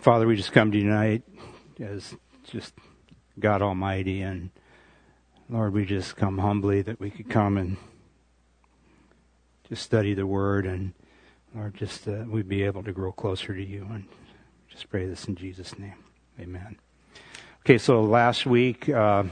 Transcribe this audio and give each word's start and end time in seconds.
Father, 0.00 0.26
we 0.26 0.34
just 0.34 0.50
come 0.50 0.72
to 0.72 0.78
you 0.78 0.82
tonight 0.82 1.22
as 1.78 2.16
just 2.42 2.74
God 3.38 3.62
Almighty, 3.62 4.20
and 4.20 4.50
Lord, 5.48 5.74
we 5.74 5.84
just 5.84 6.16
come 6.16 6.38
humbly 6.38 6.82
that 6.82 6.98
we 6.98 7.08
could 7.08 7.30
come 7.30 7.56
and 7.56 7.76
just 9.68 9.84
study 9.84 10.12
the 10.12 10.26
Word, 10.26 10.66
and 10.66 10.92
Lord, 11.54 11.76
just 11.76 12.08
uh, 12.08 12.24
we'd 12.26 12.48
be 12.48 12.64
able 12.64 12.82
to 12.82 12.90
grow 12.90 13.12
closer 13.12 13.54
to 13.54 13.64
you, 13.64 13.86
and 13.88 14.06
just 14.68 14.90
pray 14.90 15.06
this 15.06 15.26
in 15.26 15.36
Jesus' 15.36 15.78
name, 15.78 15.94
Amen. 16.40 16.78
Okay, 17.60 17.78
so 17.78 18.02
last 18.02 18.44
week 18.44 18.88
uh, 18.88 19.22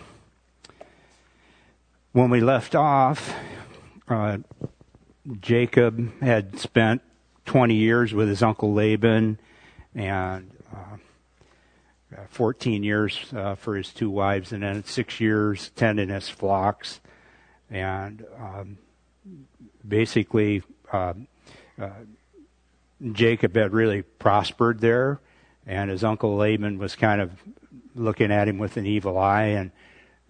when 2.12 2.30
we 2.30 2.40
left 2.40 2.76
off, 2.76 3.34
uh, 4.06 4.38
Jacob 5.40 6.12
had 6.20 6.60
spent 6.60 7.02
20 7.44 7.74
years 7.74 8.14
with 8.14 8.28
his 8.28 8.40
uncle 8.40 8.72
Laban 8.72 9.40
and 9.94 10.50
uh, 10.74 10.96
14 12.28 12.82
years 12.82 13.18
uh, 13.34 13.54
for 13.54 13.76
his 13.76 13.92
two 13.92 14.10
wives, 14.10 14.52
and 14.52 14.62
then 14.62 14.84
six 14.84 15.20
years 15.20 15.70
tending 15.76 16.08
his 16.08 16.28
flocks. 16.28 17.00
And 17.70 18.24
um, 18.38 18.78
basically, 19.86 20.62
uh, 20.92 21.14
uh, 21.80 21.90
Jacob 23.12 23.56
had 23.56 23.72
really 23.72 24.02
prospered 24.02 24.80
there, 24.80 25.20
and 25.66 25.90
his 25.90 26.04
uncle 26.04 26.36
Laban 26.36 26.78
was 26.78 26.94
kind 26.94 27.20
of 27.20 27.32
looking 27.94 28.30
at 28.30 28.48
him 28.48 28.58
with 28.58 28.76
an 28.76 28.86
evil 28.86 29.18
eye, 29.18 29.44
and 29.44 29.70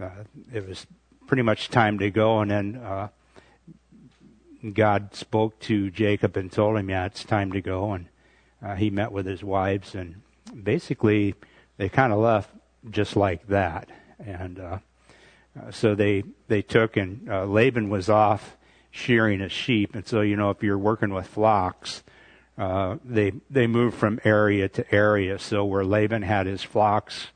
uh, 0.00 0.24
it 0.52 0.66
was 0.66 0.86
pretty 1.26 1.42
much 1.42 1.68
time 1.68 1.98
to 1.98 2.10
go. 2.10 2.40
And 2.40 2.50
then 2.50 2.76
uh, 2.76 3.08
God 4.72 5.14
spoke 5.14 5.58
to 5.60 5.90
Jacob 5.90 6.36
and 6.36 6.50
told 6.50 6.78
him, 6.78 6.90
"Yeah, 6.90 7.06
it's 7.06 7.24
time 7.24 7.52
to 7.52 7.60
go." 7.60 7.92
And 7.92 8.06
uh, 8.62 8.74
he 8.74 8.90
met 8.90 9.12
with 9.12 9.26
his 9.26 9.42
wives, 9.42 9.94
and 9.94 10.22
basically 10.62 11.34
they 11.76 11.88
kind 11.88 12.12
of 12.12 12.18
left 12.18 12.50
just 12.90 13.16
like 13.16 13.46
that. 13.48 13.90
And 14.18 14.58
uh, 14.58 14.78
uh, 15.58 15.70
so 15.70 15.94
they 15.94 16.24
they 16.48 16.62
took, 16.62 16.96
and 16.96 17.28
uh, 17.30 17.44
Laban 17.44 17.88
was 17.88 18.08
off 18.08 18.56
shearing 18.90 19.40
his 19.40 19.52
sheep. 19.52 19.94
And 19.94 20.06
so 20.06 20.20
you 20.20 20.36
know, 20.36 20.50
if 20.50 20.62
you're 20.62 20.78
working 20.78 21.12
with 21.12 21.26
flocks, 21.26 22.02
uh, 22.56 22.96
they 23.04 23.32
they 23.50 23.66
move 23.66 23.94
from 23.94 24.20
area 24.24 24.68
to 24.70 24.94
area. 24.94 25.38
So 25.38 25.64
where 25.64 25.84
Laban 25.84 26.22
had 26.22 26.46
his 26.46 26.62
flocks, 26.62 27.28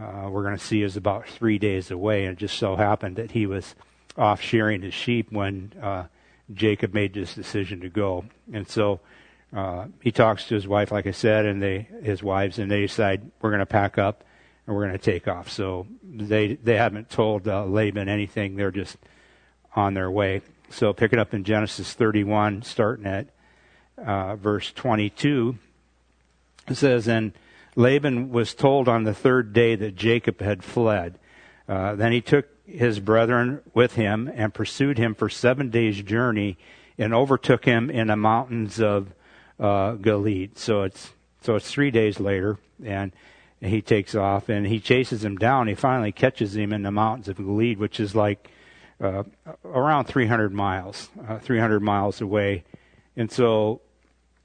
uh, 0.00 0.28
we're 0.30 0.42
going 0.42 0.56
to 0.56 0.64
see 0.64 0.82
is 0.82 0.96
about 0.96 1.28
three 1.28 1.58
days 1.58 1.90
away. 1.90 2.24
And 2.24 2.36
it 2.36 2.38
just 2.38 2.58
so 2.58 2.76
happened 2.76 3.16
that 3.16 3.32
he 3.32 3.46
was 3.46 3.74
off 4.16 4.40
shearing 4.40 4.82
his 4.82 4.94
sheep 4.94 5.30
when 5.32 5.72
uh, 5.80 6.04
Jacob 6.52 6.94
made 6.94 7.14
this 7.14 7.34
decision 7.34 7.80
to 7.80 7.88
go. 7.88 8.24
And 8.52 8.68
so 8.68 9.00
uh, 9.54 9.86
he 10.00 10.10
talks 10.10 10.48
to 10.48 10.54
his 10.54 10.66
wife, 10.66 10.90
like 10.90 11.06
I 11.06 11.12
said, 11.12 11.46
and 11.46 11.62
they 11.62 11.88
his 12.02 12.22
wives, 12.22 12.58
and 12.58 12.70
they 12.70 12.82
decide 12.82 13.30
we're 13.40 13.50
going 13.50 13.60
to 13.60 13.66
pack 13.66 13.98
up 13.98 14.24
and 14.66 14.74
we're 14.74 14.82
going 14.82 14.98
to 14.98 15.04
take 15.04 15.28
off. 15.28 15.50
So 15.50 15.86
they 16.02 16.54
they 16.54 16.76
haven't 16.76 17.08
told 17.08 17.46
uh, 17.46 17.64
Laban 17.64 18.08
anything; 18.08 18.56
they're 18.56 18.72
just 18.72 18.96
on 19.76 19.94
their 19.94 20.10
way. 20.10 20.42
So 20.70 20.92
pick 20.92 21.12
it 21.12 21.18
up 21.20 21.34
in 21.34 21.44
Genesis 21.44 21.92
31, 21.92 22.62
starting 22.62 23.06
at 23.06 23.28
uh, 24.04 24.34
verse 24.34 24.72
22, 24.72 25.56
it 26.68 26.74
says, 26.74 27.06
"And 27.06 27.32
Laban 27.76 28.30
was 28.30 28.54
told 28.54 28.88
on 28.88 29.04
the 29.04 29.14
third 29.14 29.52
day 29.52 29.76
that 29.76 29.94
Jacob 29.94 30.40
had 30.40 30.64
fled. 30.64 31.18
Uh, 31.68 31.94
then 31.94 32.10
he 32.10 32.20
took 32.20 32.48
his 32.66 32.98
brethren 32.98 33.60
with 33.72 33.94
him 33.94 34.28
and 34.34 34.52
pursued 34.52 34.98
him 34.98 35.14
for 35.14 35.28
seven 35.28 35.70
days' 35.70 36.02
journey, 36.02 36.58
and 36.98 37.14
overtook 37.14 37.64
him 37.66 37.88
in 37.88 38.08
the 38.08 38.16
mountains 38.16 38.80
of." 38.80 39.14
Uh, 39.58 39.92
Gilead. 39.92 40.58
So 40.58 40.82
it's 40.82 41.12
so 41.40 41.56
it's 41.56 41.70
three 41.70 41.90
days 41.90 42.18
later, 42.18 42.58
and 42.84 43.12
he 43.60 43.82
takes 43.82 44.14
off 44.14 44.48
and 44.48 44.66
he 44.66 44.80
chases 44.80 45.24
him 45.24 45.36
down. 45.36 45.68
He 45.68 45.74
finally 45.74 46.12
catches 46.12 46.56
him 46.56 46.72
in 46.72 46.82
the 46.82 46.90
mountains 46.90 47.28
of 47.28 47.36
Gilead, 47.36 47.78
which 47.78 48.00
is 48.00 48.14
like 48.14 48.50
uh, 49.00 49.24
around 49.64 50.04
300 50.06 50.52
miles, 50.52 51.08
uh, 51.26 51.38
300 51.38 51.80
miles 51.80 52.20
away. 52.20 52.64
And 53.16 53.30
so, 53.30 53.80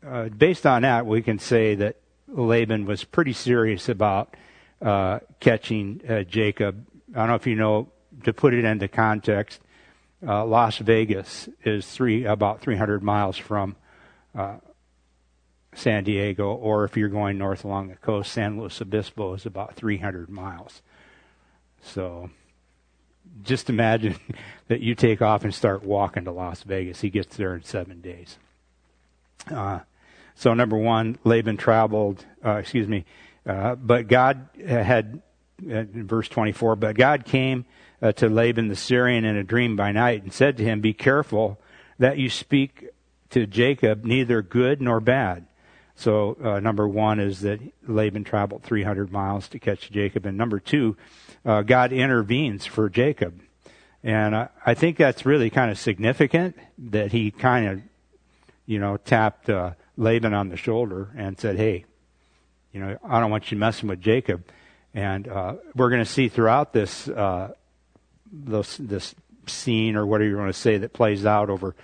uh, 0.06 0.29
based 0.29 0.66
on 0.66 0.83
that, 0.83 1.06
we 1.06 1.22
can 1.22 1.39
say 1.39 1.75
that 1.75 1.97
Laban 2.28 2.85
was 2.85 3.03
pretty 3.03 3.33
serious 3.33 3.89
about 3.89 4.35
uh, 4.81 5.19
catching 5.39 6.01
uh, 6.07 6.23
Jacob. 6.23 6.85
I 7.13 7.19
don't 7.19 7.28
know 7.29 7.35
if 7.35 7.47
you 7.47 7.56
know, 7.56 7.89
to 8.23 8.33
put 8.33 8.53
it 8.53 8.63
into 8.63 8.88
context, 8.88 9.59
uh, 10.25 10.45
Las 10.45 10.78
Vegas 10.78 11.50
is 11.63 11.88
three 11.88 12.25
about 12.25 12.62
300 12.62 13.01
miles 13.01 13.38
from 13.38 13.75
San 15.79 16.03
Diego, 16.03 16.53
or 16.53 16.84
if 16.84 16.97
you're 16.97 17.09
going 17.09 17.38
north 17.38 17.63
along 17.63 17.88
the 17.88 17.95
coast, 17.95 18.31
San 18.31 18.59
Luis 18.59 18.81
Obispo 18.81 19.34
is 19.34 19.45
about 19.45 19.75
300 19.75 20.29
miles. 20.29 20.81
So 21.81 22.29
just 23.44 23.69
imagine 23.69 24.16
that 24.68 24.81
you 24.81 24.95
take 24.95 25.22
off 25.22 25.44
and 25.44 25.53
start 25.53 25.84
walking 25.84 26.25
to 26.25 26.31
Las 26.31 26.63
Vegas. 26.63 27.01
He 27.01 27.09
gets 27.09 27.38
there 27.38 27.56
in 27.56 27.63
seven 27.63 28.01
days. 28.01 28.38
Uh, 29.50 29.79
so 30.35 30.53
number 30.53 30.78
one, 30.78 31.18
Laban 31.23 31.57
traveled, 31.57 32.25
uh, 32.45 32.57
excuse 32.57 32.88
me, 32.88 33.06
uh, 33.45 33.75
but 33.75 34.07
God 34.07 34.50
had, 34.66 35.22
uh, 35.66 35.79
in 35.79 36.07
verse 36.07 36.28
24, 36.28 36.75
but 36.75 36.97
God 36.97 37.25
came 37.25 37.66
uh, 38.01 38.12
to 38.13 38.29
Laban 38.29 38.68
the 38.68 38.75
Syrian 38.75 39.25
in 39.25 39.35
a 39.38 39.44
dream 39.44 39.75
by 39.75 39.91
night 39.91 40.23
and 40.23 40.34
said 40.34 40.57
to 40.57 40.63
him, 40.63 40.81
be 40.81 40.94
careful 40.94 41.59
that 41.97 42.18
you 42.18 42.29
speak 42.29 42.88
to 43.29 43.45
Jacob 43.45 44.03
neither 44.03 44.41
good 44.41 44.81
nor 44.81 45.00
bad. 45.00 45.45
So, 45.99 46.37
uh, 46.41 46.61
number 46.61 46.87
one 46.87 47.19
is 47.19 47.41
that 47.41 47.59
Laban 47.85 48.23
traveled 48.23 48.63
300 48.63 49.11
miles 49.11 49.49
to 49.49 49.59
catch 49.59 49.91
Jacob. 49.91 50.25
And 50.25 50.37
number 50.37 50.57
two, 50.57 50.95
uh, 51.45 51.61
God 51.61 51.91
intervenes 51.91 52.65
for 52.65 52.87
Jacob. 52.87 53.41
And 54.01 54.33
I, 54.33 54.47
I 54.65 54.75
think 54.75 54.95
that's 54.95 55.25
really 55.25 55.49
kind 55.49 55.69
of 55.69 55.77
significant 55.77 56.55
that 56.77 57.11
he 57.11 57.31
kind 57.31 57.67
of, 57.67 57.81
you 58.65 58.79
know, 58.79 58.95
tapped 58.95 59.49
uh, 59.49 59.71
Laban 59.97 60.33
on 60.33 60.47
the 60.47 60.55
shoulder 60.55 61.09
and 61.17 61.38
said, 61.38 61.57
hey, 61.57 61.83
you 62.71 62.79
know, 62.79 62.97
I 63.03 63.19
don't 63.19 63.29
want 63.29 63.51
you 63.51 63.57
messing 63.57 63.89
with 63.89 63.99
Jacob. 63.99 64.45
And 64.93 65.27
uh, 65.27 65.55
we're 65.75 65.89
going 65.89 66.03
to 66.03 66.09
see 66.09 66.29
throughout 66.29 66.71
this, 66.71 67.09
uh, 67.09 67.51
this, 68.31 68.77
this 68.77 69.15
scene 69.47 69.97
or 69.97 70.05
whatever 70.05 70.29
you 70.29 70.38
want 70.38 70.53
to 70.53 70.57
say 70.61 70.77
that 70.77 70.93
plays 70.93 71.25
out 71.25 71.49
over 71.49 71.75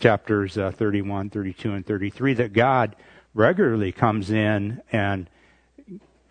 chapters 0.00 0.58
uh, 0.58 0.72
31, 0.72 1.30
32, 1.30 1.72
and 1.72 1.86
33 1.86 2.34
that 2.34 2.52
God 2.52 2.96
regularly 3.34 3.92
comes 3.92 4.30
in 4.30 4.82
and 4.90 5.28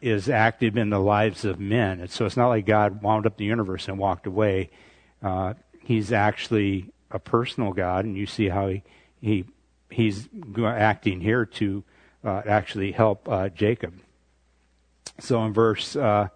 is 0.01 0.29
active 0.29 0.77
in 0.77 0.89
the 0.89 0.99
lives 0.99 1.43
of 1.45 1.59
men. 1.59 1.99
And 1.99 2.09
so 2.09 2.25
it's 2.25 2.37
not 2.37 2.47
like 2.47 2.65
God 2.65 3.01
wound 3.01 3.25
up 3.25 3.37
the 3.37 3.45
universe 3.45 3.87
and 3.87 3.97
walked 3.97 4.27
away. 4.27 4.69
Uh, 5.21 5.53
he's 5.81 6.11
actually 6.11 6.91
a 7.11 7.19
personal 7.19 7.73
God, 7.73 8.05
and 8.05 8.15
you 8.15 8.25
see 8.25 8.49
how 8.49 8.67
he, 8.67 8.83
he 9.21 9.45
he's 9.89 10.29
acting 10.63 11.19
here 11.19 11.45
to 11.45 11.83
uh, 12.23 12.41
actually 12.45 12.91
help 12.91 13.27
uh, 13.27 13.49
Jacob. 13.49 13.93
So 15.19 15.43
in 15.43 15.53
verse 15.53 15.95
uh, 15.95 16.29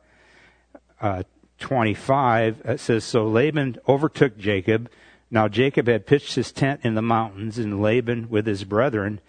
uh, 1.00 1.24
25, 1.60 2.62
it 2.66 2.80
says, 2.80 3.04
So 3.04 3.28
Laban 3.28 3.78
overtook 3.88 4.38
Jacob. 4.38 4.90
Now 5.32 5.48
Jacob 5.48 5.88
had 5.88 6.06
pitched 6.06 6.36
his 6.36 6.52
tent 6.52 6.82
in 6.84 6.96
the 6.96 7.02
mountains, 7.02 7.58
and 7.58 7.82
Laban 7.82 8.30
with 8.30 8.46
his 8.46 8.64
brethren 8.64 9.22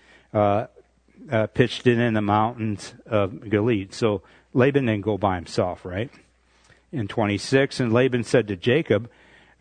uh, 1.30 1.46
pitched 1.48 1.86
it 1.86 1.98
in 1.98 2.14
the 2.14 2.22
mountains 2.22 2.94
of 3.06 3.48
Gilead. 3.48 3.94
So 3.94 4.22
Laban 4.52 4.86
didn't 4.86 5.04
go 5.04 5.18
by 5.18 5.36
himself, 5.36 5.84
right? 5.84 6.10
In 6.92 7.08
26, 7.08 7.80
and 7.80 7.92
Laban 7.92 8.24
said 8.24 8.48
to 8.48 8.56
Jacob, 8.56 9.10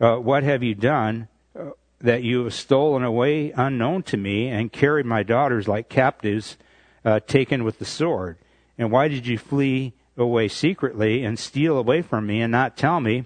uh, 0.00 0.16
What 0.16 0.42
have 0.42 0.62
you 0.62 0.74
done 0.74 1.28
uh, 1.58 1.70
that 2.00 2.22
you 2.22 2.44
have 2.44 2.54
stolen 2.54 3.02
away 3.02 3.50
unknown 3.52 4.02
to 4.04 4.16
me 4.16 4.48
and 4.48 4.72
carried 4.72 5.06
my 5.06 5.22
daughters 5.22 5.66
like 5.66 5.88
captives 5.88 6.56
uh, 7.04 7.20
taken 7.26 7.64
with 7.64 7.78
the 7.78 7.84
sword? 7.84 8.38
And 8.78 8.90
why 8.90 9.08
did 9.08 9.26
you 9.26 9.38
flee 9.38 9.94
away 10.16 10.48
secretly 10.48 11.24
and 11.24 11.38
steal 11.38 11.76
away 11.76 12.02
from 12.02 12.26
me 12.26 12.40
and 12.40 12.52
not 12.52 12.76
tell 12.76 13.00
me? 13.00 13.24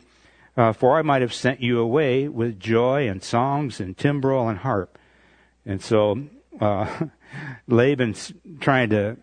Uh, 0.56 0.72
for 0.72 0.98
I 0.98 1.02
might 1.02 1.22
have 1.22 1.34
sent 1.34 1.60
you 1.60 1.78
away 1.78 2.26
with 2.26 2.58
joy 2.58 3.08
and 3.08 3.22
songs 3.22 3.78
and 3.78 3.96
timbrel 3.96 4.48
and 4.48 4.58
harp. 4.58 4.98
And 5.64 5.80
so 5.80 6.26
uh, 6.60 7.06
Laban's 7.66 8.32
trying 8.60 8.90
to 8.90 9.16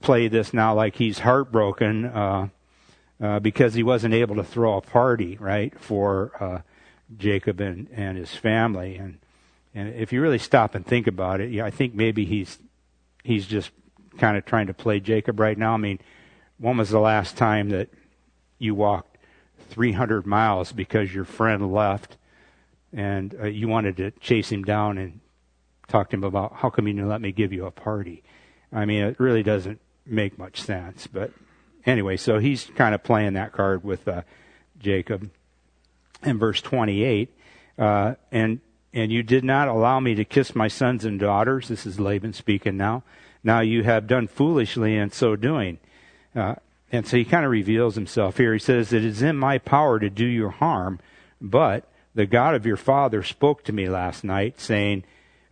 play 0.00 0.28
this 0.28 0.52
now 0.52 0.74
like 0.74 0.96
he's 0.96 1.20
heartbroken 1.20 2.06
uh, 2.06 2.48
uh, 3.20 3.40
because 3.40 3.74
he 3.74 3.82
wasn't 3.82 4.14
able 4.14 4.36
to 4.36 4.44
throw 4.44 4.76
a 4.76 4.80
party, 4.80 5.36
right, 5.38 5.78
for 5.78 6.32
uh, 6.40 6.62
Jacob 7.16 7.60
and, 7.60 7.88
and 7.92 8.18
his 8.18 8.34
family. 8.34 8.96
And 8.96 9.18
and 9.74 9.94
if 9.94 10.12
you 10.12 10.20
really 10.20 10.38
stop 10.38 10.74
and 10.74 10.84
think 10.84 11.06
about 11.06 11.40
it, 11.40 11.50
yeah, 11.50 11.64
I 11.64 11.70
think 11.70 11.94
maybe 11.94 12.24
he's 12.24 12.58
he's 13.22 13.46
just 13.46 13.70
kind 14.18 14.36
of 14.36 14.44
trying 14.44 14.66
to 14.66 14.74
play 14.74 15.00
Jacob 15.00 15.40
right 15.40 15.56
now. 15.56 15.72
I 15.72 15.78
mean, 15.78 15.98
when 16.58 16.76
was 16.76 16.90
the 16.90 17.00
last 17.00 17.36
time 17.36 17.70
that 17.70 17.88
you 18.58 18.74
walked 18.74 19.16
300 19.70 20.26
miles 20.26 20.72
because 20.72 21.14
your 21.14 21.24
friend 21.24 21.72
left 21.72 22.16
and 22.92 23.34
uh, 23.40 23.46
you 23.46 23.68
wanted 23.68 23.96
to 23.96 24.10
chase 24.12 24.52
him 24.52 24.64
down 24.64 24.98
and 24.98 25.20
talked 25.92 26.10
to 26.10 26.16
him 26.16 26.24
about 26.24 26.54
how 26.54 26.70
come 26.70 26.88
you 26.88 26.94
didn't 26.94 27.08
let 27.08 27.20
me 27.20 27.30
give 27.30 27.52
you 27.52 27.66
a 27.66 27.70
party. 27.70 28.22
I 28.72 28.86
mean, 28.86 29.04
it 29.04 29.20
really 29.20 29.42
doesn't 29.42 29.78
make 30.06 30.38
much 30.38 30.60
sense. 30.60 31.06
But 31.06 31.30
anyway, 31.84 32.16
so 32.16 32.38
he's 32.38 32.70
kind 32.74 32.94
of 32.94 33.04
playing 33.04 33.34
that 33.34 33.52
card 33.52 33.84
with 33.84 34.08
uh, 34.08 34.22
Jacob. 34.80 35.30
In 36.24 36.38
verse 36.38 36.60
28, 36.60 37.36
uh, 37.78 38.14
and 38.30 38.60
and 38.94 39.10
you 39.10 39.24
did 39.24 39.42
not 39.42 39.66
allow 39.66 39.98
me 39.98 40.14
to 40.14 40.24
kiss 40.24 40.54
my 40.54 40.68
sons 40.68 41.04
and 41.04 41.18
daughters. 41.18 41.66
This 41.66 41.84
is 41.84 41.98
Laban 41.98 42.32
speaking 42.32 42.76
now. 42.76 43.02
Now 43.42 43.60
you 43.60 43.82
have 43.82 44.06
done 44.06 44.28
foolishly 44.28 44.96
in 44.96 45.10
so 45.10 45.34
doing. 45.34 45.78
Uh, 46.34 46.54
and 46.92 47.06
so 47.06 47.16
he 47.16 47.24
kind 47.24 47.44
of 47.44 47.50
reveals 47.50 47.96
himself 47.96 48.36
here. 48.36 48.52
He 48.52 48.60
says, 48.60 48.92
It 48.92 49.04
is 49.04 49.20
in 49.20 49.36
my 49.36 49.58
power 49.58 49.98
to 49.98 50.08
do 50.08 50.26
you 50.26 50.50
harm, 50.50 51.00
but 51.40 51.90
the 52.14 52.26
God 52.26 52.54
of 52.54 52.66
your 52.66 52.76
father 52.76 53.24
spoke 53.24 53.64
to 53.64 53.72
me 53.72 53.88
last 53.88 54.22
night, 54.22 54.60
saying, 54.60 55.02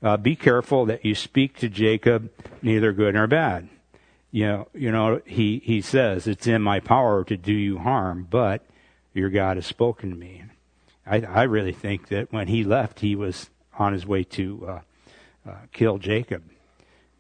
uh, 0.03 0.17
Be 0.17 0.37
careful 0.37 0.87
that 0.87 1.05
you 1.05 1.15
speak 1.15 1.57
to 1.59 1.69
Jacob 1.69 2.31
neither 2.63 2.93
good 2.93 3.15
nor 3.15 3.27
bad. 3.27 3.69
You 4.33 4.47
know, 4.47 4.69
you 4.75 4.93
know, 4.93 5.21
he, 5.27 5.61
he 5.65 5.81
says, 5.81 6.27
It's 6.27 6.47
in 6.47 6.63
my 6.63 6.81
power 6.81 7.25
to 7.25 7.37
do 7.37 7.53
you 7.53 7.79
harm, 7.79 8.27
but 8.31 8.65
your 9.13 9.31
God 9.31 9.57
has 9.57 9.67
spoken 9.67 10.11
to 10.11 10.17
me. 10.17 10.45
I, 11.07 11.21
I 11.21 11.43
really 11.45 11.73
think 11.73 12.09
that 12.09 12.33
when 12.33 12.49
he 12.49 12.63
left, 12.63 13.01
he 13.01 13.17
was 13.17 13.51
on 13.79 13.93
his 13.93 14.07
way 14.07 14.23
to 14.25 14.67
uh, 14.67 14.81
uh, 15.51 15.55
kill 15.73 15.99
Jacob. 15.99 16.45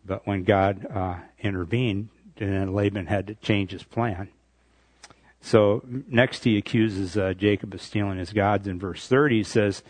But 0.04 0.26
when 0.26 0.44
God 0.44 0.86
uh, 0.86 1.16
intervened, 1.40 2.08
then 2.36 2.72
Laban 2.74 3.06
had 3.06 3.26
to 3.26 3.34
change 3.36 3.72
his 3.72 3.82
plan. 3.82 4.28
So 5.40 5.82
next 5.86 6.44
he 6.44 6.56
accuses 6.56 7.16
uh, 7.16 7.34
Jacob 7.34 7.74
of 7.74 7.82
stealing 7.82 8.18
his 8.18 8.32
gods. 8.32 8.66
In 8.66 8.78
verse 8.78 9.06
30, 9.06 9.38
he 9.38 9.44
says, 9.44 9.82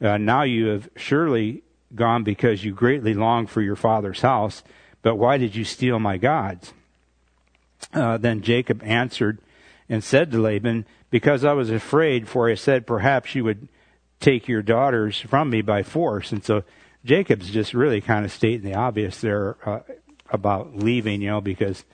uh, 0.00 0.18
Now 0.18 0.42
you 0.42 0.66
have 0.66 0.88
surely 0.96 1.62
gone 1.94 2.24
because 2.24 2.64
you 2.64 2.72
greatly 2.72 3.14
long 3.14 3.46
for 3.46 3.62
your 3.62 3.76
father's 3.76 4.20
house, 4.20 4.62
but 5.02 5.16
why 5.16 5.38
did 5.38 5.54
you 5.54 5.64
steal 5.64 5.98
my 5.98 6.16
gods? 6.16 6.72
Uh, 7.92 8.16
then 8.16 8.42
Jacob 8.42 8.82
answered 8.82 9.38
and 9.88 10.02
said 10.02 10.30
to 10.30 10.40
Laban, 10.40 10.86
Because 11.10 11.44
I 11.44 11.52
was 11.52 11.70
afraid, 11.70 12.28
for 12.28 12.50
I 12.50 12.54
said, 12.54 12.86
Perhaps 12.86 13.34
you 13.34 13.44
would 13.44 13.68
take 14.20 14.48
your 14.48 14.62
daughters 14.62 15.20
from 15.20 15.50
me 15.50 15.62
by 15.62 15.82
force. 15.82 16.32
And 16.32 16.44
so 16.44 16.64
Jacob's 17.04 17.50
just 17.50 17.74
really 17.74 18.00
kind 18.00 18.24
of 18.24 18.32
stating 18.32 18.62
the 18.62 18.74
obvious 18.74 19.20
there 19.20 19.56
uh, 19.64 19.80
about 20.30 20.76
leaving, 20.76 21.22
you 21.22 21.28
know, 21.28 21.40
because 21.40 21.84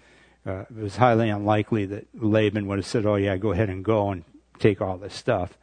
uh, 0.47 0.65
it 0.71 0.77
was 0.77 0.97
highly 0.97 1.29
unlikely 1.29 1.87
that 1.87 2.07
Laban 2.15 2.67
would 2.67 2.79
have 2.79 2.87
said, 2.87 3.07
"Oh 3.07 3.17
yeah, 3.17 3.37
go 3.37 3.53
ahead 3.53 3.69
and 3.71 3.85
go 3.85 4.11
and 4.11 4.25
take 4.59 4.81
all 4.81 4.97
this 4.97 5.15
stuff." 5.15 5.57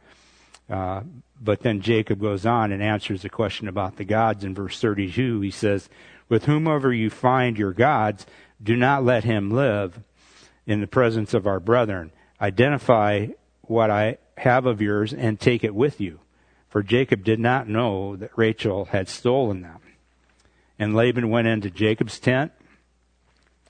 Uh, 0.70 1.02
but 1.40 1.60
then 1.60 1.80
Jacob 1.80 2.20
goes 2.20 2.46
on 2.46 2.70
and 2.70 2.82
answers 2.82 3.22
the 3.22 3.28
question 3.28 3.66
about 3.66 3.96
the 3.96 4.04
gods 4.04 4.44
in 4.44 4.54
verse 4.54 4.80
32. 4.80 5.40
He 5.40 5.50
says, 5.50 5.88
"With 6.28 6.44
whomever 6.44 6.92
you 6.92 7.10
find 7.10 7.58
your 7.58 7.72
gods, 7.72 8.26
do 8.62 8.76
not 8.76 9.04
let 9.04 9.24
him 9.24 9.50
live 9.50 10.00
in 10.66 10.80
the 10.80 10.86
presence 10.86 11.34
of 11.34 11.46
our 11.46 11.60
brethren. 11.60 12.12
Identify 12.40 13.28
what 13.62 13.90
I 13.90 14.18
have 14.38 14.66
of 14.66 14.80
yours 14.80 15.12
and 15.12 15.40
take 15.40 15.64
it 15.64 15.74
with 15.74 16.00
you." 16.00 16.20
for 16.70 16.84
Jacob 16.84 17.24
did 17.24 17.40
not 17.40 17.68
know 17.68 18.16
that 18.16 18.30
Rachel 18.36 18.86
had 18.86 19.08
stolen 19.08 19.60
them. 19.60 19.80
And 20.78 20.94
Laban 20.94 21.28
went 21.28 21.48
into 21.48 21.68
Jacob's 21.68 22.18
tent, 22.18 22.52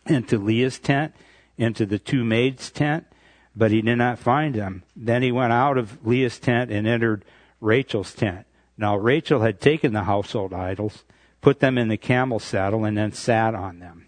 into 0.06 0.38
Leah's 0.38 0.78
tent, 0.78 1.14
into 1.56 1.86
the 1.86 1.98
two 1.98 2.24
maids' 2.24 2.70
tent, 2.70 3.06
but 3.54 3.70
he 3.70 3.82
did 3.82 3.96
not 3.96 4.18
find 4.18 4.54
them. 4.54 4.82
Then 4.96 5.22
he 5.22 5.32
went 5.32 5.52
out 5.52 5.78
of 5.78 6.06
Leah's 6.06 6.38
tent 6.38 6.70
and 6.70 6.86
entered 6.86 7.24
Rachel's 7.60 8.14
tent. 8.14 8.46
Now 8.76 8.96
Rachel 8.96 9.40
had 9.40 9.60
taken 9.60 9.92
the 9.92 10.04
household 10.04 10.54
idols, 10.54 11.04
put 11.40 11.60
them 11.60 11.76
in 11.76 11.88
the 11.88 11.96
camel 11.96 12.38
saddle, 12.38 12.84
and 12.84 12.96
then 12.96 13.12
sat 13.12 13.54
on 13.54 13.78
them. 13.78 14.06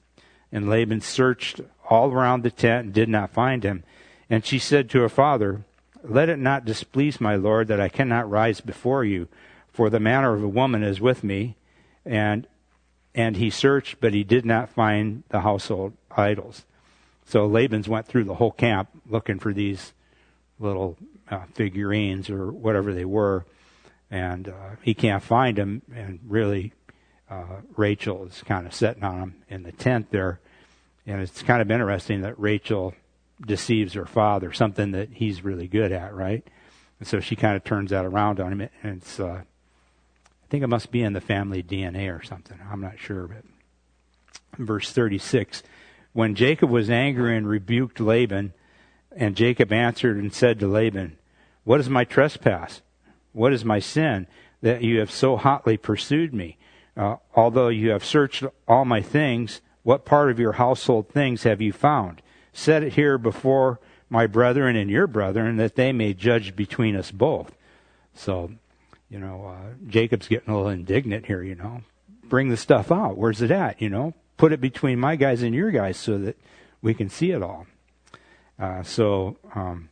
And 0.50 0.68
Laban 0.68 1.00
searched 1.00 1.60
all 1.88 2.12
around 2.12 2.42
the 2.42 2.50
tent 2.50 2.86
and 2.86 2.94
did 2.94 3.08
not 3.08 3.32
find 3.32 3.64
him. 3.64 3.84
And 4.30 4.44
she 4.44 4.58
said 4.58 4.88
to 4.90 5.00
her 5.00 5.08
father, 5.08 5.64
let 6.02 6.28
it 6.28 6.38
not 6.38 6.64
displease 6.64 7.20
my 7.20 7.36
Lord 7.36 7.68
that 7.68 7.80
I 7.80 7.88
cannot 7.88 8.30
rise 8.30 8.60
before 8.60 9.04
you, 9.04 9.28
for 9.72 9.88
the 9.88 10.00
manner 10.00 10.34
of 10.34 10.42
a 10.42 10.48
woman 10.48 10.82
is 10.82 11.00
with 11.00 11.22
me. 11.22 11.56
And 12.04 12.46
and 13.14 13.36
he 13.36 13.50
searched, 13.50 14.00
but 14.00 14.14
he 14.14 14.24
did 14.24 14.46
not 14.46 14.70
find 14.70 15.22
the 15.28 15.40
household 15.40 15.92
idols. 16.16 16.64
So 17.32 17.46
Laban's 17.46 17.88
went 17.88 18.06
through 18.06 18.24
the 18.24 18.34
whole 18.34 18.50
camp 18.50 18.90
looking 19.08 19.38
for 19.38 19.54
these 19.54 19.94
little 20.58 20.98
uh, 21.30 21.44
figurines 21.54 22.28
or 22.28 22.52
whatever 22.52 22.92
they 22.92 23.06
were, 23.06 23.46
and 24.10 24.50
uh, 24.50 24.76
he 24.82 24.92
can't 24.92 25.22
find 25.22 25.56
them. 25.56 25.80
And 25.94 26.20
really, 26.28 26.74
uh, 27.30 27.62
Rachel 27.74 28.26
is 28.26 28.42
kind 28.42 28.66
of 28.66 28.74
sitting 28.74 29.02
on 29.02 29.20
them 29.20 29.34
in 29.48 29.62
the 29.62 29.72
tent 29.72 30.10
there, 30.10 30.40
and 31.06 31.22
it's 31.22 31.40
kind 31.40 31.62
of 31.62 31.70
interesting 31.70 32.20
that 32.20 32.38
Rachel 32.38 32.92
deceives 33.40 33.94
her 33.94 34.04
father, 34.04 34.52
something 34.52 34.90
that 34.90 35.08
he's 35.14 35.42
really 35.42 35.68
good 35.68 35.90
at, 35.90 36.14
right? 36.14 36.46
And 36.98 37.08
so 37.08 37.18
she 37.18 37.34
kind 37.34 37.56
of 37.56 37.64
turns 37.64 37.92
that 37.92 38.04
around 38.04 38.40
on 38.40 38.52
him, 38.52 38.68
and 38.82 38.98
it's, 39.00 39.18
uh, 39.18 39.40
I 39.40 40.46
think 40.50 40.62
it 40.62 40.68
must 40.68 40.90
be 40.90 41.02
in 41.02 41.14
the 41.14 41.20
family 41.22 41.62
DNA 41.62 42.14
or 42.14 42.22
something. 42.22 42.58
I'm 42.70 42.82
not 42.82 42.98
sure, 42.98 43.26
but 43.26 43.44
verse 44.58 44.92
36, 44.92 45.62
when 46.12 46.34
Jacob 46.34 46.70
was 46.70 46.90
angry 46.90 47.36
and 47.36 47.48
rebuked 47.48 48.00
Laban, 48.00 48.52
and 49.14 49.36
Jacob 49.36 49.72
answered 49.72 50.16
and 50.16 50.32
said 50.32 50.58
to 50.60 50.66
Laban, 50.66 51.16
What 51.64 51.80
is 51.80 51.88
my 51.88 52.04
trespass? 52.04 52.82
What 53.32 53.52
is 53.52 53.64
my 53.64 53.78
sin 53.78 54.26
that 54.60 54.82
you 54.82 54.98
have 55.00 55.10
so 55.10 55.36
hotly 55.36 55.76
pursued 55.76 56.34
me? 56.34 56.58
Uh, 56.96 57.16
although 57.34 57.68
you 57.68 57.90
have 57.90 58.04
searched 58.04 58.44
all 58.68 58.84
my 58.84 59.00
things, 59.00 59.60
what 59.82 60.04
part 60.04 60.30
of 60.30 60.38
your 60.38 60.52
household 60.52 61.08
things 61.08 61.44
have 61.44 61.60
you 61.60 61.72
found? 61.72 62.22
set 62.52 62.82
it 62.82 62.94
here 62.94 63.18
before 63.18 63.80
my 64.08 64.26
brethren 64.26 64.76
and 64.76 64.90
your 64.90 65.06
brethren 65.06 65.56
that 65.56 65.74
they 65.74 65.92
may 65.92 66.12
judge 66.12 66.54
between 66.54 66.94
us 66.94 67.10
both. 67.10 67.56
So, 68.14 68.52
you 69.08 69.18
know, 69.18 69.46
uh, 69.46 69.74
Jacob's 69.88 70.28
getting 70.28 70.52
a 70.52 70.56
little 70.56 70.70
indignant 70.70 71.26
here, 71.26 71.42
you 71.42 71.54
know. 71.54 71.82
Bring 72.24 72.50
the 72.50 72.56
stuff 72.56 72.92
out. 72.92 73.16
Where's 73.16 73.42
it 73.42 73.50
at? 73.50 73.80
You 73.80 73.88
know, 73.88 74.14
put 74.36 74.52
it 74.52 74.60
between 74.60 74.98
my 74.98 75.16
guys 75.16 75.42
and 75.42 75.54
your 75.54 75.70
guys 75.70 75.96
so 75.96 76.18
that 76.18 76.36
we 76.80 76.94
can 76.94 77.08
see 77.08 77.30
it 77.30 77.42
all. 77.42 77.66
Uh, 78.58 78.82
so, 78.82 79.36
um, 79.54 79.88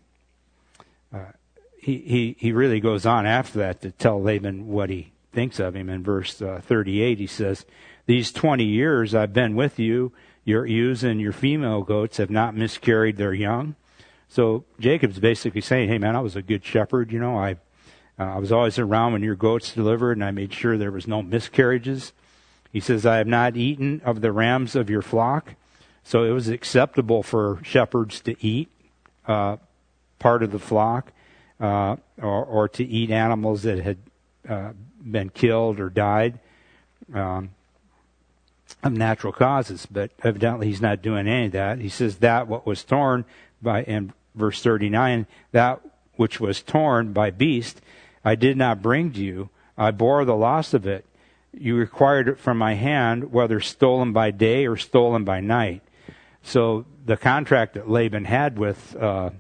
uh, 1.13 1.33
he, 1.79 1.99
he, 1.99 2.37
he 2.39 2.53
really 2.53 2.81
goes 2.81 3.07
on 3.07 3.27
after 3.27 3.59
that 3.59 3.81
to 3.81 3.91
tell 3.91 4.21
Laban 4.21 4.69
what 4.69 4.91
he 4.91 5.13
thinks 5.33 5.59
of 5.59 5.75
him. 5.75 5.89
In 5.89 6.03
verse 6.03 6.41
uh, 6.43 6.61
38, 6.63 7.19
he 7.19 7.27
says, 7.27 7.65
These 8.07 8.33
20 8.33 8.65
years 8.65 9.15
I've 9.15 9.33
been 9.33 9.57
with 9.57 9.79
you 9.79 10.13
your 10.45 10.67
ewes 10.67 11.05
and 11.05 11.21
your 11.21 11.33
female 11.33 11.83
goats 11.83 12.17
have 12.17 12.31
not 12.31 12.57
miscarried 12.57 13.17
their 13.17 13.35
young. 13.35 13.77
So 14.29 14.65
Jacob's 14.79 15.19
basically 15.19 15.61
saying, 15.61 15.89
"Hey, 15.89 15.99
man, 15.99 16.17
I 16.17 16.21
was 16.21 16.37
a 16.37 16.43
good 16.43 16.65
shepherd. 16.65 17.13
You 17.13 17.19
know, 17.19 17.37
I 17.37 17.53
uh, 18.19 18.35
I 18.35 18.39
was 18.39 18.53
always 18.53 18.79
around 18.79 19.13
when 19.13 19.23
your 19.23 19.35
goats 19.35 19.75
delivered, 19.75 20.13
and 20.13 20.25
I 20.25 20.31
made 20.31 20.53
sure 20.53 20.77
there 20.77 20.93
was 20.93 21.09
no 21.09 21.23
miscarriages." 21.23 22.13
He 22.73 22.81
says, 22.81 23.05
"I 23.07 23.17
have 23.17 23.27
not 23.27 23.57
eaten 23.57 24.01
of 24.05 24.21
the 24.21 24.33
rams 24.33 24.77
of 24.77 24.91
your 24.91 25.03
flock." 25.03 25.55
So 26.05 26.25
it 26.25 26.31
was 26.31 26.49
acceptable 26.49 27.23
for 27.23 27.61
shepherds 27.63 28.21
to 28.23 28.35
eat 28.45 28.69
uh, 29.27 29.59
part 30.19 30.43
of 30.43 30.51
the 30.51 30.59
flock, 30.59 31.13
uh, 31.61 31.97
or, 32.21 32.45
or 32.45 32.69
to 32.69 32.85
eat 32.85 33.11
animals 33.11 33.63
that 33.63 33.79
had 33.81 33.99
uh, 34.49 34.73
been 35.03 35.31
killed 35.31 35.79
or 35.81 35.91
died. 35.91 36.39
Um, 37.13 37.51
of 38.83 38.93
natural 38.93 39.33
causes, 39.33 39.87
but 39.91 40.11
evidently 40.23 40.69
he's 40.69 40.81
not 40.81 41.03
doing 41.03 41.29
any 41.29 41.47
of 41.47 41.53
that. 41.53 41.79
He 41.81 41.89
says 41.89 42.17
that 42.19 42.49
what 42.49 42.67
was 42.67 42.85
torn 42.85 43.25
by, 43.61 43.83
in 43.83 44.13
verse 44.35 44.63
39, 44.63 45.27
that 45.53 45.81
which 46.15 46.41
was 46.41 46.63
torn 46.63 47.13
by 47.13 47.31
beast, 47.31 47.81
I 48.25 48.35
did 48.35 48.57
not 48.57 48.83
bring 48.83 49.13
to 49.13 49.21
you. 49.21 49.51
I 49.77 49.91
bore 49.91 50.25
the 50.25 50.37
loss 50.37 50.75
of 50.75 50.87
it. 50.87 51.05
You 51.53 51.77
required 51.77 52.29
it 52.29 52.39
from 52.39 52.59
my 52.59 52.75
hand, 52.75 53.33
whether 53.33 53.61
stolen 53.61 54.13
by 54.13 54.31
day 54.31 54.67
or 54.67 54.77
stolen 54.77 55.25
by 55.25 55.41
night. 55.41 55.83
So 56.43 56.87
the 57.05 57.17
contract 57.17 57.75
that 57.75 57.89
Laban 57.89 58.25
had 58.25 58.59
with 58.59 58.97
uh, 58.97 59.31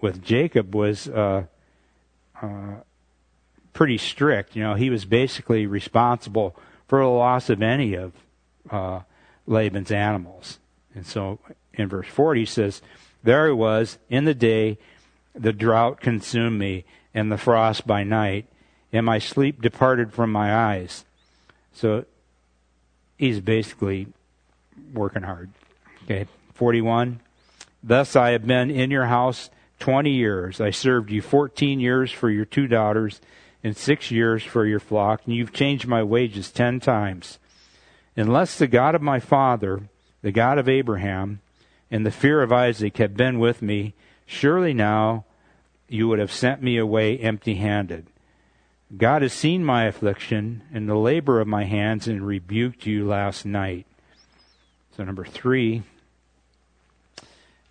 with 0.00 0.22
Jacob 0.22 0.74
was 0.74 1.08
uh, 1.08 1.44
uh, 2.40 2.76
pretty 3.72 3.98
strict. 3.98 4.56
You 4.56 4.62
know, 4.62 4.74
he 4.74 4.90
was 4.90 5.04
basically 5.04 5.66
responsible 5.66 6.56
for 6.86 7.00
the 7.00 7.06
loss 7.06 7.50
of 7.50 7.62
any 7.62 7.94
of 7.94 8.12
uh, 8.70 9.00
Laban's 9.46 9.90
animals. 9.90 10.58
And 10.94 11.06
so 11.06 11.38
in 11.74 11.88
verse 11.88 12.08
40 12.08 12.40
he 12.40 12.46
says, 12.46 12.82
There 13.22 13.48
I 13.48 13.52
was 13.52 13.98
in 14.08 14.24
the 14.24 14.34
day, 14.34 14.78
the 15.34 15.52
drought 15.52 16.00
consumed 16.00 16.58
me, 16.58 16.84
and 17.14 17.30
the 17.30 17.38
frost 17.38 17.86
by 17.86 18.04
night, 18.04 18.46
and 18.92 19.04
my 19.06 19.18
sleep 19.18 19.62
departed 19.62 20.12
from 20.12 20.32
my 20.32 20.54
eyes. 20.54 21.04
So 21.78 22.04
he's 23.16 23.40
basically 23.40 24.08
working 24.92 25.22
hard. 25.22 25.50
Okay, 26.04 26.26
41. 26.54 27.20
Thus 27.84 28.16
I 28.16 28.30
have 28.30 28.44
been 28.44 28.70
in 28.70 28.90
your 28.90 29.06
house 29.06 29.48
20 29.78 30.10
years. 30.10 30.60
I 30.60 30.70
served 30.70 31.10
you 31.10 31.22
14 31.22 31.78
years 31.78 32.10
for 32.10 32.30
your 32.30 32.44
two 32.44 32.66
daughters 32.66 33.20
and 33.62 33.76
six 33.76 34.10
years 34.10 34.42
for 34.42 34.66
your 34.66 34.80
flock, 34.80 35.22
and 35.24 35.36
you've 35.36 35.52
changed 35.52 35.86
my 35.86 36.02
wages 36.02 36.50
10 36.50 36.80
times 36.80 37.38
unless 38.16 38.58
the 38.58 38.66
God 38.66 38.96
of 38.96 39.02
my 39.02 39.20
father, 39.20 39.82
the 40.22 40.32
God 40.32 40.58
of 40.58 40.68
Abraham, 40.68 41.40
and 41.92 42.04
the 42.04 42.10
fear 42.10 42.42
of 42.42 42.52
Isaac 42.52 42.96
had 42.96 43.16
been 43.16 43.38
with 43.38 43.62
me, 43.62 43.94
surely 44.26 44.74
now 44.74 45.24
you 45.88 46.08
would 46.08 46.18
have 46.18 46.32
sent 46.32 46.60
me 46.60 46.76
away 46.76 47.16
empty 47.18 47.54
handed. 47.54 48.08
God 48.96 49.22
has 49.22 49.32
seen 49.32 49.64
my 49.64 49.84
affliction 49.84 50.62
and 50.72 50.88
the 50.88 50.96
labor 50.96 51.40
of 51.40 51.46
my 51.46 51.64
hands 51.64 52.08
and 52.08 52.26
rebuked 52.26 52.86
you 52.86 53.06
last 53.06 53.44
night. 53.44 53.86
So, 54.96 55.04
number 55.04 55.26
three, 55.26 55.82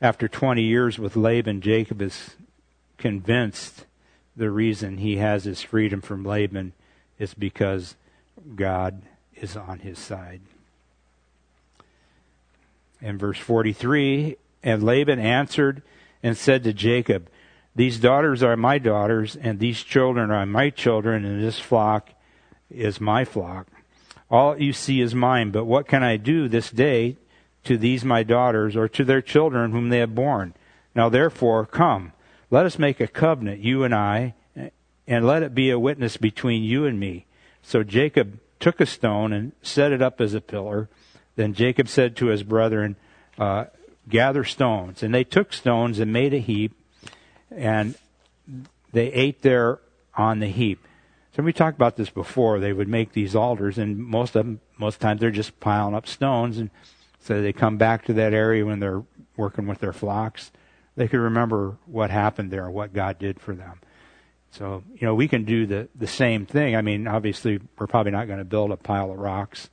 after 0.01 0.27
20 0.27 0.61
years 0.61 0.99
with 0.99 1.15
Laban, 1.15 1.61
Jacob 1.61 2.01
is 2.01 2.35
convinced 2.97 3.85
the 4.35 4.51
reason 4.51 4.97
he 4.97 5.17
has 5.17 5.45
his 5.45 5.63
freedom 5.63 6.01
from 6.01 6.23
Laban 6.23 6.73
is 7.17 7.33
because 7.33 7.95
God 8.55 9.01
is 9.35 9.57
on 9.57 9.79
his 9.79 9.97
side. 9.97 10.41
In 13.01 13.17
verse 13.17 13.39
43, 13.39 14.37
and 14.63 14.83
Laban 14.83 15.19
answered 15.19 15.81
and 16.21 16.37
said 16.37 16.63
to 16.63 16.73
Jacob, 16.73 17.29
These 17.77 17.99
daughters 17.99 18.41
are 18.41 18.57
my 18.57 18.79
daughters, 18.79 19.35
and 19.35 19.59
these 19.59 19.83
children 19.83 20.31
are 20.31 20.47
my 20.47 20.71
children, 20.71 21.23
and 21.23 21.43
this 21.43 21.59
flock 21.59 22.09
is 22.71 22.99
my 22.99 23.23
flock. 23.23 23.67
All 24.31 24.59
you 24.59 24.73
see 24.73 24.99
is 24.99 25.13
mine, 25.13 25.51
but 25.51 25.65
what 25.65 25.87
can 25.87 26.01
I 26.01 26.17
do 26.17 26.47
this 26.47 26.71
day 26.71 27.17
to 27.65 27.77
these 27.77 28.03
my 28.03 28.23
daughters, 28.23 28.75
or 28.75 28.87
to 28.89 29.05
their 29.05 29.21
children 29.21 29.73
whom 29.73 29.89
they 29.89 29.99
have 29.99 30.15
borne? 30.15 30.55
Now 30.95 31.07
therefore, 31.09 31.67
come, 31.67 32.13
let 32.49 32.65
us 32.65 32.79
make 32.79 32.99
a 32.99 33.07
covenant, 33.07 33.61
you 33.61 33.83
and 33.83 33.93
I, 33.93 34.33
and 35.05 35.27
let 35.27 35.43
it 35.43 35.53
be 35.53 35.69
a 35.69 35.77
witness 35.77 36.17
between 36.17 36.63
you 36.63 36.87
and 36.87 36.99
me. 36.99 37.27
So 37.61 37.83
Jacob 37.83 38.39
took 38.59 38.81
a 38.81 38.87
stone 38.87 39.31
and 39.31 39.51
set 39.61 39.91
it 39.91 40.01
up 40.01 40.19
as 40.19 40.33
a 40.33 40.41
pillar. 40.41 40.89
Then 41.35 41.53
Jacob 41.53 41.89
said 41.89 42.15
to 42.15 42.25
his 42.25 42.41
brethren, 42.41 42.95
uh, 43.37 43.65
Gather 44.09 44.45
stones. 44.45 45.03
And 45.03 45.13
they 45.13 45.23
took 45.23 45.53
stones 45.53 45.99
and 45.99 46.11
made 46.11 46.33
a 46.33 46.39
heap, 46.39 46.73
and 47.51 47.95
they 48.91 49.11
ate 49.13 49.41
there 49.41 49.79
on 50.15 50.39
the 50.39 50.47
heap. 50.47 50.85
So 51.35 51.43
we 51.43 51.53
talked 51.53 51.77
about 51.77 51.97
this 51.97 52.09
before. 52.09 52.59
They 52.59 52.73
would 52.73 52.87
make 52.87 53.13
these 53.13 53.35
altars, 53.35 53.77
and 53.77 53.99
most 53.99 54.35
of 54.35 54.45
them, 54.45 54.59
most 54.77 54.99
times, 54.99 55.21
they're 55.21 55.29
just 55.29 55.59
piling 55.59 55.93
up 55.93 56.07
stones. 56.07 56.57
And 56.57 56.71
so 57.19 57.41
they 57.41 57.53
come 57.53 57.77
back 57.77 58.05
to 58.05 58.13
that 58.13 58.33
area 58.33 58.65
when 58.65 58.79
they're 58.79 59.03
working 59.35 59.67
with 59.67 59.79
their 59.79 59.93
flocks. 59.93 60.51
They 60.95 61.07
could 61.07 61.19
remember 61.19 61.77
what 61.85 62.09
happened 62.09 62.49
there, 62.49 62.69
what 62.71 62.91
God 62.91 63.19
did 63.19 63.39
for 63.39 63.53
them. 63.53 63.79
So, 64.49 64.83
you 64.95 65.05
know, 65.05 65.13
we 65.13 65.27
can 65.27 65.43
do 65.45 65.67
the, 65.67 65.89
the 65.93 66.07
same 66.07 66.47
thing. 66.47 66.75
I 66.75 66.81
mean, 66.81 67.07
obviously, 67.07 67.59
we're 67.77 67.85
probably 67.85 68.13
not 68.13 68.25
going 68.25 68.39
to 68.39 68.45
build 68.45 68.71
a 68.71 68.77
pile 68.77 69.11
of 69.11 69.19
rocks, 69.19 69.69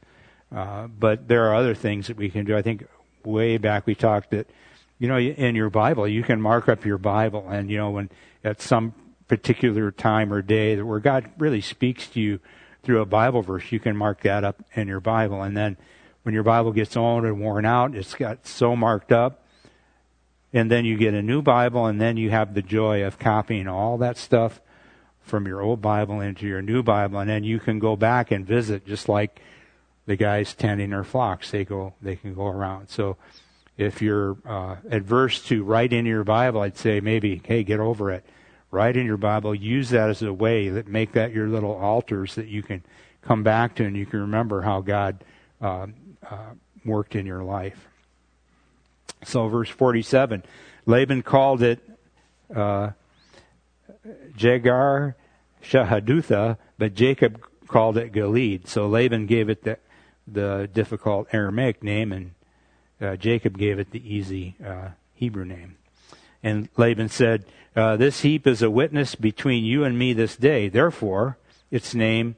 uh, 0.55 0.89
but 0.89 1.29
there 1.29 1.47
are 1.47 1.55
other 1.55 1.75
things 1.75 2.09
that 2.09 2.19
we 2.19 2.29
can 2.29 2.45
do. 2.45 2.55
I 2.55 2.61
think 2.61 2.87
way 3.25 3.57
back 3.57 3.87
we 3.87 3.95
talked 3.95 4.31
that, 4.33 4.51
you 4.99 5.09
know, 5.09 5.19
in 5.19 5.55
your 5.55 5.71
Bible, 5.71 6.07
you 6.07 6.23
can 6.23 6.41
mark 6.41 6.69
up 6.69 6.85
your 6.85 6.99
Bible, 6.99 7.49
and, 7.49 7.71
you 7.71 7.77
know, 7.77 7.91
when 7.91 8.11
at 8.43 8.61
some 8.61 8.95
particular 9.27 9.91
time 9.91 10.33
or 10.33 10.43
day 10.43 10.81
where 10.81 11.01
God 11.01 11.31
really 11.39 11.61
speaks 11.61 12.07
to 12.09 12.21
you 12.21 12.41
through 12.83 13.01
a 13.01 13.07
Bible 13.07 13.43
verse, 13.43 13.73
you 13.73 13.81
can 13.81 13.97
mark 13.97 14.23
that 14.23 14.45
up 14.45 14.63
in 14.75 14.87
your 14.89 15.01
Bible. 15.01 15.43
And 15.43 15.57
then 15.57 15.77
when 16.23 16.35
your 16.35 16.43
Bible 16.43 16.73
gets 16.73 16.97
old 16.97 17.25
and 17.25 17.41
worn 17.41 17.65
out, 17.65 17.95
it's 17.95 18.15
got 18.15 18.47
so 18.47 18.77
marked 18.77 19.13
up 19.13 19.45
and 20.55 20.71
then 20.71 20.85
you 20.85 20.97
get 20.97 21.15
a 21.15 21.21
new 21.21 21.43
Bible, 21.43 21.87
and 21.87 22.01
then 22.01 22.17
you 22.17 22.31
have 22.31 22.55
the 22.55 22.63
joy 22.63 23.05
of 23.05 23.19
copying 23.19 23.67
all 23.67 23.99
that 23.99 24.17
stuff 24.17 24.61
from 25.21 25.49
your 25.49 25.61
old 25.61 25.83
Bible 25.83 26.21
into 26.21 26.47
your 26.47 26.63
new 26.63 26.81
Bible, 26.81 27.19
and 27.19 27.29
then 27.29 27.43
you 27.43 27.59
can 27.59 27.81
go 27.81 27.97
back 27.97 28.31
and 28.31 28.47
visit 28.47 28.87
just 28.87 29.09
like 29.09 29.41
the 30.07 30.15
guys 30.15 30.55
tending 30.55 30.91
their 30.91 31.03
flocks. 31.03 31.51
They 31.51 31.65
go, 31.65 31.95
they 32.01 32.15
can 32.15 32.35
go 32.35 32.47
around. 32.47 32.89
So 32.89 33.17
if 33.77 34.01
you're 34.01 34.37
uh, 34.47 34.77
adverse 34.91 35.43
to 35.47 35.65
write 35.65 35.93
in 35.93 36.07
your 36.07 36.25
Bible, 36.25 36.61
I'd 36.61 36.77
say 36.77 37.01
maybe, 37.01 37.43
hey, 37.45 37.65
get 37.65 37.81
over 37.81 38.11
it. 38.11 38.25
Write 38.71 38.97
in 38.97 39.07
your 39.07 39.17
Bible. 39.17 39.55
Use 39.55 39.91
that 39.91 40.11
as 40.11 40.23
a 40.23 40.33
way 40.33 40.69
that 40.69 40.89
make 40.89 41.13
that 41.13 41.33
your 41.33 41.49
little 41.49 41.73
altars 41.73 42.35
that 42.35 42.49
you 42.49 42.63
can 42.63 42.83
come 43.23 43.43
back 43.43 43.77
to, 43.77 43.85
and 43.85 43.97
you 43.97 44.07
can 44.07 44.21
remember 44.21 44.63
how 44.63 44.81
God 44.81 45.25
uh, 45.61 45.87
uh, 46.29 46.37
worked 46.85 47.15
in 47.15 47.27
your 47.27 47.43
life. 47.43 47.89
So, 49.25 49.49
verse 49.49 49.71
47, 49.71 50.43
Laban 50.87 51.23
called 51.23 51.63
it. 51.63 51.81
Uh, 52.55 52.91
Jegar 54.37 55.15
Shahadutha, 55.63 56.59
but 56.79 56.95
Jacob 56.95 57.43
called 57.67 57.97
it 57.97 58.13
Gilead. 58.13 58.69
So 58.69 58.87
Laban 58.87 59.27
gave 59.27 59.49
it 59.49 59.65
the, 59.65 59.79
the 60.27 60.69
difficult 60.73 61.29
Aramaic 61.33 61.83
name, 61.83 62.13
and 62.13 62.33
uh, 63.01 63.17
Jacob 63.17 63.59
gave 63.59 63.79
it 63.79 63.91
the 63.91 64.15
easy 64.15 64.57
uh, 64.65 64.89
Hebrew 65.15 65.45
name. 65.45 65.77
And 66.43 66.69
Laban 66.77 67.09
said, 67.09 67.45
uh, 67.75 67.97
This 67.97 68.21
heap 68.21 68.47
is 68.47 68.63
a 68.63 68.71
witness 68.71 69.15
between 69.15 69.65
you 69.65 69.85
and 69.85 69.99
me 69.99 70.13
this 70.13 70.37
day. 70.37 70.69
Therefore, 70.69 71.39
its 71.71 71.95
name 71.95 72.37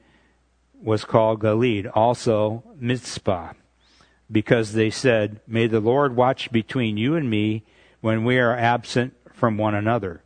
was 0.81 1.05
called 1.05 1.41
Gilead, 1.41 1.87
also 1.87 2.63
Mizpah, 2.79 3.53
because 4.31 4.73
they 4.73 4.91
said, 4.91 5.41
May 5.47 5.67
the 5.67 5.81
Lord 5.81 6.15
watch 6.15 6.51
between 6.53 6.97
you 6.97 7.17
and 7.17 7.29
me 7.29 7.65
when 8.01 8.25
we 8.25 8.39
are 8.39 8.57
absent 8.57 9.15
from 9.33 9.59
one 9.59 9.75
another. 9.75 10.23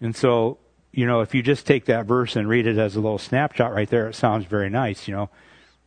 And 0.00 0.14
so 0.14 0.58
you 0.92 1.06
know, 1.06 1.22
if 1.22 1.34
you 1.34 1.42
just 1.42 1.66
take 1.66 1.86
that 1.86 2.06
verse 2.06 2.36
and 2.36 2.48
read 2.48 2.66
it 2.66 2.76
as 2.78 2.94
a 2.96 3.00
little 3.00 3.18
snapshot 3.18 3.72
right 3.72 3.88
there, 3.88 4.08
it 4.08 4.14
sounds 4.14 4.44
very 4.44 4.68
nice, 4.68 5.08
you 5.08 5.14
know. 5.14 5.30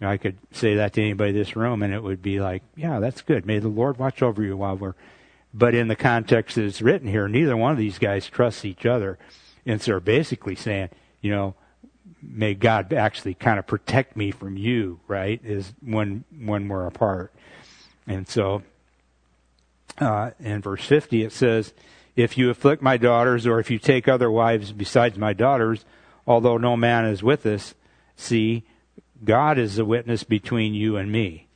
Know, 0.01 0.09
I 0.09 0.17
could 0.17 0.37
say 0.51 0.75
that 0.75 0.93
to 0.93 1.01
anybody 1.01 1.29
in 1.29 1.35
this 1.35 1.55
room 1.55 1.81
and 1.81 1.93
it 1.93 2.03
would 2.03 2.21
be 2.21 2.39
like, 2.39 2.63
yeah, 2.75 2.99
that's 2.99 3.21
good. 3.21 3.45
May 3.45 3.59
the 3.59 3.69
Lord 3.69 3.97
watch 3.97 4.21
over 4.21 4.43
you 4.43 4.57
while 4.57 4.75
we're, 4.75 4.95
but 5.53 5.73
in 5.73 5.87
the 5.87 5.95
context 5.95 6.55
that 6.55 6.65
it's 6.65 6.81
written 6.81 7.07
here, 7.07 7.27
neither 7.27 7.55
one 7.55 7.71
of 7.71 7.77
these 7.77 7.97
guys 7.97 8.27
trusts 8.27 8.65
each 8.65 8.85
other. 8.85 9.17
And 9.65 9.81
so 9.81 9.91
they're 9.91 9.99
basically 10.01 10.55
saying, 10.55 10.89
you 11.21 11.31
know, 11.31 11.55
may 12.21 12.53
God 12.53 12.91
actually 12.91 13.35
kind 13.35 13.57
of 13.57 13.65
protect 13.65 14.17
me 14.17 14.31
from 14.31 14.57
you, 14.57 14.99
right? 15.07 15.39
Is 15.43 15.73
when, 15.81 16.25
when 16.37 16.67
we're 16.67 16.87
apart. 16.87 17.33
And 18.05 18.27
so, 18.27 18.63
uh, 19.97 20.31
in 20.39 20.61
verse 20.61 20.83
50 20.85 21.23
it 21.23 21.31
says, 21.31 21.73
if 22.15 22.37
you 22.37 22.49
afflict 22.49 22.81
my 22.81 22.97
daughters, 22.97 23.45
or 23.45 23.59
if 23.59 23.69
you 23.69 23.79
take 23.79 24.07
other 24.07 24.31
wives 24.31 24.71
besides 24.71 25.17
my 25.17 25.33
daughters, 25.33 25.83
although 26.25 26.57
no 26.57 26.77
man 26.77 27.05
is 27.05 27.21
with 27.21 27.45
us, 27.45 27.75
see, 28.15 28.63
God 29.23 29.57
is 29.57 29.75
the 29.75 29.85
witness 29.85 30.23
between 30.23 30.73
you 30.73 30.97
and 30.97 31.11
me. 31.11 31.47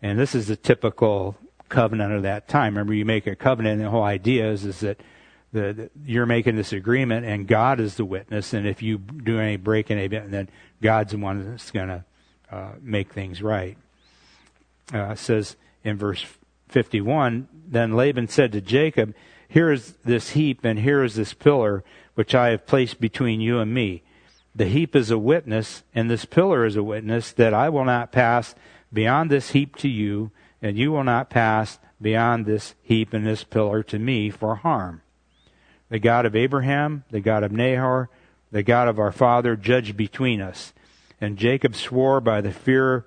And 0.00 0.18
this 0.18 0.34
is 0.34 0.48
the 0.48 0.56
typical 0.56 1.36
covenant 1.68 2.12
of 2.12 2.22
that 2.22 2.48
time. 2.48 2.74
Remember, 2.74 2.94
you 2.94 3.04
make 3.04 3.26
a 3.26 3.36
covenant, 3.36 3.74
and 3.76 3.86
the 3.86 3.90
whole 3.90 4.02
idea 4.02 4.50
is, 4.50 4.64
is 4.64 4.80
that 4.80 5.00
the, 5.52 5.72
the, 5.72 5.90
you're 6.04 6.26
making 6.26 6.56
this 6.56 6.72
agreement, 6.72 7.24
and 7.26 7.46
God 7.46 7.80
is 7.80 7.96
the 7.96 8.04
witness. 8.04 8.52
And 8.52 8.66
if 8.66 8.82
you 8.82 8.98
do 8.98 9.38
any 9.38 9.56
breaking, 9.56 9.96
then 10.30 10.48
God's 10.82 11.12
the 11.12 11.18
one 11.18 11.50
that's 11.50 11.70
going 11.70 11.88
to 11.88 12.04
uh, 12.50 12.72
make 12.80 13.12
things 13.12 13.42
right. 13.42 13.76
Uh, 14.92 15.14
says 15.14 15.56
in 15.84 15.96
verse 15.96 16.26
51 16.68 17.48
Then 17.68 17.94
Laban 17.94 18.28
said 18.28 18.52
to 18.52 18.60
Jacob, 18.60 19.14
here 19.52 19.70
is 19.70 19.92
this 20.02 20.30
heap, 20.30 20.64
and 20.64 20.78
here 20.78 21.04
is 21.04 21.14
this 21.14 21.34
pillar, 21.34 21.84
which 22.14 22.34
I 22.34 22.48
have 22.48 22.66
placed 22.66 22.98
between 23.00 23.42
you 23.42 23.58
and 23.58 23.74
me. 23.74 24.02
The 24.54 24.66
heap 24.66 24.94
is 24.94 25.10
a 25.10 25.18
witness, 25.18 25.82
and 25.94 26.10
this 26.10 26.24
pillar 26.24 26.64
is 26.64 26.76
a 26.76 26.82
witness 26.82 27.32
that 27.32 27.54
I 27.54 27.68
will 27.68 27.84
not 27.84 28.12
pass 28.12 28.54
beyond 28.92 29.30
this 29.30 29.50
heap 29.50 29.76
to 29.76 29.88
you, 29.88 30.30
and 30.60 30.76
you 30.76 30.92
will 30.92 31.04
not 31.04 31.30
pass 31.30 31.78
beyond 32.00 32.44
this 32.44 32.74
heap 32.82 33.12
and 33.12 33.26
this 33.26 33.44
pillar 33.44 33.82
to 33.84 33.98
me 33.98 34.30
for 34.30 34.56
harm. 34.56 35.02
The 35.88 35.98
God 35.98 36.26
of 36.26 36.36
Abraham, 36.36 37.04
the 37.10 37.20
God 37.20 37.42
of 37.42 37.52
Nahor, 37.52 38.10
the 38.50 38.62
God 38.62 38.88
of 38.88 38.98
our 38.98 39.12
father, 39.12 39.56
judge 39.56 39.96
between 39.96 40.40
us. 40.40 40.72
And 41.20 41.38
Jacob 41.38 41.74
swore 41.74 42.20
by 42.20 42.40
the 42.40 42.52
fear 42.52 43.06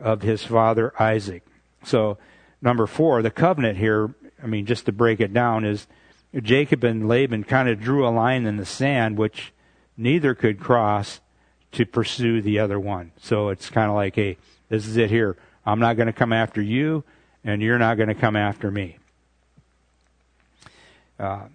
of 0.00 0.22
his 0.22 0.44
father 0.44 0.92
Isaac. 1.00 1.44
So, 1.84 2.18
number 2.60 2.86
four, 2.86 3.22
the 3.22 3.30
covenant 3.30 3.78
here 3.78 4.14
I 4.44 4.46
mean, 4.46 4.66
just 4.66 4.84
to 4.86 4.92
break 4.92 5.20
it 5.20 5.32
down, 5.32 5.64
is 5.64 5.86
Jacob 6.34 6.84
and 6.84 7.08
Laban 7.08 7.44
kind 7.44 7.66
of 7.66 7.80
drew 7.80 8.06
a 8.06 8.10
line 8.10 8.44
in 8.44 8.58
the 8.58 8.66
sand 8.66 9.16
which 9.16 9.53
neither 9.96 10.34
could 10.34 10.60
cross 10.60 11.20
to 11.72 11.86
pursue 11.86 12.40
the 12.40 12.58
other 12.58 12.78
one. 12.78 13.12
So 13.20 13.48
it's 13.48 13.70
kind 13.70 13.88
of 13.88 13.94
like, 13.94 14.14
hey, 14.14 14.36
this 14.68 14.86
is 14.86 14.96
it 14.96 15.10
here. 15.10 15.36
I'm 15.66 15.80
not 15.80 15.96
going 15.96 16.06
to 16.06 16.12
come 16.12 16.32
after 16.32 16.60
you, 16.60 17.04
and 17.42 17.62
you're 17.62 17.78
not 17.78 17.96
going 17.96 18.08
to 18.08 18.14
come 18.14 18.36
after 18.36 18.70
me. 18.70 18.98
Uh, 21.18 21.46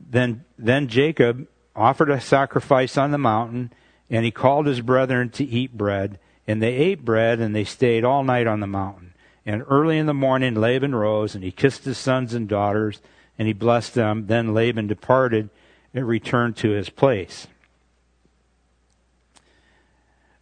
then, 0.00 0.44
then 0.58 0.88
Jacob 0.88 1.46
offered 1.74 2.10
a 2.10 2.20
sacrifice 2.20 2.96
on 2.96 3.10
the 3.10 3.18
mountain, 3.18 3.72
and 4.08 4.24
he 4.24 4.30
called 4.30 4.66
his 4.66 4.80
brethren 4.80 5.30
to 5.30 5.44
eat 5.44 5.76
bread. 5.76 6.18
And 6.46 6.62
they 6.62 6.74
ate 6.74 7.04
bread, 7.04 7.40
and 7.40 7.54
they 7.54 7.64
stayed 7.64 8.04
all 8.04 8.24
night 8.24 8.46
on 8.46 8.60
the 8.60 8.66
mountain. 8.66 9.10
And 9.46 9.64
early 9.68 9.98
in 9.98 10.06
the 10.06 10.14
morning, 10.14 10.54
Laban 10.54 10.94
rose 10.94 11.34
and 11.34 11.42
he 11.42 11.50
kissed 11.50 11.84
his 11.84 11.98
sons 11.98 12.34
and 12.34 12.48
daughters 12.48 13.00
and 13.38 13.48
he 13.48 13.54
blessed 13.54 13.94
them. 13.94 14.26
Then 14.26 14.54
Laban 14.54 14.86
departed 14.86 15.50
and 15.94 16.06
returned 16.06 16.56
to 16.58 16.70
his 16.70 16.90
place. 16.90 17.46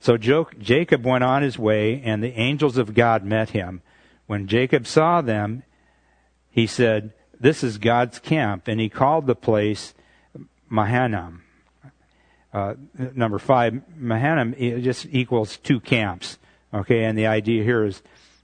So 0.00 0.16
Jacob 0.16 1.04
went 1.04 1.24
on 1.24 1.42
his 1.42 1.58
way, 1.58 2.00
and 2.04 2.22
the 2.22 2.38
angels 2.38 2.76
of 2.76 2.94
God 2.94 3.24
met 3.24 3.50
him. 3.50 3.82
When 4.26 4.46
Jacob 4.46 4.86
saw 4.86 5.20
them, 5.20 5.64
he 6.50 6.66
said, 6.66 7.12
This 7.38 7.64
is 7.64 7.78
God's 7.78 8.18
camp. 8.18 8.68
And 8.68 8.80
he 8.80 8.88
called 8.88 9.26
the 9.26 9.34
place 9.34 9.94
Mahanaim. 10.68 11.42
Uh, 12.52 12.74
number 13.14 13.38
five, 13.38 13.82
Mahanaim 13.96 14.54
just 14.82 15.06
equals 15.10 15.56
two 15.58 15.80
camps. 15.80 16.38
Okay, 16.72 17.04
and 17.04 17.16
the 17.16 17.26
idea 17.26 17.64
here 17.64 17.84
is 17.84 18.02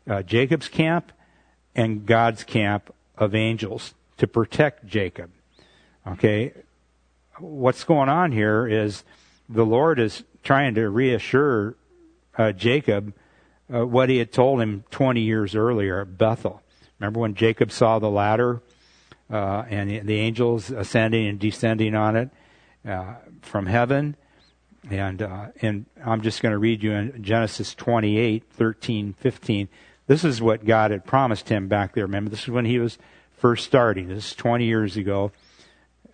uh, 0.08 0.22
Jacob's 0.22 0.68
camp 0.68 1.12
and 1.74 2.06
God's 2.06 2.44
camp 2.44 2.92
of 3.16 3.34
angels 3.34 3.94
to 4.18 4.26
protect 4.26 4.86
Jacob. 4.86 5.30
Okay, 6.06 6.52
what's 7.38 7.84
going 7.84 8.08
on 8.08 8.32
here 8.32 8.66
is 8.66 9.04
the 9.48 9.64
Lord 9.66 9.98
is 9.98 10.24
trying 10.42 10.74
to 10.74 10.88
reassure 10.88 11.76
uh, 12.36 12.52
Jacob 12.52 13.14
uh, 13.72 13.86
what 13.86 14.08
he 14.08 14.18
had 14.18 14.32
told 14.32 14.60
him 14.60 14.84
20 14.90 15.20
years 15.20 15.54
earlier 15.54 16.02
at 16.02 16.18
Bethel. 16.18 16.62
Remember 16.98 17.20
when 17.20 17.34
Jacob 17.34 17.72
saw 17.72 17.98
the 17.98 18.10
ladder 18.10 18.62
uh, 19.30 19.64
and 19.68 20.06
the, 20.06 20.18
angels 20.20 20.70
ascending 20.70 21.26
and 21.26 21.38
descending 21.38 21.94
on 21.94 22.16
it 22.16 22.30
uh, 22.86 23.14
from 23.42 23.66
heaven? 23.66 24.16
And, 24.90 25.22
uh, 25.22 25.46
and 25.62 25.86
I'm 26.04 26.20
just 26.20 26.42
going 26.42 26.52
to 26.52 26.58
read 26.58 26.82
you 26.82 26.92
in 26.92 27.22
Genesis 27.22 27.74
28, 27.74 28.44
13, 28.52 29.14
15. 29.14 29.68
This 30.06 30.24
is 30.24 30.42
what 30.42 30.66
God 30.66 30.90
had 30.90 31.06
promised 31.06 31.48
him 31.48 31.68
back 31.68 31.94
there. 31.94 32.04
Remember, 32.04 32.30
this 32.30 32.42
is 32.42 32.50
when 32.50 32.66
he 32.66 32.78
was 32.78 32.98
first 33.38 33.64
starting. 33.64 34.08
This 34.08 34.26
is 34.26 34.34
20 34.34 34.66
years 34.66 34.96
ago. 34.98 35.32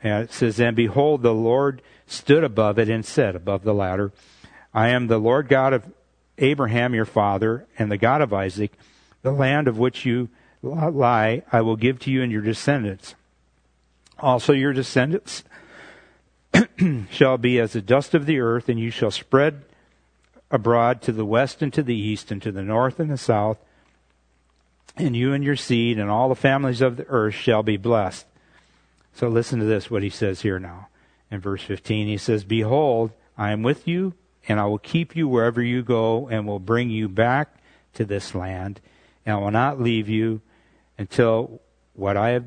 And 0.03 0.25
it 0.25 0.33
says, 0.33 0.61
And 0.61 0.77
behold, 0.77 1.23
the 1.23 1.35
Lord 1.35 1.83
stood 2.11 2.45
above 2.45 2.79
it 2.79 2.88
and 2.88 3.05
said, 3.05 3.37
above 3.37 3.62
the 3.62 3.75
ladder, 3.75 4.12
I 4.75 4.88
am 4.88 5.07
the 5.07 5.19
Lord 5.19 5.49
God 5.49 5.73
of 5.73 5.85
Abraham 6.38 6.95
your 6.95 7.05
father, 7.05 7.67
and 7.79 7.90
the 7.90 7.99
God 7.99 8.23
of 8.23 8.33
Isaac. 8.33 8.73
The 9.23 9.33
land 9.33 9.69
of 9.69 9.79
which 9.79 10.07
you 10.07 10.31
lie, 10.62 11.43
I 11.52 11.61
will 11.61 11.76
give 11.76 11.99
to 12.00 12.11
you 12.11 12.23
and 12.23 12.33
your 12.33 12.40
descendants. 12.40 13.14
Also, 14.19 14.52
your 14.52 14.73
descendants 14.73 15.45
shall 17.11 17.38
be 17.38 17.61
as 17.61 17.75
the 17.75 17.83
dust 17.83 18.14
of 18.14 18.26
the 18.26 18.40
earth, 18.40 18.69
and 18.69 18.81
you 18.81 18.90
shall 18.90 19.11
spread 19.11 19.62
abroad 20.50 21.02
to 21.02 21.12
the 21.12 21.25
west 21.25 21.62
and 21.62 21.73
to 21.75 21.83
the 21.83 21.95
east, 21.95 22.31
and 22.31 22.43
to 22.43 22.50
the 22.50 22.62
north 22.62 22.99
and 22.99 23.11
the 23.11 23.19
south. 23.19 23.59
And 24.97 25.14
you 25.14 25.33
and 25.33 25.45
your 25.45 25.57
seed 25.57 25.99
and 25.99 26.11
all 26.11 26.29
the 26.29 26.35
families 26.35 26.81
of 26.81 26.97
the 26.97 27.07
earth 27.09 27.35
shall 27.35 27.62
be 27.62 27.76
blessed. 27.76 28.26
So 29.14 29.29
listen 29.29 29.61
to 29.61 29.64
this, 29.64 29.90
what 29.90 30.02
he 30.02 30.11
says 30.11 30.40
here 30.40 30.59
now. 30.59 30.88
In 31.31 31.41
verse 31.41 31.63
15, 31.63 32.09
he 32.09 32.17
says, 32.17 32.45
Behold, 32.45 33.13
I 33.39 33.53
am 33.53 33.63
with 33.63 33.87
you, 33.87 34.15
and 34.49 34.59
I 34.59 34.67
will 34.67 34.79
keep 34.79 35.15
you 35.15 35.29
wherever 35.29 35.63
you 35.63 35.83
go, 35.83 36.29
and 36.29 36.47
will 36.47 36.59
bring 36.59 36.91
you 36.91 37.09
back 37.09 37.57
to 37.95 38.05
this 38.05 38.35
land, 38.35 38.81
and 39.25 39.37
I 39.37 39.39
will 39.39 39.51
not 39.51 39.81
leave 39.81 40.09
you 40.09 40.41
until 40.99 41.61
what 41.95 42.17
I 42.17 42.31
have 42.31 42.45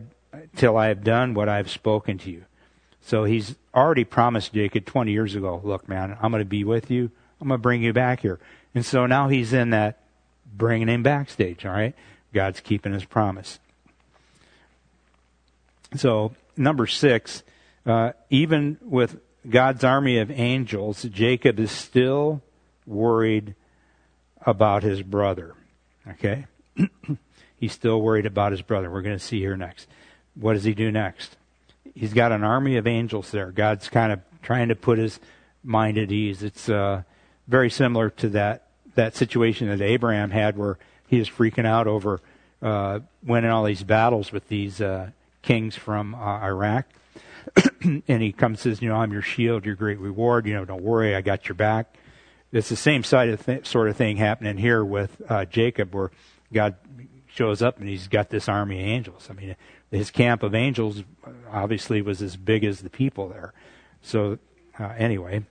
till 0.56 0.78
I 0.78 0.88
have 0.88 1.04
done 1.04 1.34
what 1.34 1.50
I 1.50 1.58
have 1.58 1.70
spoken 1.70 2.18
to 2.20 2.32
you. 2.32 2.46
So 3.02 3.24
he's 3.24 3.56
already 3.74 4.04
promised 4.04 4.54
Jacob 4.54 4.86
20 4.86 5.12
years 5.12 5.36
ago, 5.36 5.62
look, 5.64 5.88
man, 5.88 6.18
I'm 6.22 6.32
going 6.32 6.42
to 6.42 6.46
be 6.46 6.64
with 6.64 6.90
you. 6.90 7.12
I'm 7.42 7.50
going 7.50 7.60
to 7.60 7.62
bring 7.62 7.84
you 7.84 7.94
back 7.94 8.22
here. 8.22 8.40
And 8.74 8.86
so 8.86 9.06
now 9.06 9.28
he's 9.28 9.54
in 9.54 9.72
that 9.72 10.04
bringing 10.56 10.88
him 10.88 11.04
back 11.04 11.30
stage, 11.30 11.66
all 11.66 11.74
right? 11.74 11.94
God's 12.34 12.62
keeping 12.62 12.94
his 12.94 13.06
promise. 13.06 13.60
So, 15.96 16.34
number 16.58 16.88
six, 16.88 17.44
uh, 17.86 18.12
even 18.30 18.78
with 18.82 19.20
God's 19.50 19.84
army 19.84 20.18
of 20.18 20.32
angels, 20.32 21.04
Jacob 21.04 21.60
is 21.60 21.72
still 21.72 22.42
worried 22.86 23.56
about 24.46 24.84
his 24.84 25.02
brother. 25.02 25.56
Okay? 26.08 26.46
He's 27.58 27.74
still 27.74 28.02
worried 28.02 28.26
about 28.26 28.52
his 28.52 28.62
brother. 28.62 28.90
We're 28.90 29.02
going 29.02 29.18
to 29.18 29.24
see 29.24 29.40
here 29.40 29.58
next. 29.58 29.88
What 30.36 30.54
does 30.54 30.64
he 30.64 30.74
do 30.74 30.92
next? 30.92 31.38
He's 31.96 32.14
got 32.14 32.32
an 32.32 32.44
army 32.44 32.78
of 32.78 32.88
angels 32.88 33.32
there. 33.32 33.52
God's 33.52 33.88
kind 33.88 34.12
of 34.12 34.20
trying 34.42 34.70
to 34.70 34.76
put 34.76 34.98
his 34.98 35.20
mind 35.64 35.98
at 35.98 36.12
ease. 36.12 36.44
It's 36.44 36.68
uh, 36.68 37.04
very 37.48 37.70
similar 37.70 38.10
to 38.10 38.30
that 38.30 38.68
that 38.96 39.16
situation 39.16 39.70
that 39.70 39.82
Abraham 39.82 40.30
had, 40.30 40.58
where 40.58 40.78
he 41.08 41.18
was 41.18 41.30
freaking 41.30 41.66
out 41.66 41.88
over 41.88 42.22
uh, 42.62 43.00
winning 43.26 43.50
all 43.50 43.64
these 43.64 43.84
battles 43.84 44.32
with 44.32 44.48
these 44.48 44.82
uh, 44.82 45.10
kings 45.42 45.76
from 45.76 46.14
uh, 46.16 46.40
Iraq. 46.42 46.86
and 48.08 48.22
he 48.22 48.32
comes 48.32 48.66
and 48.66 48.74
says, 48.74 48.82
you 48.82 48.90
know, 48.90 48.96
I'm 48.96 49.12
your 49.12 49.22
shield, 49.22 49.66
your 49.66 49.76
great 49.76 50.00
reward. 50.00 50.46
You 50.46 50.54
know, 50.54 50.66
don't 50.66 50.84
worry, 50.84 51.16
I 51.16 51.22
got 51.22 51.48
your 51.48 51.56
back. 51.56 51.98
It's 52.52 52.70
the 52.70 52.76
same 52.76 53.04
side 53.04 53.30
of 53.30 53.46
th- 53.46 53.66
sort 53.66 53.90
of 53.90 53.98
thing 53.98 54.18
happening 54.18 54.58
here 54.58 54.86
with 54.86 55.22
uh, 55.28 55.46
Jacob, 55.46 55.96
where 55.96 56.12
God 56.52 56.76
shows 57.28 57.62
up 57.62 57.80
and 57.80 57.90
he's 57.90 58.08
got 58.08 58.30
this 58.30 58.48
army 58.48 58.80
of 58.80 58.88
angels. 58.88 59.28
I 59.30 59.34
mean, 59.34 59.56
his 59.92 60.12
camp 60.12 60.44
of 60.44 60.54
angels 60.54 61.04
obviously 61.52 62.02
was 62.02 62.22
as 62.22 62.36
big 62.36 62.64
as 62.64 62.82
the 62.82 62.90
people 62.90 63.30
there. 63.30 63.54
So, 64.02 64.38
uh, 64.80 64.94
anyway, 64.98 65.44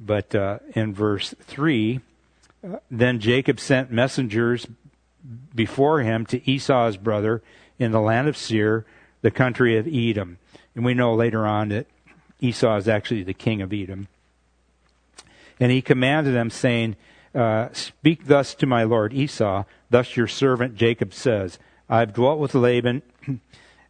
but 0.00 0.34
uh, 0.34 0.58
in 0.74 0.92
verse 0.94 1.34
3, 1.40 2.00
uh, 2.62 2.76
then 2.90 3.20
Jacob 3.20 3.60
sent 3.60 3.92
messengers 3.92 4.66
before 5.54 6.00
him 6.00 6.26
to 6.26 6.50
Esau 6.50 6.86
his 6.86 6.96
brother 6.96 7.42
in 7.78 7.92
the 7.92 8.00
land 8.00 8.28
of 8.28 8.36
Seir, 8.36 8.84
the 9.22 9.30
country 9.30 9.76
of 9.76 9.86
Edom. 9.86 10.38
And 10.74 10.84
we 10.84 10.94
know 10.94 11.14
later 11.14 11.46
on 11.46 11.68
that 11.68 11.86
Esau 12.40 12.76
is 12.76 12.88
actually 12.88 13.22
the 13.22 13.34
king 13.34 13.62
of 13.62 13.72
Edom. 13.72 14.08
And 15.60 15.70
he 15.70 15.82
commanded 15.82 16.34
them, 16.34 16.50
saying, 16.50 16.96
uh, 17.34 17.68
Speak 17.72 18.26
thus 18.26 18.54
to 18.56 18.66
my 18.66 18.82
lord 18.82 19.12
Esau, 19.12 19.64
thus 19.90 20.16
your 20.16 20.26
servant 20.26 20.76
Jacob 20.76 21.14
says, 21.14 21.58
I've 21.88 22.12
dwelt 22.12 22.38
with 22.38 22.54
Laban 22.54 23.02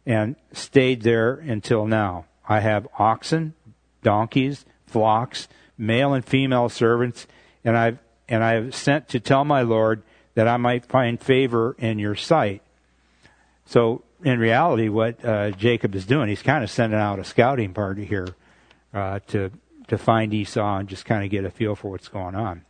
and 0.05 0.35
stayed 0.53 1.01
there 1.01 1.33
until 1.33 1.85
now. 1.87 2.25
I 2.47 2.59
have 2.59 2.87
oxen, 2.99 3.53
donkeys, 4.03 4.65
flocks, 4.85 5.47
male 5.77 6.13
and 6.13 6.23
female 6.23 6.69
servants, 6.69 7.27
and 7.63 7.77
I've 7.77 7.99
and 8.27 8.43
I 8.43 8.53
have 8.53 8.73
sent 8.73 9.07
to 9.09 9.19
tell 9.19 9.45
my 9.45 9.61
Lord 9.61 10.01
that 10.33 10.47
I 10.47 10.57
might 10.57 10.85
find 10.85 11.19
favor 11.19 11.75
in 11.77 11.99
your 11.99 12.15
sight. 12.15 12.61
So 13.65 14.03
in 14.25 14.39
reality, 14.39 14.89
what 14.89 15.23
uh, 15.23 15.51
Jacob 15.51 15.93
is 15.93 16.05
doing, 16.05 16.27
he's 16.27 16.41
kind 16.41 16.63
of 16.63 16.71
sending 16.71 16.99
out 16.99 17.19
a 17.19 17.23
scouting 17.23 17.73
party 17.73 18.05
here 18.05 18.27
uh, 18.93 19.19
to 19.27 19.51
to 19.87 19.99
find 19.99 20.33
Esau 20.33 20.77
and 20.77 20.89
just 20.89 21.05
kind 21.05 21.23
of 21.23 21.29
get 21.29 21.45
a 21.45 21.51
feel 21.51 21.75
for 21.75 21.91
what's 21.91 22.07
going 22.07 22.33
on. 22.33 22.65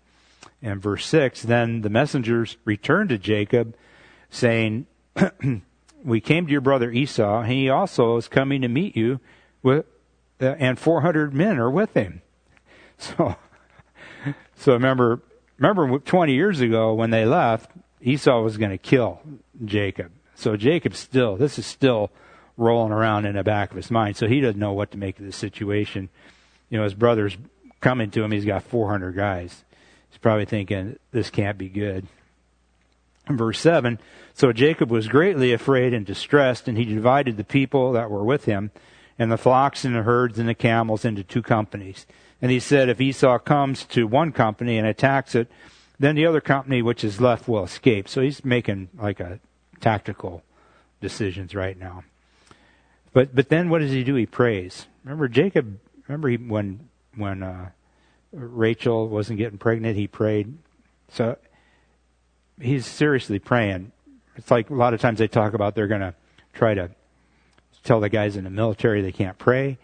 And 0.62 0.82
verse 0.82 1.06
six, 1.06 1.42
then 1.42 1.82
the 1.82 1.90
messengers 1.90 2.58
returned 2.66 3.08
to 3.10 3.18
Jacob, 3.18 3.74
saying, 4.30 4.86
"We 6.04 6.20
came 6.20 6.46
to 6.46 6.52
your 6.52 6.60
brother 6.60 6.92
Esau, 6.92 7.40
and 7.40 7.52
he 7.52 7.70
also 7.70 8.18
is 8.18 8.28
coming 8.28 8.62
to 8.62 8.68
meet 8.68 8.98
you, 8.98 9.22
with, 9.64 9.86
uh, 10.42 10.56
and 10.60 10.78
four 10.78 11.02
hundred 11.02 11.34
men 11.34 11.58
are 11.58 11.72
with 11.72 11.94
him." 11.96 12.22
So, 12.98 13.36
so 14.56 14.72
remember, 14.72 15.22
remember, 15.58 16.00
twenty 16.00 16.34
years 16.34 16.62
ago 16.62 16.94
when 16.94 17.10
they 17.10 17.26
left, 17.26 17.72
Esau 18.02 18.42
was 18.42 18.56
going 18.56 18.72
to 18.72 18.78
kill 18.78 19.20
Jacob 19.66 20.14
so 20.36 20.56
Jacob 20.58 20.96
still, 20.96 21.38
this 21.38 21.58
is 21.58 21.66
still 21.66 22.12
rolling 22.58 22.92
around 22.92 23.26
in 23.26 23.36
the 23.36 23.44
back 23.44 23.72
of 23.72 23.78
his 23.78 23.92
mind. 23.92 24.18
So 24.18 24.28
he 24.28 24.42
doesn't 24.42 24.60
know 24.60 24.74
what 24.74 24.92
to 24.92 24.98
make 24.98 25.20
of 25.20 25.26
the 25.26 25.32
situation. 25.32 26.10
You 26.70 26.78
know, 26.78 26.84
his 26.84 26.94
brother's 26.94 27.38
coming 27.82 28.12
to 28.12 28.24
him. 28.24 28.32
He's 28.32 28.46
got 28.46 28.64
400 28.64 29.16
guys. 29.16 29.64
He's 30.10 30.18
probably 30.18 30.46
thinking, 30.46 30.98
this 31.12 31.30
can't 31.30 31.58
be 31.58 31.70
good. 31.70 32.08
Verse 33.28 33.60
7 33.60 34.00
So 34.34 34.54
Jacob 34.54 34.92
was 34.92 35.08
greatly 35.08 35.52
afraid 35.52 35.94
and 35.94 36.06
distressed, 36.06 36.68
and 36.68 36.78
he 36.78 36.86
divided 36.86 37.38
the 37.38 37.44
people 37.44 37.92
that 37.94 38.10
were 38.10 38.24
with 38.24 38.46
him, 38.46 38.72
and 39.18 39.32
the 39.32 39.38
flocks 39.38 39.84
and 39.84 39.96
the 39.96 40.04
herds 40.04 40.38
and 40.38 40.48
the 40.48 40.56
camels 40.56 41.06
into 41.06 41.24
two 41.24 41.42
companies. 41.42 42.06
And 42.42 42.52
he 42.52 42.60
said, 42.60 42.90
If 42.90 43.02
Esau 43.02 43.40
comes 43.40 43.84
to 43.86 44.08
one 44.08 44.32
company 44.32 44.78
and 44.78 44.88
attacks 44.88 45.36
it, 45.36 45.50
then 46.00 46.16
the 46.16 46.26
other 46.26 46.42
company 46.42 46.82
which 46.82 47.04
is 47.04 47.22
left 47.22 47.48
will 47.48 47.64
escape. 47.64 48.08
So 48.08 48.22
he's 48.22 48.44
making 48.44 48.90
like 48.98 49.20
a 49.20 49.40
tactical 49.86 50.42
decisions 51.00 51.54
right 51.54 51.78
now. 51.78 52.04
But 53.14 53.36
but 53.36 53.50
then 53.50 53.70
what 53.70 53.80
does 53.80 53.92
he 53.92 54.04
do? 54.04 54.16
He 54.16 54.26
prays. 54.26 54.88
Remember 55.04 55.28
Jacob. 55.28 55.80
Remember 56.08 56.28
he, 56.28 56.38
when 56.38 56.90
when 57.16 57.44
uh, 57.44 57.70
Rachel 58.34 59.08
wasn't 59.08 59.38
getting 59.38 59.60
pregnant, 59.60 59.96
he 59.96 60.08
prayed. 60.08 60.58
So 61.10 61.38
he's 62.60 62.88
seriously 62.88 63.38
praying. 63.38 63.92
It's 64.36 64.50
like 64.50 64.72
a 64.72 64.74
lot 64.74 64.96
of 64.96 65.02
times 65.02 65.20
they 65.20 65.28
talk 65.28 65.54
about 65.54 65.76
they're 65.76 65.88
going 65.88 66.02
to 66.02 66.16
try 66.54 66.74
to 66.74 66.90
tell 67.84 68.00
the 68.00 68.10
guys 68.10 68.36
in 68.36 68.44
the 68.44 68.50
military 68.50 69.04
they 69.04 69.12
can't 69.12 69.38
pray. 69.38 69.78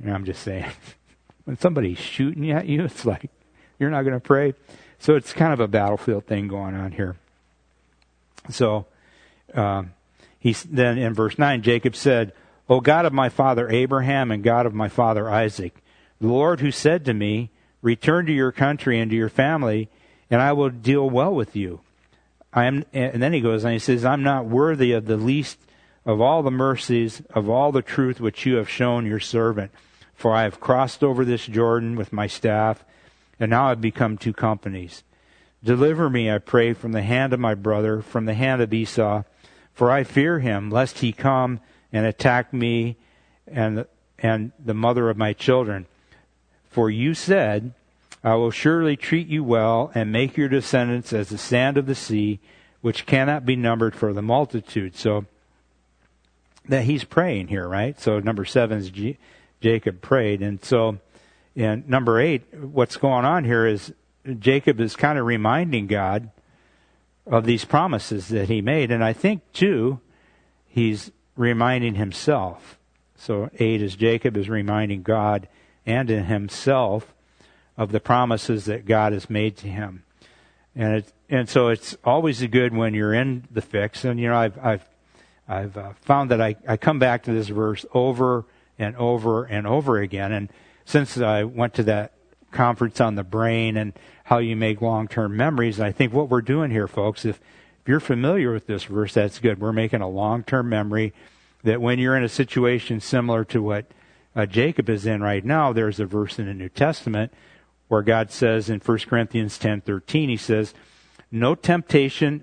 And 0.00 0.12
I'm 0.12 0.26
just 0.26 0.42
saying, 0.42 0.70
when 1.44 1.58
somebody's 1.58 1.98
shooting 1.98 2.50
at 2.50 2.66
you, 2.66 2.84
it's 2.84 3.06
like 3.06 3.30
you're 3.78 3.90
not 3.90 4.02
going 4.02 4.14
to 4.14 4.20
pray. 4.20 4.52
So 4.98 5.16
it's 5.16 5.32
kind 5.32 5.54
of 5.54 5.60
a 5.60 5.68
battlefield 5.68 6.26
thing 6.26 6.48
going 6.48 6.74
on 6.76 6.92
here. 6.92 7.16
So 8.50 8.86
uh, 9.54 9.84
he 10.38 10.52
then 10.52 10.98
in 10.98 11.14
verse 11.14 11.38
nine, 11.38 11.62
Jacob 11.62 11.96
said, 11.96 12.32
"O 12.68 12.80
God 12.80 13.04
of 13.04 13.12
my 13.12 13.28
father 13.28 13.68
Abraham 13.68 14.30
and 14.30 14.42
God 14.42 14.66
of 14.66 14.74
my 14.74 14.88
father 14.88 15.30
Isaac, 15.30 15.82
the 16.20 16.26
Lord 16.26 16.60
who 16.60 16.70
said 16.70 17.04
to 17.04 17.14
me, 17.14 17.50
Return 17.80 18.26
to 18.26 18.32
your 18.32 18.52
country 18.52 19.00
and 19.00 19.10
to 19.10 19.16
your 19.16 19.28
family, 19.28 19.88
and 20.30 20.40
I 20.40 20.52
will 20.52 20.70
deal 20.70 21.08
well 21.08 21.34
with 21.34 21.56
you." 21.56 21.80
I 22.54 22.66
am, 22.66 22.84
and 22.92 23.22
then 23.22 23.32
he 23.32 23.40
goes 23.40 23.64
and 23.64 23.72
he 23.72 23.78
says, 23.78 24.04
"I'm 24.04 24.22
not 24.22 24.46
worthy 24.46 24.92
of 24.92 25.06
the 25.06 25.16
least 25.16 25.58
of 26.04 26.20
all 26.20 26.42
the 26.42 26.50
mercies, 26.50 27.22
of 27.30 27.48
all 27.48 27.72
the 27.72 27.82
truth 27.82 28.20
which 28.20 28.44
you 28.44 28.56
have 28.56 28.68
shown 28.68 29.06
your 29.06 29.20
servant. 29.20 29.70
For 30.14 30.34
I 30.34 30.42
have 30.42 30.60
crossed 30.60 31.02
over 31.02 31.24
this 31.24 31.46
Jordan 31.46 31.96
with 31.96 32.12
my 32.12 32.26
staff, 32.26 32.84
and 33.40 33.50
now 33.50 33.68
I've 33.68 33.80
become 33.80 34.18
two 34.18 34.32
companies. 34.32 35.02
Deliver 35.64 36.10
me, 36.10 36.30
I 36.30 36.38
pray, 36.38 36.72
from 36.72 36.92
the 36.92 37.02
hand 37.02 37.32
of 37.32 37.40
my 37.40 37.54
brother, 37.54 38.02
from 38.02 38.24
the 38.24 38.34
hand 38.34 38.60
of 38.62 38.72
Esau, 38.72 39.22
for 39.74 39.90
I 39.90 40.04
fear 40.04 40.38
him, 40.38 40.70
lest 40.70 40.98
he 40.98 41.12
come 41.12 41.60
and 41.92 42.06
attack 42.06 42.52
me 42.52 42.96
and, 43.46 43.86
and 44.18 44.52
the 44.62 44.74
mother 44.74 45.10
of 45.10 45.16
my 45.16 45.32
children. 45.32 45.86
For 46.70 46.90
you 46.90 47.14
said, 47.14 47.74
I 48.24 48.34
will 48.34 48.50
surely 48.50 48.96
treat 48.96 49.28
you 49.28 49.42
well 49.44 49.90
and 49.94 50.12
make 50.12 50.36
your 50.36 50.48
descendants 50.48 51.12
as 51.12 51.28
the 51.28 51.38
sand 51.38 51.76
of 51.76 51.86
the 51.86 51.94
sea, 51.94 52.40
which 52.80 53.06
cannot 53.06 53.44
be 53.44 53.56
numbered 53.56 53.94
for 53.94 54.12
the 54.12 54.22
multitude. 54.22 54.96
So 54.96 55.26
that 56.68 56.84
he's 56.84 57.04
praying 57.04 57.48
here, 57.48 57.66
right? 57.66 57.98
So 58.00 58.20
number 58.20 58.44
seven 58.44 58.78
is 58.78 58.90
G- 58.90 59.18
Jacob 59.60 60.00
prayed, 60.00 60.42
and 60.42 60.64
so 60.64 60.98
in 61.54 61.84
number 61.86 62.20
eight, 62.20 62.42
what's 62.54 62.96
going 62.96 63.24
on 63.24 63.44
here 63.44 63.66
is 63.66 63.92
Jacob 64.38 64.80
is 64.80 64.96
kind 64.96 65.18
of 65.18 65.26
reminding 65.26 65.88
God 65.88 66.30
of 67.26 67.44
these 67.44 67.64
promises 67.64 68.28
that 68.28 68.48
he 68.48 68.60
made, 68.60 68.90
and 68.90 69.02
I 69.02 69.12
think 69.12 69.42
too, 69.52 70.00
he's 70.66 71.10
reminding 71.36 71.94
himself. 71.94 72.78
So 73.16 73.50
eight 73.58 73.80
is 73.80 73.94
Jacob 73.94 74.36
is 74.36 74.48
reminding 74.48 75.02
God 75.02 75.48
and 75.86 76.10
in 76.10 76.24
himself 76.24 77.14
of 77.76 77.92
the 77.92 78.00
promises 78.00 78.64
that 78.66 78.84
God 78.84 79.12
has 79.12 79.30
made 79.30 79.56
to 79.58 79.68
him. 79.68 80.04
And 80.74 80.96
it, 80.96 81.12
and 81.28 81.48
so 81.48 81.68
it's 81.68 81.96
always 82.04 82.44
good 82.46 82.74
when 82.74 82.94
you're 82.94 83.14
in 83.14 83.46
the 83.50 83.62
fix. 83.62 84.04
And 84.04 84.18
you 84.18 84.28
know, 84.28 84.36
I've 84.36 84.58
I've 84.58 84.88
I've 85.48 85.76
uh, 85.76 85.92
found 86.00 86.30
that 86.30 86.40
I 86.40 86.56
I 86.66 86.76
come 86.76 86.98
back 86.98 87.24
to 87.24 87.32
this 87.32 87.48
verse 87.48 87.84
over 87.94 88.44
and 88.78 88.96
over 88.96 89.44
and 89.44 89.66
over 89.66 89.98
again. 89.98 90.32
And 90.32 90.50
since 90.84 91.18
I 91.18 91.44
went 91.44 91.74
to 91.74 91.84
that 91.84 92.12
conference 92.50 93.00
on 93.00 93.14
the 93.14 93.24
brain 93.24 93.76
and 93.76 93.92
how 94.32 94.38
you 94.38 94.56
make 94.56 94.80
long-term 94.80 95.36
memories, 95.36 95.78
And 95.78 95.86
I 95.86 95.92
think 95.92 96.14
what 96.14 96.30
we're 96.30 96.40
doing 96.40 96.70
here, 96.70 96.88
folks, 96.88 97.26
if 97.26 97.38
if 97.82 97.88
you're 97.88 98.00
familiar 98.00 98.50
with 98.50 98.66
this 98.66 98.84
verse, 98.84 99.12
that's 99.12 99.38
good. 99.38 99.60
We're 99.60 99.74
making 99.74 100.00
a 100.00 100.08
long-term 100.08 100.70
memory 100.70 101.12
that 101.64 101.82
when 101.82 101.98
you're 101.98 102.16
in 102.16 102.24
a 102.24 102.30
situation 102.30 102.98
similar 103.00 103.44
to 103.46 103.60
what 103.60 103.90
uh, 104.34 104.46
Jacob 104.46 104.88
is 104.88 105.04
in 105.04 105.22
right 105.22 105.44
now, 105.44 105.74
there's 105.74 106.00
a 106.00 106.06
verse 106.06 106.38
in 106.38 106.46
the 106.46 106.54
New 106.54 106.70
Testament 106.70 107.30
where 107.88 108.00
God 108.00 108.30
says 108.30 108.70
in 108.70 108.80
1 108.80 108.98
Corinthians 109.00 109.58
10:13 109.58 110.30
he 110.30 110.38
says 110.38 110.72
no 111.30 111.54
temptation 111.54 112.42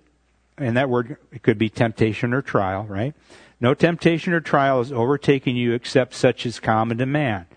and 0.59 0.77
that 0.77 0.91
word 0.91 1.17
it 1.31 1.41
could 1.41 1.57
be 1.57 1.69
temptation 1.69 2.35
or 2.35 2.43
trial, 2.43 2.83
right? 2.83 3.15
No 3.59 3.73
temptation 3.73 4.31
or 4.33 4.41
trial 4.41 4.79
is 4.79 4.91
overtaking 4.91 5.55
you 5.55 5.73
except 5.73 6.13
such 6.13 6.45
as 6.45 6.59
common 6.59 6.99
to 6.99 7.07
man. 7.07 7.47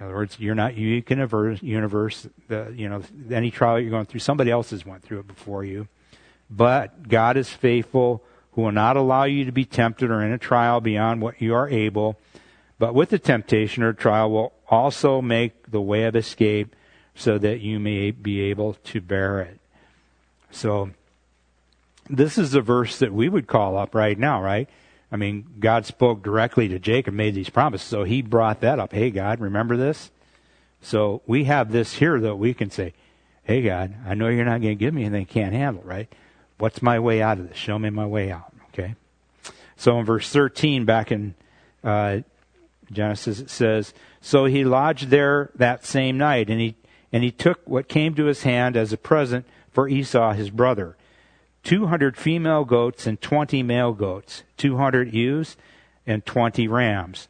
In 0.00 0.06
other 0.06 0.14
words, 0.14 0.40
you're 0.40 0.54
not 0.54 0.76
unique 0.76 1.10
in 1.10 1.18
the 1.18 1.58
universe. 1.60 2.26
The, 2.48 2.72
you 2.74 2.88
know, 2.88 3.02
any 3.30 3.50
trial 3.50 3.78
you're 3.78 3.90
going 3.90 4.06
through, 4.06 4.20
somebody 4.20 4.50
else 4.50 4.70
has 4.70 4.86
went 4.86 5.02
through 5.02 5.20
it 5.20 5.28
before 5.28 5.62
you. 5.62 5.88
But 6.48 7.06
God 7.06 7.36
is 7.36 7.50
faithful, 7.50 8.24
who 8.52 8.62
will 8.62 8.72
not 8.72 8.96
allow 8.96 9.24
you 9.24 9.44
to 9.44 9.52
be 9.52 9.66
tempted 9.66 10.10
or 10.10 10.22
in 10.22 10.32
a 10.32 10.38
trial 10.38 10.80
beyond 10.80 11.20
what 11.20 11.42
you 11.42 11.54
are 11.54 11.68
able. 11.68 12.18
But 12.78 12.94
with 12.94 13.10
the 13.10 13.18
temptation 13.18 13.82
or 13.82 13.92
trial 13.92 14.30
will 14.30 14.52
also 14.68 15.20
make 15.20 15.70
the 15.70 15.82
way 15.82 16.04
of 16.04 16.16
escape 16.16 16.74
so 17.14 17.36
that 17.36 17.60
you 17.60 17.78
may 17.78 18.10
be 18.10 18.40
able 18.40 18.74
to 18.84 19.02
bear 19.02 19.42
it. 19.42 19.60
So, 20.50 20.90
this 22.08 22.38
is 22.38 22.52
the 22.52 22.62
verse 22.62 22.98
that 22.98 23.12
we 23.12 23.28
would 23.28 23.46
call 23.46 23.76
up 23.76 23.94
right 23.94 24.18
now, 24.18 24.42
right? 24.42 24.68
I 25.12 25.16
mean, 25.16 25.46
God 25.58 25.86
spoke 25.86 26.22
directly 26.22 26.68
to 26.68 26.78
Jacob, 26.78 27.14
made 27.14 27.34
these 27.34 27.50
promises, 27.50 27.86
so 27.86 28.04
he 28.04 28.22
brought 28.22 28.60
that 28.60 28.78
up. 28.78 28.92
Hey, 28.92 29.10
God, 29.10 29.40
remember 29.40 29.76
this? 29.76 30.10
So 30.80 31.22
we 31.26 31.44
have 31.44 31.72
this 31.72 31.94
here 31.94 32.20
that 32.20 32.36
we 32.36 32.54
can 32.54 32.70
say, 32.70 32.94
Hey, 33.42 33.62
God, 33.62 33.94
I 34.06 34.14
know 34.14 34.28
you're 34.28 34.44
not 34.44 34.60
going 34.60 34.76
to 34.76 34.84
give 34.84 34.94
me 34.94 35.04
anything 35.04 35.22
I 35.22 35.32
can't 35.32 35.54
handle, 35.54 35.82
right? 35.82 36.12
What's 36.58 36.82
my 36.82 37.00
way 37.00 37.20
out 37.20 37.38
of 37.38 37.48
this? 37.48 37.56
Show 37.56 37.78
me 37.78 37.90
my 37.90 38.06
way 38.06 38.30
out, 38.30 38.52
okay? 38.68 38.94
So 39.76 39.98
in 39.98 40.04
verse 40.04 40.30
13, 40.30 40.84
back 40.84 41.10
in 41.10 41.34
uh, 41.82 42.20
Genesis, 42.92 43.40
it 43.40 43.50
says, 43.50 43.92
So 44.20 44.44
he 44.44 44.62
lodged 44.62 45.08
there 45.08 45.50
that 45.56 45.84
same 45.84 46.18
night, 46.18 46.50
and 46.50 46.60
he 46.60 46.76
and 47.12 47.24
he 47.24 47.32
took 47.32 47.60
what 47.66 47.88
came 47.88 48.14
to 48.14 48.26
his 48.26 48.44
hand 48.44 48.76
as 48.76 48.92
a 48.92 48.96
present 48.96 49.46
for 49.72 49.88
Esau 49.88 50.32
his 50.32 50.50
brother 50.50 50.96
200 51.62 52.16
female 52.16 52.64
goats 52.64 53.06
and 53.06 53.20
20 53.20 53.62
male 53.62 53.92
goats, 53.92 54.42
200 54.56 55.12
ewes 55.12 55.56
and 56.06 56.24
20 56.24 56.66
rams, 56.68 57.28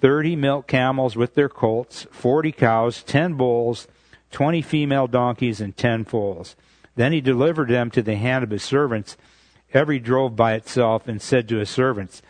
30 0.00 0.36
milk 0.36 0.66
camels 0.66 1.16
with 1.16 1.34
their 1.34 1.48
colts, 1.48 2.06
40 2.10 2.52
cows, 2.52 3.02
10 3.02 3.34
bulls, 3.34 3.88
20 4.30 4.62
female 4.62 5.06
donkeys, 5.06 5.60
and 5.60 5.76
10 5.76 6.04
foals. 6.04 6.56
Then 6.96 7.12
he 7.12 7.20
delivered 7.20 7.68
them 7.68 7.90
to 7.92 8.02
the 8.02 8.16
hand 8.16 8.44
of 8.44 8.50
his 8.50 8.62
servants, 8.62 9.16
every 9.72 9.98
drove 9.98 10.36
by 10.36 10.54
itself, 10.54 11.06
and 11.08 11.20
said 11.20 11.48
to 11.48 11.56
his 11.56 11.70
servants, 11.70 12.22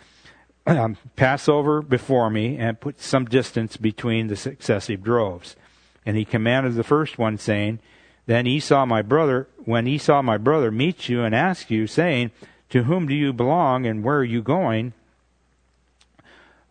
um, 0.67 0.97
Pass 1.17 1.49
over 1.49 1.81
before 1.81 2.31
me 2.31 2.59
and 2.59 2.81
put 2.81 3.01
some 3.01 3.25
distance 3.25 3.77
between 3.77 4.27
the 4.27 4.37
successive 4.37 5.03
droves. 5.03 5.57
And 6.05 6.17
he 6.17 6.25
commanded 6.25 6.75
the 6.75 6.85
first 6.85 7.19
one, 7.19 7.39
saying, 7.39 7.81
Then 8.29 8.47
Esau 8.47 8.85
my 8.85 9.01
brother, 9.01 9.49
when 9.65 9.87
Esau 9.87 10.21
my 10.21 10.37
brother 10.37 10.71
meets 10.71 11.09
you 11.09 11.23
and 11.23 11.35
asks 11.35 11.71
you, 11.71 11.87
saying, 11.87 12.31
To 12.69 12.83
whom 12.83 13.09
do 13.09 13.15
you 13.15 13.33
belong 13.33 13.87
and 13.87 14.05
where 14.05 14.19
are 14.19 14.25
you 14.25 14.43
going? 14.43 14.93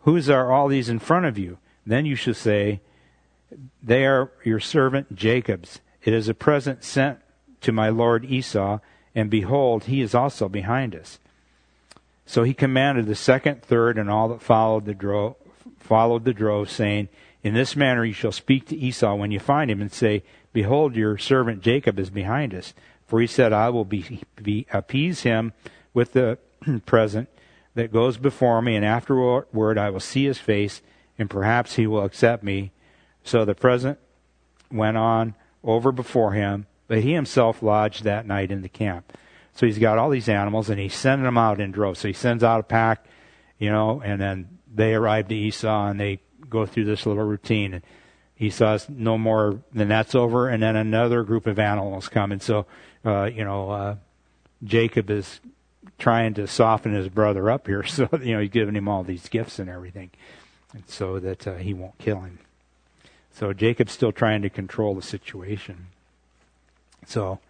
Whose 0.02 0.30
are 0.30 0.52
all 0.52 0.68
these 0.68 0.88
in 0.88 1.00
front 1.00 1.26
of 1.26 1.36
you? 1.36 1.58
Then 1.84 2.06
you 2.06 2.14
shall 2.14 2.34
say, 2.34 2.80
They 3.82 4.06
are 4.06 4.30
your 4.44 4.60
servant 4.60 5.16
Jacob's. 5.16 5.80
It 6.04 6.14
is 6.14 6.28
a 6.28 6.32
present 6.32 6.84
sent 6.84 7.18
to 7.62 7.72
my 7.72 7.88
lord 7.88 8.24
Esau, 8.24 8.78
and 9.12 9.28
behold, 9.28 9.84
he 9.84 10.00
is 10.00 10.14
also 10.14 10.48
behind 10.48 10.94
us. 10.94 11.18
So 12.24 12.44
he 12.44 12.54
commanded 12.54 13.06
the 13.06 13.16
second, 13.16 13.62
third, 13.62 13.98
and 13.98 14.08
all 14.08 14.28
that 14.28 14.42
followed 14.42 14.84
the 14.84 14.94
drove, 14.94 15.34
followed 15.80 16.24
the 16.24 16.32
drove, 16.32 16.70
saying, 16.70 17.08
in 17.42 17.54
this 17.54 17.74
manner 17.74 18.04
you 18.04 18.12
shall 18.12 18.30
speak 18.30 18.66
to 18.66 18.76
Esau 18.76 19.14
when 19.14 19.30
you 19.30 19.40
find 19.40 19.70
him 19.70 19.80
and 19.80 19.92
say, 19.92 20.22
Behold, 20.52 20.96
your 20.96 21.18
servant 21.18 21.62
Jacob 21.62 21.98
is 21.98 22.10
behind 22.10 22.54
us. 22.54 22.74
For 23.06 23.20
he 23.20 23.26
said, 23.26 23.52
I 23.52 23.70
will 23.70 23.86
be, 23.86 24.20
be, 24.40 24.66
appease 24.72 25.22
him 25.22 25.54
with 25.94 26.12
the 26.12 26.38
present 26.86 27.28
that 27.74 27.92
goes 27.92 28.18
before 28.18 28.60
me, 28.60 28.76
and 28.76 28.84
afterward 28.84 29.78
I 29.78 29.90
will 29.90 30.00
see 30.00 30.24
his 30.24 30.38
face, 30.38 30.82
and 31.18 31.30
perhaps 31.30 31.76
he 31.76 31.86
will 31.86 32.04
accept 32.04 32.42
me. 32.42 32.72
So 33.24 33.44
the 33.44 33.54
present 33.54 33.98
went 34.70 34.96
on 34.96 35.34
over 35.64 35.90
before 35.90 36.32
him, 36.32 36.66
but 36.86 36.98
he 36.98 37.14
himself 37.14 37.62
lodged 37.62 38.04
that 38.04 38.26
night 38.26 38.50
in 38.50 38.62
the 38.62 38.68
camp. 38.68 39.16
So 39.54 39.64
he's 39.64 39.78
got 39.78 39.96
all 39.96 40.10
these 40.10 40.28
animals, 40.28 40.68
and 40.68 40.78
he's 40.78 40.94
sending 40.94 41.24
them 41.24 41.38
out 41.38 41.60
in 41.60 41.72
droves. 41.72 42.00
So 42.00 42.08
he 42.08 42.14
sends 42.14 42.44
out 42.44 42.60
a 42.60 42.64
pack, 42.64 43.06
you 43.58 43.70
know, 43.70 44.02
and 44.04 44.20
then 44.20 44.58
they 44.72 44.94
arrive 44.94 45.28
to 45.28 45.34
Esau, 45.34 45.86
and 45.88 45.98
they 45.98 46.20
go 46.48 46.66
through 46.66 46.84
this 46.84 47.06
little 47.06 47.24
routine. 47.24 47.74
And 47.74 47.84
he 48.38 48.50
says 48.50 48.86
no 48.88 49.18
more 49.18 49.58
than 49.72 49.88
that's 49.88 50.14
over, 50.14 50.48
and 50.48 50.62
then 50.62 50.76
another 50.76 51.24
group 51.24 51.48
of 51.48 51.58
animals 51.58 52.08
come. 52.08 52.30
And 52.30 52.40
so, 52.40 52.66
uh, 53.04 53.24
you 53.24 53.44
know, 53.44 53.70
uh, 53.70 53.96
Jacob 54.62 55.10
is 55.10 55.40
trying 55.98 56.34
to 56.34 56.46
soften 56.46 56.94
his 56.94 57.08
brother 57.08 57.50
up 57.50 57.66
here. 57.66 57.82
So, 57.88 58.08
you 58.22 58.34
know, 58.34 58.40
he's 58.40 58.50
giving 58.50 58.76
him 58.76 58.86
all 58.88 59.02
these 59.02 59.28
gifts 59.28 59.58
and 59.58 59.68
everything, 59.68 60.10
and 60.72 60.84
so 60.86 61.18
that 61.18 61.48
uh, 61.48 61.54
he 61.56 61.74
won't 61.74 61.98
kill 61.98 62.20
him. 62.20 62.38
So 63.32 63.52
Jacob's 63.52 63.92
still 63.92 64.12
trying 64.12 64.42
to 64.42 64.50
control 64.50 64.94
the 64.94 65.02
situation. 65.02 65.88
So, 67.06 67.40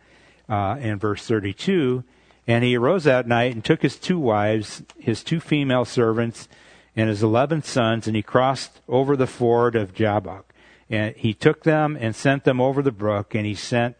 uh, 0.49 0.79
in 0.81 0.99
verse 0.99 1.27
32, 1.27 2.03
and 2.47 2.65
he 2.65 2.79
arose 2.79 3.05
that 3.05 3.29
night 3.29 3.53
and 3.53 3.63
took 3.63 3.83
his 3.83 3.99
two 3.99 4.19
wives, 4.19 4.83
his 4.99 5.23
two 5.23 5.39
female 5.39 5.85
servants, 5.85 6.49
and 6.97 7.11
his 7.11 7.23
eleven 7.23 7.63
sons, 7.63 8.07
and 8.07 8.17
he 8.17 8.23
crossed 8.23 8.81
over 8.89 9.17
the 9.17 9.27
ford 9.27 9.77
of 9.77 9.95
Jabbok. 9.95 10.48
And 10.91 11.15
he 11.17 11.35
took 11.35 11.65
them 11.65 11.97
and 12.01 12.15
sent 12.17 12.45
them 12.45 12.61
over 12.61 12.83
the 12.83 12.93
brook, 12.93 13.35
and 13.35 13.45
he 13.45 13.55
sent 13.55 13.97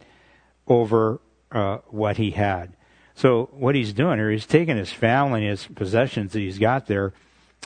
over 0.67 1.19
uh, 1.51 1.77
what 1.87 2.17
he 2.17 2.31
had. 2.31 2.73
So 3.15 3.49
what 3.51 3.75
he's 3.75 3.93
doing 3.93 4.17
here, 4.17 4.31
he's 4.31 4.45
taking 4.45 4.77
his 4.77 4.91
family 4.91 5.41
and 5.41 5.51
his 5.51 5.67
possessions 5.67 6.33
that 6.33 6.39
he's 6.39 6.57
got 6.57 6.87
there, 6.87 7.13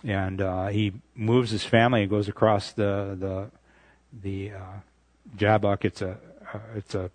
and 0.04 0.42
uh, 0.42 0.68
he 0.68 0.94
moves 1.16 1.52
his 1.52 1.64
family 1.64 2.02
and 2.02 2.10
goes 2.10 2.28
across 2.28 2.74
the 2.74 3.16
the 3.20 3.52
the 4.22 4.52
uh, 4.52 4.80
Jabbok. 5.38 5.86
It's 5.86 6.02
a 6.02 6.18
uh, 6.54 6.60
it's 6.76 6.96
a 6.96 7.12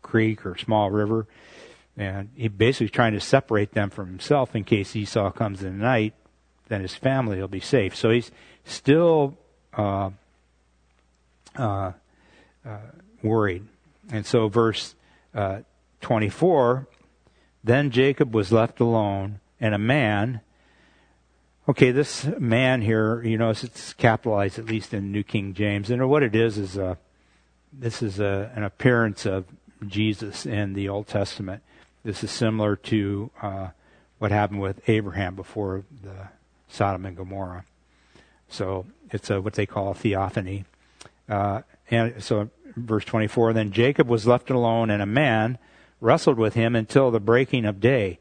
creek 0.00 0.46
or 0.46 0.56
small 0.56 0.90
river, 0.90 1.26
and 1.96 2.30
he 2.36 2.48
basically 2.48 2.88
trying 2.88 3.14
to 3.14 3.20
separate 3.20 3.72
them 3.72 3.90
from 3.90 4.06
himself 4.06 4.54
in 4.54 4.64
case 4.64 4.94
Esau 4.94 5.30
comes 5.32 5.62
in 5.62 5.78
the 5.78 5.84
night 5.84 6.14
then 6.68 6.80
his 6.80 6.94
family 6.94 7.40
will 7.40 7.48
be 7.48 7.60
safe. 7.60 7.94
So 7.94 8.10
he's 8.10 8.30
still 8.64 9.36
uh, 9.74 10.10
uh, 11.56 11.92
uh, 12.64 12.78
worried. 13.22 13.66
And 14.10 14.26
so, 14.26 14.48
verse 14.48 14.94
uh, 15.34 15.60
24 16.00 16.88
then 17.66 17.90
Jacob 17.90 18.34
was 18.34 18.52
left 18.52 18.78
alone, 18.78 19.40
and 19.58 19.74
a 19.74 19.78
man 19.78 20.42
Okay, 21.66 21.92
this 21.92 22.26
man 22.38 22.82
here, 22.82 23.22
you 23.22 23.38
know, 23.38 23.48
it's 23.48 23.94
capitalized 23.94 24.58
at 24.58 24.66
least 24.66 24.92
in 24.92 25.10
New 25.12 25.22
King 25.22 25.54
James, 25.54 25.88
and 25.88 26.06
what 26.10 26.22
it 26.22 26.34
is 26.34 26.58
is 26.58 26.76
a, 26.76 26.98
this 27.72 28.02
is 28.02 28.20
a, 28.20 28.52
an 28.54 28.64
appearance 28.64 29.24
of 29.24 29.46
Jesus 29.86 30.44
in 30.44 30.74
the 30.74 30.90
Old 30.90 31.06
Testament. 31.06 31.62
This 32.04 32.22
is 32.22 32.30
similar 32.30 32.76
to 32.76 33.30
uh, 33.40 33.68
what 34.18 34.30
happened 34.30 34.60
with 34.60 34.86
Abraham 34.90 35.34
before 35.34 35.84
the 36.02 36.28
Sodom 36.68 37.06
and 37.06 37.16
Gomorrah. 37.16 37.64
So 38.50 38.84
it's 39.10 39.30
a, 39.30 39.40
what 39.40 39.54
they 39.54 39.64
call 39.64 39.90
a 39.90 39.94
theophany. 39.94 40.66
Uh, 41.28 41.62
and 41.90 42.22
so, 42.22 42.50
verse 42.76 43.04
24, 43.04 43.52
then 43.52 43.72
Jacob 43.72 44.08
was 44.08 44.26
left 44.26 44.50
alone, 44.50 44.90
and 44.90 45.02
a 45.02 45.06
man 45.06 45.58
wrestled 46.00 46.38
with 46.38 46.54
him 46.54 46.76
until 46.76 47.10
the 47.10 47.20
breaking 47.20 47.64
of 47.64 47.80
day. 47.80 48.18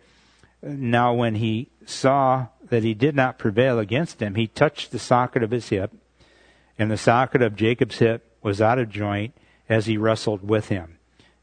Now, 0.62 1.14
when 1.14 1.36
he 1.36 1.70
saw 1.86 2.48
that 2.70 2.84
he 2.84 2.94
did 2.94 3.16
not 3.16 3.38
prevail 3.38 3.80
against 3.80 4.22
him, 4.22 4.36
he 4.36 4.48
touched 4.48 4.92
the 4.92 5.00
socket 5.00 5.44
of 5.44 5.52
his 5.52 5.70
hip, 5.70 5.92
and 6.80 6.90
the 6.90 6.98
socket 6.98 7.42
of 7.42 7.56
Jacob's 7.56 8.00
hip 8.00 8.26
was 8.42 8.62
out 8.62 8.80
of 8.80 8.90
joint 8.90 9.34
as 9.68 9.86
he 9.86 9.98
wrestled 9.98 10.48
with 10.48 10.70
him. 10.70 10.98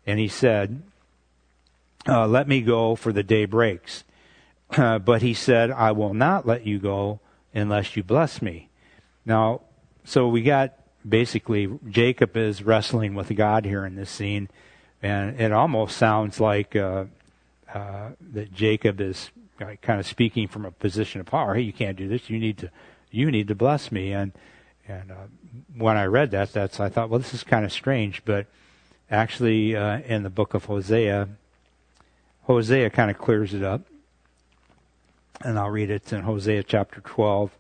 And 0.07 0.19
he 0.19 0.29
said, 0.29 0.83
uh, 2.09 2.27
Let 2.27 2.49
me 2.49 2.63
go, 2.63 2.97
for 2.97 3.13
the 3.13 3.23
day 3.23 3.45
breaks. 3.45 4.05
Uh, 4.71 4.99
but 4.99 5.23
he 5.23 5.35
said, 5.35 5.71
I 5.71 5.93
will 5.93 6.15
not 6.15 6.47
let 6.47 6.67
you 6.67 6.79
go 6.79 7.21
unless 7.55 7.97
you 7.97 8.03
bless 8.03 8.41
me. 8.41 8.69
Now, 9.27 9.63
so 10.05 10.29
we 10.29 10.43
got 10.43 10.75
basically 11.09 11.79
Jacob 11.89 12.37
is 12.37 12.63
wrestling 12.63 13.15
with 13.15 13.35
God 13.35 13.65
here 13.65 13.85
in 13.85 13.97
this 13.97 14.11
scene, 14.11 14.49
and 15.03 15.41
it 15.41 15.53
almost 15.53 15.97
sounds 15.97 16.41
like 16.41 16.77
uh, 16.77 17.05
uh, 17.73 18.11
that 18.33 18.53
Jacob 18.53 19.01
is 19.01 19.31
kind 19.59 20.01
of 20.01 20.07
speaking 20.07 20.49
from 20.49 20.65
a 20.65 20.71
position 20.71 21.21
of 21.21 21.27
power. 21.27 21.55
Hey, 21.55 21.63
you 21.63 21.73
can't 21.73 21.97
do 21.97 22.09
this. 22.09 22.31
You 22.31 22.39
need 22.39 22.59
to, 22.59 22.71
you 23.11 23.31
need 23.31 23.49
to 23.49 23.55
bless 23.55 23.93
me. 23.93 24.13
And 24.13 24.33
and 24.89 25.11
uh, 25.13 25.27
when 25.77 25.97
I 25.97 26.05
read 26.05 26.31
that, 26.33 26.53
that's 26.53 26.81
I 26.81 26.89
thought, 26.89 27.11
well, 27.11 27.21
this 27.21 27.35
is 27.35 27.45
kind 27.45 27.65
of 27.65 27.73
strange. 27.73 28.25
But 28.25 28.47
actually, 29.11 29.77
uh, 29.77 30.01
in 30.01 30.23
the 30.23 30.31
book 30.31 30.55
of 30.55 30.65
Hosea, 30.67 31.29
Hosea 32.43 32.91
kind 32.91 33.11
of 33.11 33.19
clears 33.19 33.55
it 33.55 33.63
up. 33.63 33.83
And 35.43 35.59
I'll 35.59 35.71
read 35.71 35.91
it 35.91 36.13
in 36.13 36.23
Hosea 36.23 36.65
chapter 36.65 37.01
12. 37.01 37.51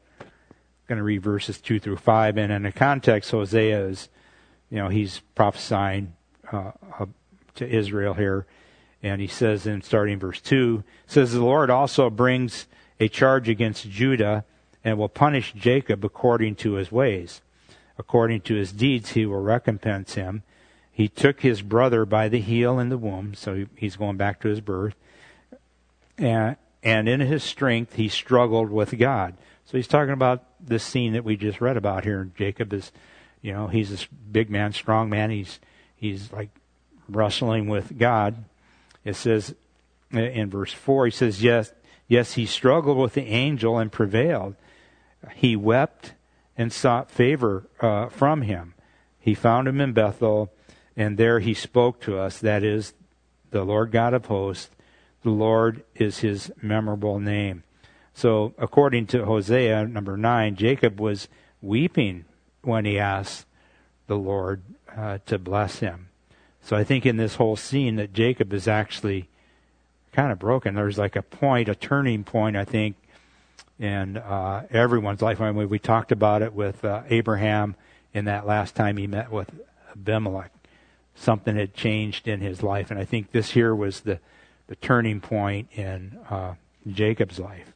Going 0.91 0.99
to 0.99 1.05
read 1.05 1.23
verses 1.23 1.61
2 1.61 1.79
through 1.79 1.99
5. 1.99 2.37
And 2.37 2.53
in 2.53 2.65
the 2.65 2.73
context, 2.73 3.31
Hosea 3.31 3.87
is, 3.87 4.09
you 4.71 4.79
know, 4.79 4.89
he's 4.89 5.21
prophesying 5.37 6.15
uh, 6.51 6.73
to 7.55 7.69
Israel 7.69 8.15
here. 8.15 8.45
And 9.01 9.21
he 9.21 9.29
says 9.29 9.69
in 9.69 9.83
starting 9.83 10.19
verse 10.19 10.41
2, 10.41 10.83
says, 11.07 11.33
The 11.33 11.45
Lord 11.45 11.71
also 11.71 12.11
brings 12.11 12.67
a 12.99 13.07
charge 13.07 13.49
against 13.49 13.89
Judah 13.89 14.45
and 14.83 14.99
will 14.99 15.09
punish 15.09 15.53
Jacob 15.53 16.05
according 16.05 16.57
to 16.57 16.73
his 16.73 16.91
ways. 16.91 17.41
According 17.97 18.41
to 18.41 18.57
his 18.57 18.73
deeds, 18.73 19.11
he 19.11 19.25
will 19.25 19.43
recompense 19.43 20.15
him. 20.15 20.43
He 20.91 21.07
took 21.07 21.43
his 21.43 21.63
brother 21.63 22.05
by 22.05 22.29
the 22.29 22.41
heel 22.41 22.81
in 22.81 22.89
the 22.89 22.99
womb, 22.99 23.35
so 23.35 23.67
he's 23.77 23.95
going 23.95 24.17
back 24.17 24.41
to 24.41 24.49
his 24.49 24.61
birth. 24.61 24.97
And, 26.19 26.57
and 26.83 27.09
in 27.09 27.21
his 27.21 27.45
strength, 27.45 27.95
he 27.95 28.09
struggled 28.09 28.71
with 28.71 28.99
God. 28.99 29.37
So 29.67 29.77
he's 29.77 29.87
talking 29.87 30.15
about 30.15 30.50
this 30.63 30.85
scene 30.85 31.13
that 31.15 31.25
we 31.25 31.37
just 31.37 31.61
read 31.61 31.77
about 31.77 32.05
here. 32.05 32.31
Jacob 32.37 32.73
is, 32.73 32.93
you 33.43 33.53
know, 33.53 33.69
he's 33.69 33.91
this 33.91 34.07
big 34.07 34.51
man, 34.51 34.73
strong 34.73 35.11
man. 35.11 35.31
He's, 35.31 35.61
he's 35.97 36.33
like 36.33 36.51
wrestling 37.09 37.69
with 37.69 37.99
God. 37.99 38.45
It 39.05 39.17
says 39.17 39.55
in 40.13 40.51
verse 40.51 40.73
4, 40.73 41.07
he 41.07 41.11
says, 41.11 41.43
Yes, 41.43 41.73
yes, 42.09 42.35
he 42.35 42.47
struggled 42.47 42.99
with 42.99 43.15
the 43.15 43.27
angel 43.27 43.79
and 43.79 43.91
prevailed. 43.91 44.57
He 45.35 45.57
wept 45.57 46.15
and 46.57 46.73
sought 46.73 47.11
favor 47.11 47.69
uh, 47.81 48.09
from 48.09 48.43
him. 48.43 48.75
He 49.19 49.35
found 49.35 49.69
him 49.69 49.81
in 49.81 49.93
Bethel, 49.93 50.51
and 50.97 51.19
there 51.19 51.41
he 51.41 51.55
spoke 51.55 52.01
to 52.03 52.19
us. 52.19 52.39
That 52.39 52.63
is, 52.63 52.95
the 53.51 53.65
Lord 53.65 53.91
God 53.91 54.15
of 54.15 54.27
hosts. 54.27 54.71
The 55.23 55.31
Lord 55.31 55.85
is 55.95 56.21
his 56.21 56.51
memorable 56.63 57.21
name. 57.21 57.63
So, 58.21 58.53
according 58.59 59.07
to 59.07 59.25
Hosea 59.25 59.87
number 59.87 60.15
9, 60.15 60.55
Jacob 60.55 61.01
was 61.01 61.27
weeping 61.63 62.27
when 62.61 62.85
he 62.85 62.99
asked 62.99 63.47
the 64.09 64.19
Lord 64.19 64.61
uh, 64.95 65.21
to 65.25 65.39
bless 65.39 65.79
him. 65.79 66.11
So 66.61 66.77
I 66.77 66.85
think 66.85 67.07
in 67.07 67.17
this 67.17 67.37
whole 67.37 67.57
scene 67.57 67.97
that 67.97 68.13
Jacob 68.13 68.53
is 68.53 68.69
actually 68.69 69.31
kind 70.13 70.31
of 70.31 70.39
broken. 70.39 70.75
There's 70.75 70.99
like 70.99 71.17
a 71.17 71.23
point, 71.23 71.71
a 71.71 71.75
turning 71.75 72.23
point, 72.23 72.59
I 72.59 72.67
think, 72.67 72.97
in 73.79 74.19
uh, 74.19 74.67
everyone's 74.71 75.23
life. 75.23 75.41
I 75.41 75.51
mean, 75.51 75.71
we 75.71 75.79
talked 75.79 76.13
about 76.13 76.43
it 76.43 76.53
with 76.53 76.85
uh, 76.85 77.05
Abraham 77.09 77.75
in 78.13 78.27
that 78.27 78.47
last 78.47 78.77
time 78.77 78.99
he 78.99 79.07
met 79.07 79.31
with 79.31 79.51
Abimelech. 79.93 80.53
Something 81.15 81.57
had 81.57 81.73
changed 81.73 82.29
in 82.29 82.43
his 82.43 82.63
life, 82.63 82.91
and 82.91 83.01
I 83.01 83.07
think 83.07 83.33
this 83.33 83.53
here 83.53 83.75
was 83.75 84.01
the 84.01 84.21
the 84.67 84.77
turning 84.77 85.23
point 85.23 85.71
in 85.73 86.19
uh, 86.29 86.57
Jacob's 86.87 87.39
life. 87.39 87.73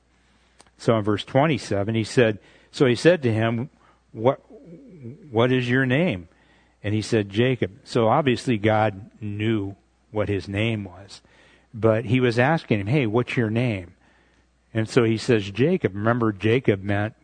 So 0.79 0.97
in 0.97 1.05
verse 1.05 1.25
27, 1.25 1.95
he 1.95 2.05
said, 2.05 2.39
"So 2.71 2.87
he 2.87 2.95
said 2.95 3.23
to 3.23 3.33
him, 3.33 3.71
what 4.13 4.41
what 5.31 5.53
is 5.53 5.69
your 5.69 5.87
name?" 5.87 6.29
And 6.85 6.93
he 6.93 7.01
said, 7.01 7.31
Jacob. 7.31 7.81
So 7.85 8.09
obviously 8.09 8.59
God 8.59 9.11
knew 9.21 9.75
what 10.11 10.29
his 10.29 10.47
name 10.47 10.85
was. 10.85 11.23
But 11.73 12.05
he 12.05 12.21
was 12.21 12.39
asking 12.39 12.81
him, 12.81 12.87
hey, 12.87 13.07
what's 13.07 13.37
your 13.39 13.49
name? 13.49 13.95
And 14.75 14.89
so 14.89 15.03
he 15.03 15.17
says, 15.17 15.51
Jacob. 15.51 15.95
Remember, 15.95 16.31
Jacob 16.31 16.83
meant 16.83 17.15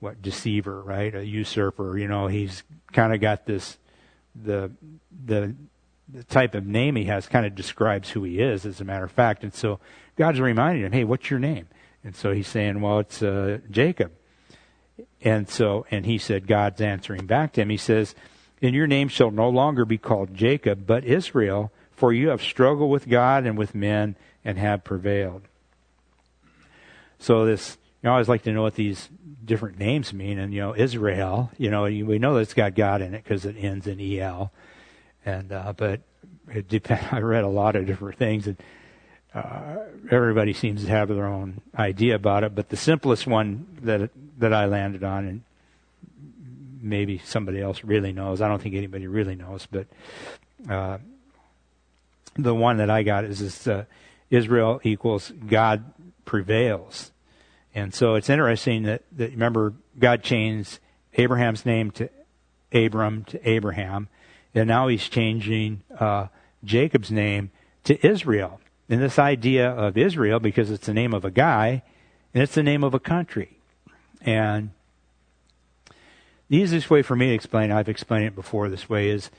what? 0.00 0.22
Deceiver, 0.22 0.80
right? 0.82 1.14
A 1.14 1.24
usurper. 1.24 1.98
You 1.98 2.08
know, 2.08 2.26
he's 2.26 2.62
kind 2.92 3.12
of 3.12 3.20
got 3.20 3.44
this, 3.44 3.76
the, 4.34 4.72
the, 5.24 5.54
the 6.08 6.24
type 6.24 6.54
of 6.54 6.66
name 6.66 6.96
he 6.96 7.04
has 7.04 7.28
kind 7.28 7.44
of 7.44 7.54
describes 7.54 8.10
who 8.10 8.24
he 8.24 8.40
is, 8.40 8.64
as 8.64 8.80
a 8.80 8.84
matter 8.84 9.04
of 9.04 9.12
fact. 9.12 9.42
And 9.42 9.52
so 9.52 9.78
God's 10.16 10.40
reminding 10.40 10.84
him, 10.84 10.92
hey, 10.92 11.04
what's 11.04 11.28
your 11.30 11.38
name? 11.38 11.68
And 12.06 12.14
so 12.14 12.30
he's 12.30 12.46
saying, 12.46 12.80
well, 12.80 13.00
it's 13.00 13.20
uh, 13.20 13.58
Jacob. 13.68 14.12
And 15.22 15.48
so, 15.48 15.86
and 15.90 16.06
he 16.06 16.18
said, 16.18 16.46
God's 16.46 16.80
answering 16.80 17.26
back 17.26 17.54
to 17.54 17.62
him. 17.62 17.68
He 17.68 17.76
says, 17.76 18.14
and 18.62 18.76
your 18.76 18.86
name 18.86 19.08
shall 19.08 19.32
no 19.32 19.48
longer 19.48 19.84
be 19.84 19.98
called 19.98 20.32
Jacob, 20.32 20.86
but 20.86 21.02
Israel, 21.02 21.72
for 21.90 22.12
you 22.12 22.28
have 22.28 22.40
struggled 22.40 22.92
with 22.92 23.08
God 23.08 23.44
and 23.44 23.58
with 23.58 23.74
men 23.74 24.14
and 24.44 24.56
have 24.56 24.84
prevailed. 24.84 25.42
So 27.18 27.44
this, 27.44 27.76
you 28.04 28.06
know, 28.06 28.10
I 28.10 28.12
always 28.12 28.28
like 28.28 28.44
to 28.44 28.52
know 28.52 28.62
what 28.62 28.76
these 28.76 29.08
different 29.44 29.76
names 29.76 30.12
mean. 30.12 30.38
And, 30.38 30.54
you 30.54 30.60
know, 30.60 30.76
Israel, 30.76 31.50
you 31.58 31.72
know, 31.72 31.82
we 31.82 32.20
know 32.20 32.34
that 32.34 32.42
it's 32.42 32.54
got 32.54 32.76
God 32.76 33.02
in 33.02 33.14
it 33.14 33.24
because 33.24 33.44
it 33.44 33.56
ends 33.58 33.88
in 33.88 34.00
EL. 34.00 34.52
And, 35.24 35.50
uh, 35.50 35.72
but 35.76 36.02
it 36.54 36.68
depends. 36.68 37.04
I 37.10 37.18
read 37.18 37.42
a 37.42 37.48
lot 37.48 37.74
of 37.74 37.84
different 37.84 38.16
things 38.16 38.46
and, 38.46 38.56
uh, 39.36 39.84
everybody 40.10 40.54
seems 40.54 40.84
to 40.84 40.90
have 40.90 41.08
their 41.08 41.26
own 41.26 41.60
idea 41.78 42.14
about 42.14 42.42
it. 42.42 42.54
But 42.54 42.70
the 42.70 42.76
simplest 42.76 43.26
one 43.26 43.66
that, 43.82 44.10
that 44.38 44.54
I 44.54 44.64
landed 44.64 45.04
on, 45.04 45.26
and 45.26 45.42
maybe 46.80 47.18
somebody 47.18 47.60
else 47.60 47.84
really 47.84 48.12
knows. 48.12 48.40
I 48.40 48.48
don't 48.48 48.62
think 48.62 48.74
anybody 48.74 49.06
really 49.06 49.34
knows, 49.34 49.66
but 49.70 49.86
uh, 50.70 50.98
the 52.36 52.54
one 52.54 52.78
that 52.78 52.88
I 52.88 53.02
got 53.02 53.24
is 53.24 53.40
this: 53.40 53.66
uh, 53.66 53.84
Israel 54.30 54.80
equals 54.84 55.30
God 55.46 55.84
prevails, 56.24 57.12
and 57.74 57.94
so 57.94 58.14
it's 58.14 58.30
interesting 58.30 58.84
that, 58.84 59.02
that 59.12 59.32
remember 59.32 59.74
God 59.98 60.22
changed 60.22 60.78
Abraham's 61.14 61.66
name 61.66 61.90
to 61.92 62.08
Abram 62.72 63.24
to 63.24 63.48
Abraham, 63.48 64.08
and 64.54 64.66
now 64.66 64.88
He's 64.88 65.06
changing 65.08 65.82
uh, 65.98 66.28
Jacob's 66.64 67.10
name 67.10 67.50
to 67.84 68.06
Israel. 68.06 68.60
And 68.88 69.02
this 69.02 69.18
idea 69.18 69.68
of 69.68 69.96
Israel, 69.96 70.38
because 70.38 70.70
it's 70.70 70.86
the 70.86 70.94
name 70.94 71.12
of 71.12 71.24
a 71.24 71.30
guy, 71.30 71.82
and 72.32 72.42
it's 72.42 72.54
the 72.54 72.62
name 72.62 72.84
of 72.84 72.94
a 72.94 73.00
country, 73.00 73.58
and 74.20 74.70
the 76.48 76.58
easiest 76.58 76.88
way 76.90 77.02
for 77.02 77.16
me 77.16 77.28
to 77.28 77.34
explain, 77.34 77.72
I've 77.72 77.88
explained 77.88 78.26
it 78.26 78.34
before 78.36 78.68
this 78.68 78.88
way, 78.88 79.10
is 79.10 79.30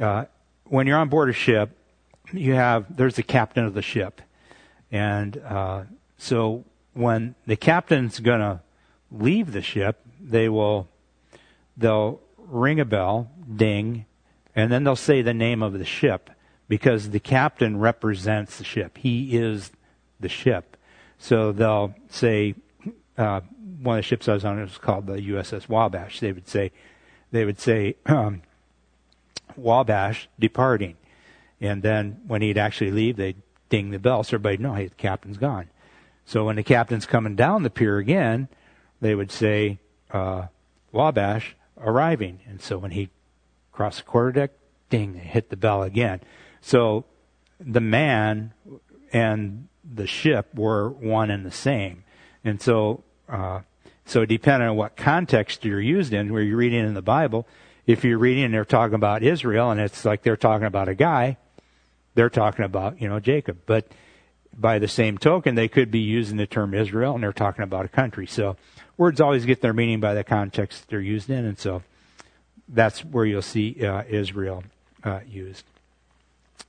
uh, 0.00 0.24
when 0.64 0.86
you're 0.86 0.98
on 0.98 1.08
board 1.08 1.28
a 1.28 1.34
ship, 1.34 1.76
you 2.32 2.54
have 2.54 2.96
there's 2.96 3.16
the 3.16 3.22
captain 3.22 3.64
of 3.64 3.74
the 3.74 3.82
ship, 3.82 4.22
and 4.90 5.36
uh, 5.38 5.82
so 6.16 6.64
when 6.94 7.34
the 7.46 7.56
captain's 7.56 8.20
going 8.20 8.40
to 8.40 8.60
leave 9.10 9.52
the 9.52 9.62
ship, 9.62 10.00
they 10.20 10.48
will 10.48 10.88
they'll 11.76 12.20
ring 12.38 12.80
a 12.80 12.84
bell, 12.84 13.30
ding, 13.54 14.06
and 14.54 14.72
then 14.72 14.84
they'll 14.84 14.96
say 14.96 15.20
the 15.20 15.34
name 15.34 15.62
of 15.62 15.74
the 15.74 15.84
ship 15.84 16.30
because 16.68 17.10
the 17.10 17.20
captain 17.20 17.78
represents 17.78 18.58
the 18.58 18.64
ship. 18.64 18.98
He 18.98 19.36
is 19.36 19.70
the 20.20 20.28
ship. 20.28 20.76
So 21.18 21.52
they'll 21.52 21.94
say 22.08 22.54
uh, 23.16 23.40
one 23.82 23.98
of 23.98 24.04
the 24.04 24.08
ships 24.08 24.28
I 24.28 24.34
was 24.34 24.44
on 24.44 24.60
was 24.60 24.78
called 24.78 25.06
the 25.06 25.14
USS 25.14 25.68
Wabash. 25.68 26.20
They 26.20 26.32
would 26.32 26.48
say, 26.48 26.72
they 27.30 27.44
would 27.44 27.60
say, 27.60 27.96
um, 28.06 28.42
Wabash 29.56 30.28
departing, 30.38 30.96
and 31.60 31.82
then 31.82 32.20
when 32.26 32.42
he'd 32.42 32.58
actually 32.58 32.90
leave, 32.90 33.16
they'd 33.16 33.40
ding 33.70 33.90
the 33.90 33.98
bell 33.98 34.22
so 34.22 34.36
everybody 34.36 34.58
know, 34.58 34.74
hey, 34.74 34.88
the 34.88 34.94
captain's 34.94 35.38
gone. 35.38 35.70
So 36.26 36.44
when 36.44 36.56
the 36.56 36.62
captain's 36.62 37.06
coming 37.06 37.36
down 37.36 37.62
the 37.62 37.70
pier 37.70 37.98
again, 37.98 38.48
they 39.00 39.14
would 39.14 39.30
say, 39.30 39.78
uh, 40.10 40.46
Wabash 40.92 41.56
arriving. 41.80 42.40
And 42.46 42.60
so 42.60 42.78
when 42.78 42.90
he 42.90 43.10
crossed 43.72 44.04
the 44.04 44.10
quarterdeck, 44.10 44.50
ding, 44.90 45.14
they 45.14 45.20
hit 45.20 45.50
the 45.50 45.56
bell 45.56 45.82
again. 45.82 46.20
So 46.60 47.04
the 47.60 47.80
man 47.80 48.52
and 49.12 49.68
the 49.84 50.06
ship 50.06 50.54
were 50.54 50.88
one 50.90 51.30
and 51.30 51.44
the 51.44 51.50
same. 51.50 52.04
And 52.44 52.60
so, 52.60 53.02
uh, 53.28 53.60
so 54.04 54.24
depending 54.24 54.68
on 54.68 54.76
what 54.76 54.96
context 54.96 55.64
you're 55.64 55.80
used 55.80 56.12
in, 56.12 56.32
where 56.32 56.42
you're 56.42 56.56
reading 56.56 56.84
in 56.84 56.94
the 56.94 57.02
Bible, 57.02 57.46
if 57.86 58.04
you're 58.04 58.18
reading 58.18 58.44
and 58.44 58.54
they're 58.54 58.64
talking 58.64 58.94
about 58.94 59.22
Israel 59.22 59.70
and 59.70 59.80
it's 59.80 60.04
like 60.04 60.22
they're 60.22 60.36
talking 60.36 60.66
about 60.66 60.88
a 60.88 60.94
guy, 60.94 61.36
they're 62.14 62.30
talking 62.30 62.64
about, 62.64 63.00
you 63.00 63.08
know, 63.08 63.20
Jacob. 63.20 63.58
But 63.66 63.86
by 64.56 64.78
the 64.78 64.88
same 64.88 65.18
token, 65.18 65.54
they 65.54 65.68
could 65.68 65.90
be 65.90 66.00
using 66.00 66.36
the 66.36 66.46
term 66.46 66.74
Israel 66.74 67.14
and 67.14 67.22
they're 67.22 67.32
talking 67.32 67.62
about 67.62 67.84
a 67.84 67.88
country. 67.88 68.26
So 68.26 68.56
words 68.96 69.20
always 69.20 69.44
get 69.44 69.60
their 69.60 69.72
meaning 69.72 70.00
by 70.00 70.14
the 70.14 70.24
context 70.24 70.88
they're 70.88 71.00
used 71.00 71.30
in. 71.30 71.44
And 71.44 71.58
so 71.58 71.82
that's 72.68 73.04
where 73.04 73.24
you'll 73.24 73.42
see 73.42 73.84
uh, 73.84 74.02
Israel 74.08 74.64
uh, 75.04 75.20
used. 75.28 75.64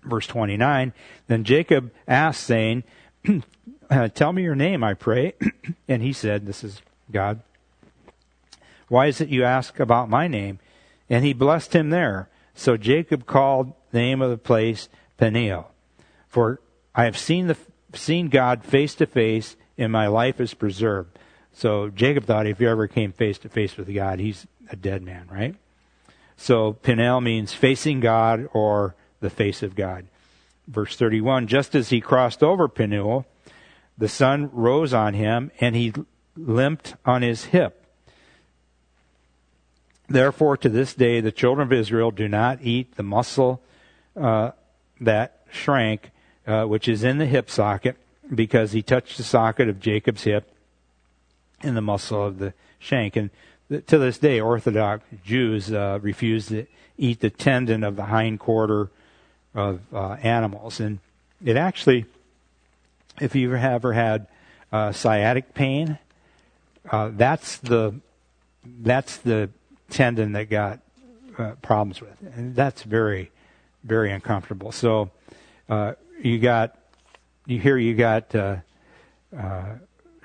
Verse 0.04 0.28
29 0.28 0.94
Then 1.28 1.44
Jacob 1.44 1.92
asked, 2.08 2.44
saying, 2.44 2.84
uh, 3.90 4.08
Tell 4.10 4.34
me 4.34 4.44
your 4.44 4.56
name, 4.56 4.84
I 4.84 4.94
pray. 4.94 5.34
and 5.88 6.02
he 6.02 6.14
said, 6.14 6.46
This 6.46 6.64
is 6.64 6.82
God. 7.12 7.42
Why 8.88 9.08
is 9.08 9.20
it 9.22 9.30
you 9.30 9.44
ask 9.44 9.80
about 9.80 10.10
my 10.10 10.28
name? 10.28 10.60
And 11.10 11.26
he 11.26 11.34
blessed 11.34 11.74
him 11.74 11.90
there. 11.90 12.30
So 12.54 12.78
Jacob 12.78 13.26
called 13.26 13.74
the 13.92 14.00
name 14.00 14.22
of 14.22 14.30
the 14.30 14.38
place 14.38 14.90
Peniel. 15.18 15.72
For 16.28 16.60
I 16.96 17.06
have 17.06 17.18
seen 17.18 17.48
the 17.48 17.58
seen 17.94 18.30
God 18.30 18.64
face 18.64 18.96
to 18.96 19.06
face, 19.06 19.56
and 19.78 19.92
my 19.92 20.08
life 20.08 20.40
is 20.40 20.54
preserved. 20.54 21.18
So 21.54 21.90
Jacob 21.90 22.26
thought 22.26 22.48
if 22.48 22.60
he 22.60 22.68
ever 22.68 22.88
came 22.88 23.12
face 23.12 23.38
to 23.40 23.50
face 23.50 23.78
with 23.78 23.94
God, 23.94 24.20
he's 24.20 24.46
a 24.70 24.76
dead 24.76 25.02
man, 25.02 25.28
right? 25.32 25.56
So 26.36 26.74
Peniel 26.74 27.22
means 27.22 27.54
facing 27.54 28.00
God 28.00 28.48
or 28.54 28.96
the 29.20 29.30
face 29.30 29.64
of 29.64 29.76
God. 29.76 30.06
Verse 30.68 30.96
31, 30.96 31.48
just 31.48 31.76
as 31.76 31.90
he 31.90 32.02
crossed 32.02 32.44
over 32.44 32.68
Peniel, 32.68 33.26
the 33.98 34.10
sun 34.10 34.50
rose 34.52 34.94
on 34.94 35.14
him 35.14 35.52
and 35.60 35.76
he 35.76 35.94
limped 36.36 36.96
on 37.06 37.22
his 37.22 37.46
hip. 37.46 37.84
Therefore, 40.10 40.56
to 40.58 40.70
this 40.70 40.94
day, 40.94 41.20
the 41.20 41.32
children 41.32 41.68
of 41.68 41.74
Israel 41.74 42.12
do 42.12 42.28
not 42.28 42.62
eat 42.62 42.96
the 42.96 43.04
muscle 43.04 43.62
uh, 44.16 44.52
that 45.02 45.42
shrank, 45.52 46.12
uh, 46.46 46.66
which 46.66 46.88
is 46.88 47.04
in 47.04 47.18
the 47.18 47.26
hip 47.26 47.50
socket, 47.50 47.98
because 48.34 48.72
he 48.72 48.82
touched 48.82 49.18
the 49.18 49.24
socket 49.24 49.68
of 49.68 49.80
Jacob's 49.80 50.24
hip 50.24 50.50
in 51.62 51.76
the 51.76 51.82
muscle 51.82 52.26
of 52.26 52.40
the 52.40 52.54
shank. 52.80 53.16
And 53.16 53.30
to 53.70 53.98
this 53.98 54.18
day, 54.18 54.40
Orthodox 54.40 55.04
Jews 55.26 55.72
uh, 55.72 56.00
refuse 56.02 56.48
to 56.48 56.68
eat 56.98 57.20
the 57.20 57.30
tendon 57.30 57.84
of 57.84 57.96
the 57.96 58.06
hind 58.06 58.40
quarter 58.40 58.90
of 59.54 59.82
uh, 59.94 60.14
animals. 60.22 60.80
And 60.80 61.00
it 61.44 61.58
actually, 61.58 62.06
if 63.20 63.36
you've 63.36 63.54
ever 63.54 63.94
had 63.94 64.28
uh, 64.72 64.92
sciatic 64.92 65.54
pain, 65.54 65.98
uh, 66.92 67.12
that's 67.14 67.58
the 67.58 67.96
that's 68.82 69.18
the 69.18 69.50
tendon 69.90 70.34
that 70.34 70.50
got 70.50 70.80
uh, 71.38 71.52
problems 71.62 72.02
with, 72.02 72.16
and 72.36 72.56
that's 72.56 72.84
very 72.84 73.32
very 73.84 74.12
uncomfortable. 74.12 74.72
So 74.72 75.12
uh, 75.70 75.94
you 76.22 76.40
got 76.40 76.78
you 77.46 77.60
hear 77.60 77.78
you 77.78 77.96
got 77.96 78.34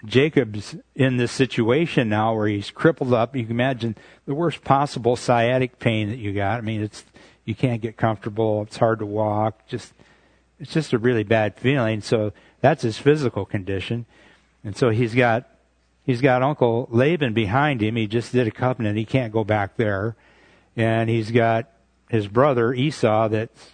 Jacob's 0.05 0.75
in 0.95 1.17
this 1.17 1.31
situation 1.31 2.09
now 2.09 2.35
where 2.35 2.49
he's 2.49 2.71
crippled 2.71 3.15
up. 3.15 3.37
You 3.37 3.45
can 3.45 3.53
imagine 3.53 3.97
the 4.27 4.35
worst 4.35 4.65
possible 4.65 5.17
sciatic 5.17 5.79
pain 5.79 6.09
that 6.09 6.19
you 6.19 6.33
got. 6.33 6.59
I 6.59 6.61
mean, 6.61 6.83
it's 6.83 7.05
you 7.45 7.55
can't 7.55 7.81
get 7.83 7.97
comfortable. 7.97 8.63
It's 8.63 8.77
hard 8.77 9.01
to 9.01 9.07
walk. 9.07 9.67
Just 9.67 9.93
it's 10.59 10.73
just 10.73 10.93
a 10.93 10.99
really 10.99 11.25
bad 11.25 11.57
feeling. 11.57 12.01
So 12.01 12.33
that's 12.61 12.83
his 12.83 12.99
physical 12.99 13.45
condition, 13.45 14.07
and 14.65 14.77
so 14.77 14.91
he's 14.91 15.15
got 15.15 15.49
he's 16.05 16.21
got 16.21 16.43
Uncle 16.43 16.89
Laban 16.91 17.33
behind 17.33 17.83
him. 17.83 17.97
He 17.97 18.07
just 18.07 18.33
did 18.33 18.47
a 18.47 18.53
covenant. 18.53 18.97
He 18.97 19.05
can't 19.05 19.33
go 19.33 19.45
back 19.45 19.77
there, 19.77 20.17
and 20.77 21.11
he's 21.11 21.31
got 21.31 21.69
his 22.09 22.29
brother 22.29 22.73
Esau 22.73 23.29
that's 23.29 23.71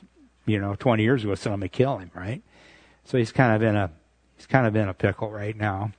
you 0.46 0.58
know 0.60 0.74
20 0.76 1.02
years 1.02 1.24
ago 1.24 1.34
said 1.34 1.52
I'm 1.52 1.60
gonna 1.60 1.68
kill 1.68 1.98
him. 1.98 2.10
Right. 2.14 2.42
So 3.04 3.18
he's 3.18 3.32
kind 3.32 3.54
of 3.54 3.62
in 3.62 3.76
a 3.76 3.90
he's 4.36 4.46
kind 4.46 4.66
of 4.66 4.76
in 4.76 4.88
a 4.88 4.94
pickle 4.94 5.30
right 5.30 5.56
now. 5.56 5.92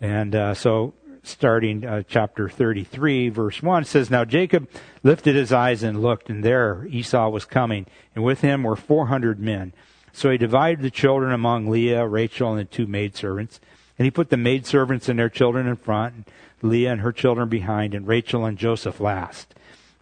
And 0.00 0.34
uh, 0.34 0.54
so, 0.54 0.94
starting 1.26 1.84
uh, 1.84 2.02
chapter 2.08 2.48
33, 2.48 3.28
verse 3.28 3.62
1 3.62 3.84
says, 3.84 4.10
Now 4.10 4.24
Jacob 4.24 4.68
lifted 5.02 5.34
his 5.34 5.52
eyes 5.52 5.82
and 5.82 6.00
looked, 6.00 6.30
and 6.30 6.44
there 6.44 6.86
Esau 6.88 7.28
was 7.28 7.44
coming, 7.44 7.86
and 8.14 8.24
with 8.24 8.40
him 8.40 8.62
were 8.62 8.76
400 8.76 9.40
men. 9.40 9.72
So 10.12 10.30
he 10.30 10.38
divided 10.38 10.82
the 10.82 10.90
children 10.90 11.32
among 11.32 11.68
Leah, 11.68 12.06
Rachel, 12.06 12.50
and 12.50 12.60
the 12.60 12.64
two 12.64 12.86
maidservants. 12.86 13.60
And 13.98 14.04
he 14.04 14.10
put 14.10 14.30
the 14.30 14.36
maidservants 14.36 15.08
and 15.08 15.18
their 15.18 15.28
children 15.28 15.66
in 15.66 15.76
front, 15.76 16.14
and 16.14 16.24
Leah 16.62 16.92
and 16.92 17.00
her 17.02 17.12
children 17.12 17.48
behind, 17.48 17.94
and 17.94 18.06
Rachel 18.06 18.44
and 18.44 18.56
Joseph 18.56 19.00
last. 19.00 19.54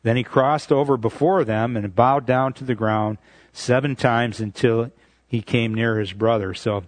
Then 0.02 0.16
he 0.16 0.22
crossed 0.22 0.70
over 0.70 0.96
before 0.96 1.44
them 1.44 1.76
and 1.76 1.94
bowed 1.94 2.26
down 2.26 2.52
to 2.54 2.64
the 2.64 2.74
ground 2.74 3.18
seven 3.52 3.96
times 3.96 4.38
until 4.38 4.92
he 5.26 5.40
came 5.40 5.74
near 5.74 5.98
his 5.98 6.12
brother. 6.12 6.54
So, 6.54 6.84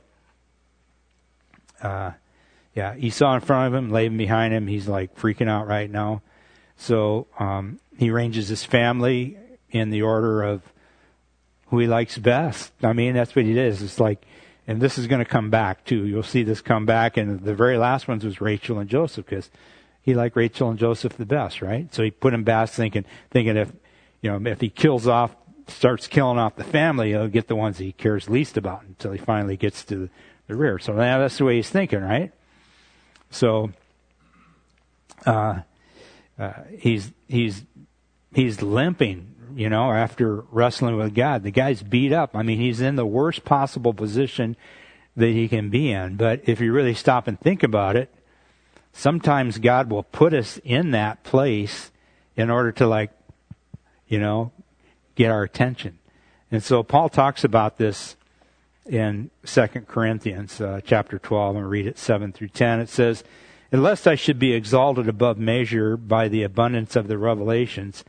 uh, 1.82 2.12
yeah, 2.76 2.94
Esau 2.94 3.34
in 3.34 3.40
front 3.40 3.74
of 3.74 3.74
him, 3.74 3.90
Laban 3.90 4.18
behind 4.18 4.52
him. 4.52 4.66
He's 4.66 4.86
like 4.86 5.16
freaking 5.16 5.48
out 5.48 5.66
right 5.66 5.90
now. 5.90 6.20
So 6.76 7.26
um, 7.38 7.80
he 7.98 8.10
arranges 8.10 8.48
his 8.48 8.64
family 8.64 9.38
in 9.70 9.88
the 9.88 10.02
order 10.02 10.42
of 10.42 10.62
who 11.68 11.78
he 11.78 11.86
likes 11.86 12.18
best. 12.18 12.72
I 12.82 12.92
mean, 12.92 13.14
that's 13.14 13.34
what 13.34 13.46
he 13.46 13.58
is. 13.58 13.80
It's 13.80 13.98
like, 13.98 14.26
and 14.68 14.78
this 14.80 14.98
is 14.98 15.06
going 15.06 15.20
to 15.20 15.30
come 15.30 15.48
back 15.48 15.86
too. 15.86 16.06
You'll 16.06 16.22
see 16.22 16.42
this 16.42 16.60
come 16.60 16.84
back. 16.84 17.16
And 17.16 17.40
the 17.40 17.54
very 17.54 17.78
last 17.78 18.08
ones 18.08 18.26
was 18.26 18.42
Rachel 18.42 18.78
and 18.78 18.90
Joseph 18.90 19.24
because 19.24 19.50
he 20.02 20.14
liked 20.14 20.36
Rachel 20.36 20.68
and 20.68 20.78
Joseph 20.78 21.16
the 21.16 21.24
best, 21.24 21.62
right? 21.62 21.92
So 21.94 22.02
he 22.02 22.10
put 22.10 22.32
them 22.32 22.44
best, 22.44 22.74
thinking, 22.74 23.06
thinking 23.30 23.56
if 23.56 23.72
you 24.20 24.30
know 24.30 24.50
if 24.50 24.60
he 24.60 24.68
kills 24.68 25.08
off, 25.08 25.34
starts 25.66 26.06
killing 26.08 26.38
off 26.38 26.56
the 26.56 26.64
family, 26.64 27.10
he'll 27.10 27.26
get 27.26 27.48
the 27.48 27.56
ones 27.56 27.78
he 27.78 27.92
cares 27.92 28.28
least 28.28 28.58
about 28.58 28.82
until 28.82 29.12
he 29.12 29.18
finally 29.18 29.56
gets 29.56 29.82
to 29.86 30.10
the 30.46 30.54
rear. 30.54 30.78
So 30.78 30.94
that's 30.94 31.38
the 31.38 31.44
way 31.46 31.56
he's 31.56 31.70
thinking, 31.70 32.02
right? 32.02 32.32
So 33.30 33.72
uh, 35.24 35.60
uh, 36.38 36.52
he's 36.78 37.12
he's 37.28 37.64
he's 38.34 38.62
limping, 38.62 39.34
you 39.54 39.68
know, 39.68 39.92
after 39.92 40.44
wrestling 40.50 40.96
with 40.96 41.14
God. 41.14 41.42
The 41.42 41.50
guy's 41.50 41.82
beat 41.82 42.12
up. 42.12 42.34
I 42.34 42.42
mean, 42.42 42.58
he's 42.58 42.80
in 42.80 42.96
the 42.96 43.06
worst 43.06 43.44
possible 43.44 43.94
position 43.94 44.56
that 45.16 45.30
he 45.30 45.48
can 45.48 45.70
be 45.70 45.90
in. 45.90 46.16
But 46.16 46.42
if 46.44 46.60
you 46.60 46.72
really 46.72 46.94
stop 46.94 47.26
and 47.26 47.40
think 47.40 47.62
about 47.62 47.96
it, 47.96 48.14
sometimes 48.92 49.58
God 49.58 49.90
will 49.90 50.02
put 50.02 50.34
us 50.34 50.58
in 50.62 50.90
that 50.90 51.24
place 51.24 51.90
in 52.36 52.50
order 52.50 52.70
to 52.72 52.86
like, 52.86 53.10
you 54.06 54.18
know, 54.20 54.52
get 55.14 55.30
our 55.30 55.42
attention. 55.42 55.98
And 56.50 56.62
so 56.62 56.82
Paul 56.82 57.08
talks 57.08 57.42
about 57.42 57.78
this 57.78 58.16
in 58.88 59.30
2 59.44 59.66
Corinthians 59.86 60.60
uh, 60.60 60.80
chapter 60.84 61.18
12 61.18 61.56
and 61.56 61.70
read 61.70 61.86
it 61.86 61.98
7 61.98 62.32
through 62.32 62.48
10. 62.48 62.80
It 62.80 62.88
says, 62.88 63.24
Unless 63.72 64.06
I 64.06 64.14
should 64.14 64.38
be 64.38 64.52
exalted 64.52 65.08
above 65.08 65.38
measure 65.38 65.96
by 65.96 66.28
the 66.28 66.42
abundance 66.42 66.94
of 66.94 67.08
the 67.08 67.18
revelations, 67.18 68.04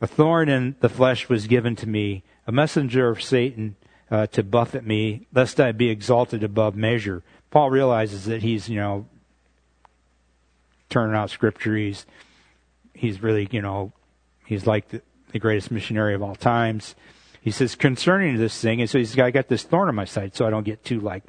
a 0.00 0.06
thorn 0.06 0.48
in 0.48 0.76
the 0.80 0.88
flesh 0.88 1.28
was 1.28 1.46
given 1.46 1.76
to 1.76 1.88
me, 1.88 2.22
a 2.46 2.52
messenger 2.52 3.08
of 3.08 3.22
Satan 3.22 3.76
uh, 4.10 4.26
to 4.28 4.42
buffet 4.42 4.86
me, 4.86 5.26
lest 5.34 5.60
I 5.60 5.72
be 5.72 5.90
exalted 5.90 6.42
above 6.42 6.74
measure. 6.74 7.22
Paul 7.50 7.70
realizes 7.70 8.24
that 8.24 8.42
he's, 8.42 8.68
you 8.68 8.76
know, 8.76 9.06
turning 10.88 11.14
out 11.14 11.30
scripture. 11.30 11.76
He's, 11.76 12.06
he's 12.94 13.22
really, 13.22 13.48
you 13.50 13.60
know, 13.60 13.92
he's 14.46 14.66
like 14.66 14.88
the, 14.88 15.02
the 15.32 15.38
greatest 15.38 15.70
missionary 15.70 16.14
of 16.14 16.22
all 16.22 16.34
times 16.34 16.94
he 17.48 17.52
says 17.52 17.74
concerning 17.74 18.36
this 18.36 18.60
thing, 18.60 18.82
and 18.82 18.90
so 18.90 18.98
he's 18.98 19.14
got, 19.14 19.24
I 19.24 19.30
got 19.30 19.48
this 19.48 19.62
thorn 19.62 19.88
on 19.88 19.94
my 19.94 20.04
side, 20.04 20.36
so 20.36 20.46
I 20.46 20.50
don't 20.50 20.66
get 20.66 20.84
too 20.84 21.00
like 21.00 21.24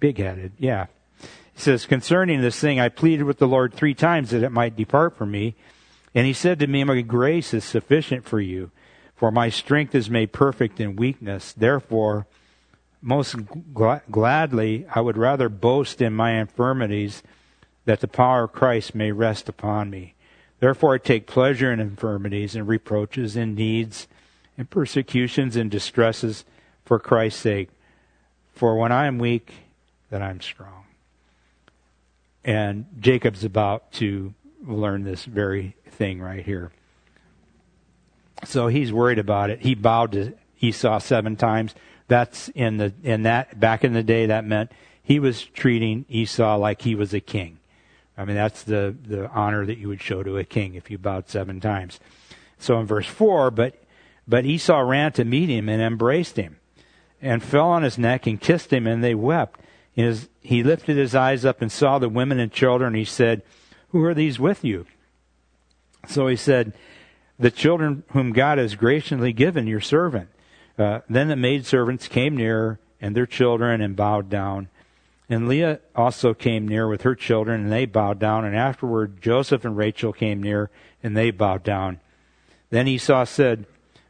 big 0.00 0.18
headed. 0.18 0.54
Yeah. 0.58 0.86
He 1.20 1.60
says, 1.60 1.86
concerning 1.86 2.40
this 2.40 2.58
thing, 2.58 2.80
I 2.80 2.88
pleaded 2.88 3.22
with 3.22 3.38
the 3.38 3.46
Lord 3.46 3.72
three 3.72 3.94
times 3.94 4.30
that 4.30 4.42
it 4.42 4.50
might 4.50 4.74
depart 4.74 5.16
from 5.16 5.30
me. 5.30 5.54
And 6.16 6.26
he 6.26 6.32
said 6.32 6.58
to 6.58 6.66
me, 6.66 6.82
My 6.82 7.00
grace 7.02 7.54
is 7.54 7.62
sufficient 7.62 8.24
for 8.24 8.40
you, 8.40 8.72
for 9.14 9.30
my 9.30 9.50
strength 9.50 9.94
is 9.94 10.10
made 10.10 10.32
perfect 10.32 10.80
in 10.80 10.96
weakness. 10.96 11.52
Therefore, 11.52 12.26
most 13.00 13.36
gl- 13.36 14.02
gladly, 14.10 14.84
I 14.92 15.00
would 15.00 15.16
rather 15.16 15.48
boast 15.48 16.02
in 16.02 16.12
my 16.12 16.32
infirmities, 16.40 17.22
that 17.84 18.00
the 18.00 18.08
power 18.08 18.42
of 18.42 18.52
Christ 18.52 18.96
may 18.96 19.12
rest 19.12 19.48
upon 19.48 19.90
me. 19.90 20.14
Therefore, 20.58 20.94
I 20.94 20.98
take 20.98 21.28
pleasure 21.28 21.72
in 21.72 21.78
infirmities 21.78 22.56
and 22.56 22.66
reproaches, 22.66 23.36
and 23.36 23.54
needs 23.54 24.08
and 24.58 24.68
persecutions 24.68 25.56
and 25.56 25.70
distresses 25.70 26.44
for 26.84 26.98
Christ's 26.98 27.40
sake. 27.40 27.70
For 28.52 28.76
when 28.76 28.92
I 28.92 29.06
am 29.06 29.18
weak, 29.18 29.52
then 30.10 30.22
I'm 30.22 30.40
strong. 30.40 30.84
and 32.44 32.86
Jacob's 32.98 33.44
about 33.44 33.92
to 33.92 34.32
learn 34.66 35.04
this 35.04 35.24
very 35.24 35.76
thing 35.90 36.20
right 36.20 36.44
here. 36.44 36.70
So 38.44 38.68
he's 38.68 38.92
worried 38.92 39.18
about 39.18 39.50
it. 39.50 39.60
He 39.60 39.74
bowed 39.74 40.12
to 40.12 40.32
Esau 40.60 40.98
seven 41.00 41.36
times. 41.36 41.74
That's 42.06 42.48
in 42.50 42.78
the 42.78 42.94
in 43.02 43.24
that 43.24 43.60
back 43.60 43.84
in 43.84 43.92
the 43.92 44.02
day 44.02 44.26
that 44.26 44.44
meant 44.46 44.72
he 45.02 45.18
was 45.18 45.44
treating 45.44 46.06
Esau 46.08 46.56
like 46.56 46.82
he 46.82 46.94
was 46.94 47.12
a 47.12 47.20
king. 47.20 47.58
I 48.16 48.24
mean 48.24 48.36
that's 48.36 48.62
the 48.62 48.96
the 49.02 49.28
honor 49.30 49.66
that 49.66 49.76
you 49.78 49.88
would 49.88 50.00
show 50.00 50.22
to 50.22 50.38
a 50.38 50.44
king 50.44 50.74
if 50.74 50.90
you 50.90 50.96
bowed 50.96 51.28
seven 51.28 51.60
times. 51.60 52.00
So 52.58 52.80
in 52.80 52.86
verse 52.86 53.06
four, 53.06 53.50
but 53.50 53.74
but 54.28 54.44
Esau 54.44 54.80
ran 54.80 55.12
to 55.12 55.24
meet 55.24 55.48
him 55.48 55.68
and 55.68 55.80
embraced 55.80 56.36
him, 56.36 56.58
and 57.22 57.42
fell 57.42 57.70
on 57.70 57.82
his 57.82 57.98
neck 57.98 58.26
and 58.26 58.40
kissed 58.40 58.72
him, 58.72 58.86
and 58.86 59.02
they 59.02 59.14
wept. 59.14 59.60
His, 59.92 60.28
he 60.40 60.62
lifted 60.62 60.96
his 60.96 61.14
eyes 61.14 61.44
up 61.44 61.62
and 61.62 61.72
saw 61.72 61.98
the 61.98 62.08
women 62.08 62.38
and 62.38 62.52
children. 62.52 62.94
He 62.94 63.04
said, 63.04 63.42
"Who 63.88 64.04
are 64.04 64.14
these 64.14 64.38
with 64.38 64.64
you?" 64.64 64.86
So 66.06 66.28
he 66.28 66.36
said, 66.36 66.74
"The 67.38 67.50
children 67.50 68.04
whom 68.10 68.32
God 68.32 68.58
has 68.58 68.76
graciously 68.76 69.32
given 69.32 69.66
your 69.66 69.80
servant." 69.80 70.28
Uh, 70.78 71.00
then 71.08 71.26
the 71.26 71.34
maidservants 71.34 72.06
came 72.06 72.36
near 72.36 72.78
and 73.00 73.16
their 73.16 73.26
children 73.26 73.80
and 73.80 73.96
bowed 73.96 74.28
down. 74.28 74.68
And 75.28 75.48
Leah 75.48 75.80
also 75.94 76.32
came 76.34 76.68
near 76.68 76.88
with 76.88 77.02
her 77.02 77.14
children, 77.14 77.62
and 77.62 77.72
they 77.72 77.84
bowed 77.84 78.18
down. 78.18 78.44
And 78.44 78.56
afterward, 78.56 79.20
Joseph 79.20 79.64
and 79.64 79.76
Rachel 79.76 80.12
came 80.12 80.42
near, 80.42 80.70
and 81.02 81.16
they 81.16 81.30
bowed 81.30 81.64
down. 81.64 82.00
Then 82.70 82.86
Esau 82.86 83.24
said, 83.24 83.66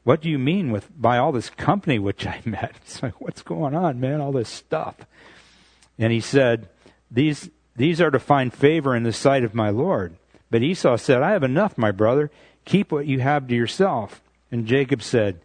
What 0.09 0.23
do 0.23 0.31
you 0.31 0.39
mean 0.39 0.71
with 0.71 0.89
by 0.99 1.19
all 1.19 1.33
this 1.33 1.51
company 1.51 1.99
which 1.99 2.27
I 2.27 2.41
met? 2.47 2.77
It's 2.81 3.03
like, 3.03 3.21
what's 3.21 3.43
going 3.43 3.75
on, 3.75 4.01
man? 4.01 4.23
All 4.23 4.33
this 4.33 4.49
stuff. 4.49 4.97
And 5.99 6.11
he 6.11 6.21
said, 6.21 6.71
These 7.11 7.51
these 7.77 8.01
are 8.01 8.11
to 8.11 8.19
find 8.19 8.51
favor 8.51 8.97
in 8.97 9.03
the 9.03 9.13
sight 9.13 9.45
of 9.45 9.53
my 9.53 9.69
Lord. 9.69 10.17
But 10.51 10.63
Esau 10.63 10.97
said, 10.97 11.21
I 11.21 11.33
have 11.33 11.43
enough, 11.43 11.77
my 11.77 11.91
brother. 11.91 12.31
Keep 12.65 12.91
what 12.91 13.05
you 13.05 13.21
have 13.21 13.49
to 13.49 13.55
yourself. 13.55 14.23
And 14.51 14.67
Jacob 14.67 15.03
said, 15.03 15.43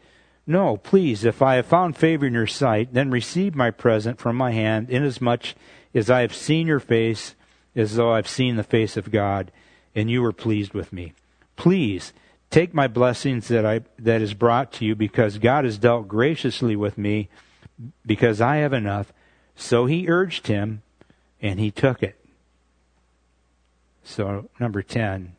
no, 0.48 0.78
please, 0.78 1.26
if 1.26 1.42
I 1.42 1.56
have 1.56 1.66
found 1.66 1.98
favor 1.98 2.26
in 2.26 2.32
your 2.32 2.48
sight, 2.48 2.94
then 2.94 3.12
receive 3.12 3.56
my 3.56 3.70
present 3.70 4.18
from 4.18 4.38
my 4.38 4.52
hand, 4.52 4.90
inasmuch 4.90 5.56
as 5.94 6.10
I 6.10 6.22
have 6.22 6.34
seen 6.34 6.68
your 6.68 6.80
face 6.80 7.36
as 7.76 7.98
though 7.98 8.14
I've 8.14 8.30
seen 8.30 8.56
the 8.56 8.64
face 8.64 8.96
of 8.96 9.12
God, 9.12 9.52
and 9.94 10.10
you 10.10 10.22
were 10.22 10.32
pleased 10.32 10.74
with 10.74 10.94
me. 10.94 11.12
Please, 11.58 12.14
take 12.54 12.74
my 12.74 12.88
blessings 12.88 13.48
that 13.48 13.66
I 13.66 13.82
that 13.98 14.22
is 14.22 14.34
brought 14.34 14.72
to 14.74 14.86
you, 14.86 14.96
because 14.96 15.40
God 15.40 15.66
has 15.66 15.78
dealt 15.78 16.08
graciously 16.08 16.76
with 16.76 16.98
me, 16.98 17.30
because 18.06 18.40
I 18.40 18.58
have 18.58 18.74
enough. 18.74 19.12
So 19.56 19.88
he 19.88 20.08
urged 20.08 20.48
him, 20.48 20.84
and 21.42 21.60
he 21.60 21.72
took 21.72 22.04
it. 22.04 22.20
So 24.04 24.50
number 24.60 24.84
ten, 24.84 25.36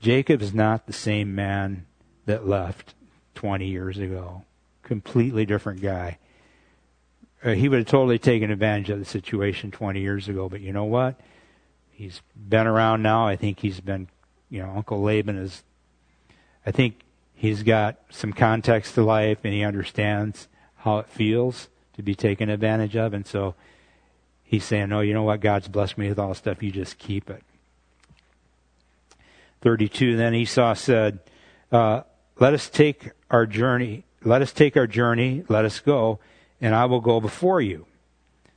Jacob 0.00 0.42
is 0.42 0.52
not 0.52 0.86
the 0.86 0.92
same 0.92 1.34
man 1.34 1.86
that 2.26 2.46
left 2.46 2.94
20 3.36 3.66
years 3.66 3.98
ago. 3.98 4.42
Completely 4.82 5.46
different 5.46 5.80
guy. 5.80 6.18
Uh, 7.42 7.50
he 7.50 7.68
would 7.68 7.80
have 7.80 7.86
totally 7.86 8.18
taken 8.18 8.50
advantage 8.50 8.90
of 8.90 8.98
the 8.98 9.04
situation 9.04 9.70
20 9.70 10.00
years 10.00 10.28
ago, 10.28 10.48
but 10.48 10.60
you 10.60 10.72
know 10.72 10.84
what? 10.84 11.20
He's 11.90 12.22
been 12.36 12.66
around 12.66 13.02
now. 13.02 13.26
I 13.26 13.36
think 13.36 13.60
he's 13.60 13.80
been, 13.80 14.08
you 14.50 14.62
know, 14.62 14.72
Uncle 14.76 15.02
Laban 15.02 15.38
is, 15.38 15.62
I 16.66 16.70
think 16.70 17.00
he's 17.34 17.62
got 17.62 17.96
some 18.10 18.32
context 18.32 18.94
to 18.94 19.02
life 19.02 19.38
and 19.44 19.52
he 19.52 19.62
understands 19.62 20.48
how 20.76 20.98
it 20.98 21.08
feels 21.08 21.68
to 21.94 22.02
be 22.02 22.14
taken 22.14 22.48
advantage 22.48 22.96
of. 22.96 23.14
And 23.14 23.26
so 23.26 23.54
he's 24.42 24.64
saying, 24.64 24.88
no, 24.88 25.00
you 25.00 25.14
know 25.14 25.22
what? 25.22 25.40
God's 25.40 25.68
blessed 25.68 25.98
me 25.98 26.08
with 26.08 26.18
all 26.18 26.34
stuff. 26.34 26.62
You 26.62 26.70
just 26.70 26.98
keep 26.98 27.30
it. 27.30 27.42
32, 29.62 30.16
then 30.16 30.34
Esau 30.34 30.74
said, 30.74 31.20
uh, 31.72 32.02
let 32.38 32.54
us 32.54 32.68
take 32.68 33.10
our 33.30 33.46
journey. 33.46 34.04
Let 34.22 34.42
us 34.42 34.52
take 34.52 34.76
our 34.76 34.86
journey. 34.86 35.44
Let 35.48 35.64
us 35.64 35.80
go, 35.80 36.18
and 36.60 36.74
I 36.74 36.84
will 36.86 37.00
go 37.00 37.20
before 37.20 37.60
you. 37.60 37.86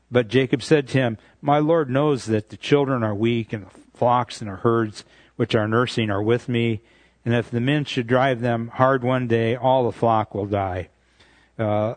But 0.10 0.30
Jacob 0.30 0.64
said 0.64 0.88
to 0.90 0.98
him, 0.98 1.18
My 1.42 1.60
Lord 1.60 1.90
knows 1.90 2.26
that 2.26 2.50
the 2.50 2.58
children 2.58 3.04
are 3.04 3.14
weak, 3.14 3.54
and 3.54 3.66
the 3.66 3.70
flocks 3.94 4.42
and 4.42 4.50
the 4.50 4.56
herds 4.56 5.04
which 5.36 5.56
are 5.56 5.68
nursing 5.68 6.10
are 6.10 6.22
with 6.22 6.48
me. 6.48 6.82
And 7.28 7.36
if 7.36 7.52
the 7.52 7.60
men 7.60 7.84
should 7.84 8.08
drive 8.08 8.40
them 8.40 8.70
hard 8.70 9.04
one 9.04 9.28
day, 9.28 9.58
all 9.58 9.84
the 9.84 9.92
flock 9.92 10.34
will 10.34 10.46
die. 10.46 10.88
Uh, 11.60 11.96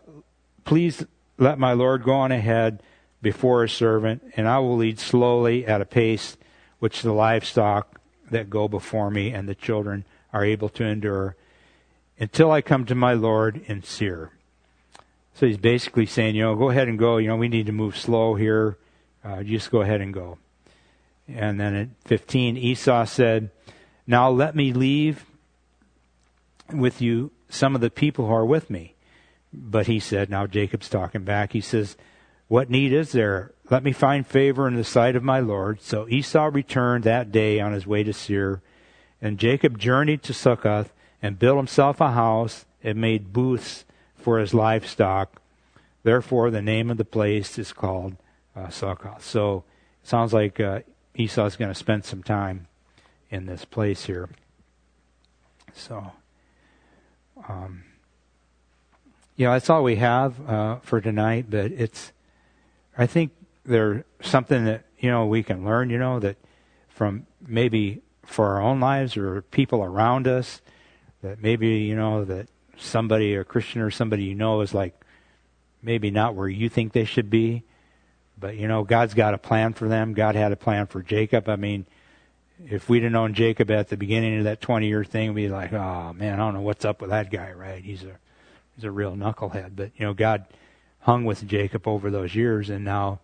please 0.65 1.05
let 1.37 1.57
my 1.57 1.71
Lord 1.71 2.03
go 2.03 2.11
on 2.11 2.33
ahead 2.33 2.83
before 3.21 3.61
his 3.61 3.71
servant, 3.71 4.21
and 4.35 4.45
I 4.45 4.59
will 4.59 4.75
lead 4.75 4.99
slowly 4.99 5.65
at 5.65 5.79
a 5.79 5.85
pace 5.85 6.35
which 6.79 7.01
the 7.01 7.13
livestock 7.13 8.01
that 8.29 8.49
go 8.49 8.67
before 8.67 9.09
me 9.09 9.31
and 9.31 9.47
the 9.47 9.55
children 9.55 10.03
are 10.33 10.43
able 10.43 10.67
to 10.67 10.83
endure 10.83 11.37
until 12.19 12.51
I 12.51 12.61
come 12.61 12.83
to 12.87 12.93
my 12.93 13.13
Lord 13.13 13.61
in 13.67 13.83
Seir. 13.83 14.33
So 15.35 15.47
he's 15.47 15.55
basically 15.55 16.07
saying, 16.07 16.35
you 16.35 16.43
know, 16.43 16.55
go 16.55 16.71
ahead 16.71 16.89
and 16.89 16.99
go. 16.99 17.15
You 17.15 17.29
know, 17.29 17.37
we 17.37 17.47
need 17.47 17.67
to 17.67 17.71
move 17.71 17.97
slow 17.97 18.35
here. 18.35 18.75
Uh, 19.23 19.43
just 19.43 19.71
go 19.71 19.79
ahead 19.79 20.01
and 20.01 20.13
go. 20.13 20.39
And 21.25 21.57
then 21.57 21.73
at 21.73 21.87
15, 22.03 22.57
Esau 22.57 23.05
said, 23.05 23.49
Now 24.11 24.29
let 24.29 24.57
me 24.57 24.73
leave 24.73 25.25
with 26.69 27.01
you 27.01 27.31
some 27.47 27.75
of 27.75 27.81
the 27.81 27.89
people 27.89 28.27
who 28.27 28.33
are 28.33 28.45
with 28.45 28.69
me. 28.69 28.95
But 29.53 29.87
he 29.87 30.01
said, 30.01 30.29
now 30.29 30.47
Jacob's 30.47 30.89
talking 30.89 31.23
back, 31.23 31.53
he 31.53 31.61
says, 31.61 31.95
What 32.49 32.69
need 32.69 32.91
is 32.91 33.13
there? 33.13 33.53
Let 33.69 33.85
me 33.85 33.93
find 33.93 34.27
favor 34.27 34.67
in 34.67 34.75
the 34.75 34.83
sight 34.83 35.15
of 35.15 35.23
my 35.23 35.39
Lord. 35.39 35.81
So 35.81 36.09
Esau 36.09 36.49
returned 36.51 37.05
that 37.05 37.31
day 37.31 37.61
on 37.61 37.71
his 37.71 37.87
way 37.87 38.03
to 38.03 38.11
Seir, 38.11 38.61
and 39.21 39.39
Jacob 39.39 39.79
journeyed 39.79 40.23
to 40.23 40.33
Succoth 40.33 40.91
and 41.21 41.39
built 41.39 41.55
himself 41.55 42.01
a 42.01 42.11
house 42.11 42.65
and 42.83 42.99
made 42.99 43.31
booths 43.31 43.85
for 44.17 44.39
his 44.39 44.53
livestock. 44.53 45.41
Therefore, 46.03 46.51
the 46.51 46.61
name 46.61 46.91
of 46.91 46.97
the 46.97 47.05
place 47.05 47.57
is 47.57 47.71
called 47.71 48.17
uh, 48.57 48.67
Succoth. 48.67 49.23
So 49.23 49.63
it 50.03 50.09
sounds 50.09 50.33
like 50.33 50.59
uh, 50.59 50.81
Esau's 51.15 51.55
going 51.55 51.71
to 51.71 51.75
spend 51.75 52.03
some 52.03 52.23
time 52.23 52.67
in 53.31 53.45
this 53.45 53.65
place 53.65 54.05
here. 54.05 54.29
So, 55.73 56.11
um, 57.47 57.83
yeah, 59.35 59.53
that's 59.53 59.69
all 59.69 59.83
we 59.83 59.95
have 59.95 60.47
uh, 60.47 60.75
for 60.81 61.01
tonight. 61.01 61.45
But 61.49 61.71
it's, 61.71 62.11
I 62.97 63.07
think 63.07 63.31
there's 63.65 64.03
something 64.21 64.65
that 64.65 64.83
you 64.99 65.09
know 65.09 65.25
we 65.25 65.41
can 65.41 65.65
learn. 65.65 65.89
You 65.89 65.97
know 65.97 66.19
that 66.19 66.37
from 66.89 67.25
maybe 67.47 68.01
for 68.23 68.47
our 68.47 68.61
own 68.61 68.79
lives 68.79 69.17
or 69.17 69.41
people 69.41 69.83
around 69.83 70.27
us 70.27 70.61
that 71.21 71.41
maybe 71.41 71.67
you 71.79 71.95
know 71.95 72.25
that 72.25 72.47
somebody 72.77 73.35
a 73.35 73.43
Christian 73.43 73.81
or 73.81 73.91
somebody 73.91 74.25
you 74.25 74.35
know 74.35 74.61
is 74.61 74.73
like 74.73 74.93
maybe 75.81 76.11
not 76.11 76.35
where 76.35 76.47
you 76.47 76.69
think 76.69 76.93
they 76.93 77.05
should 77.05 77.29
be, 77.29 77.63
but 78.37 78.55
you 78.57 78.67
know 78.67 78.83
God's 78.83 79.13
got 79.13 79.33
a 79.33 79.37
plan 79.37 79.73
for 79.73 79.87
them. 79.87 80.13
God 80.13 80.35
had 80.35 80.51
a 80.51 80.57
plan 80.57 80.87
for 80.87 81.01
Jacob. 81.01 81.47
I 81.47 81.55
mean, 81.55 81.85
if 82.69 82.89
we'd 82.89 83.03
have 83.03 83.11
known 83.11 83.33
Jacob 83.33 83.71
at 83.71 83.89
the 83.89 83.97
beginning 83.97 84.39
of 84.39 84.43
that 84.45 84.61
20 84.61 84.87
year 84.87 85.03
thing, 85.03 85.33
we'd 85.33 85.47
be 85.47 85.49
like, 85.49 85.73
oh 85.73 86.13
man, 86.13 86.33
I 86.33 86.37
don't 86.37 86.53
know 86.53 86.61
what's 86.61 86.85
up 86.85 87.01
with 87.01 87.09
that 87.09 87.31
guy, 87.31 87.51
right? 87.51 87.83
He's 87.83 88.03
a 88.03 88.17
he's 88.75 88.83
a 88.83 88.91
real 88.91 89.13
knucklehead. 89.13 89.75
But 89.75 89.91
you 89.95 90.05
know, 90.05 90.13
God 90.13 90.45
hung 91.01 91.25
with 91.25 91.47
Jacob 91.47 91.87
over 91.87 92.09
those 92.09 92.35
years, 92.35 92.69
and 92.69 92.85
now 92.85 93.19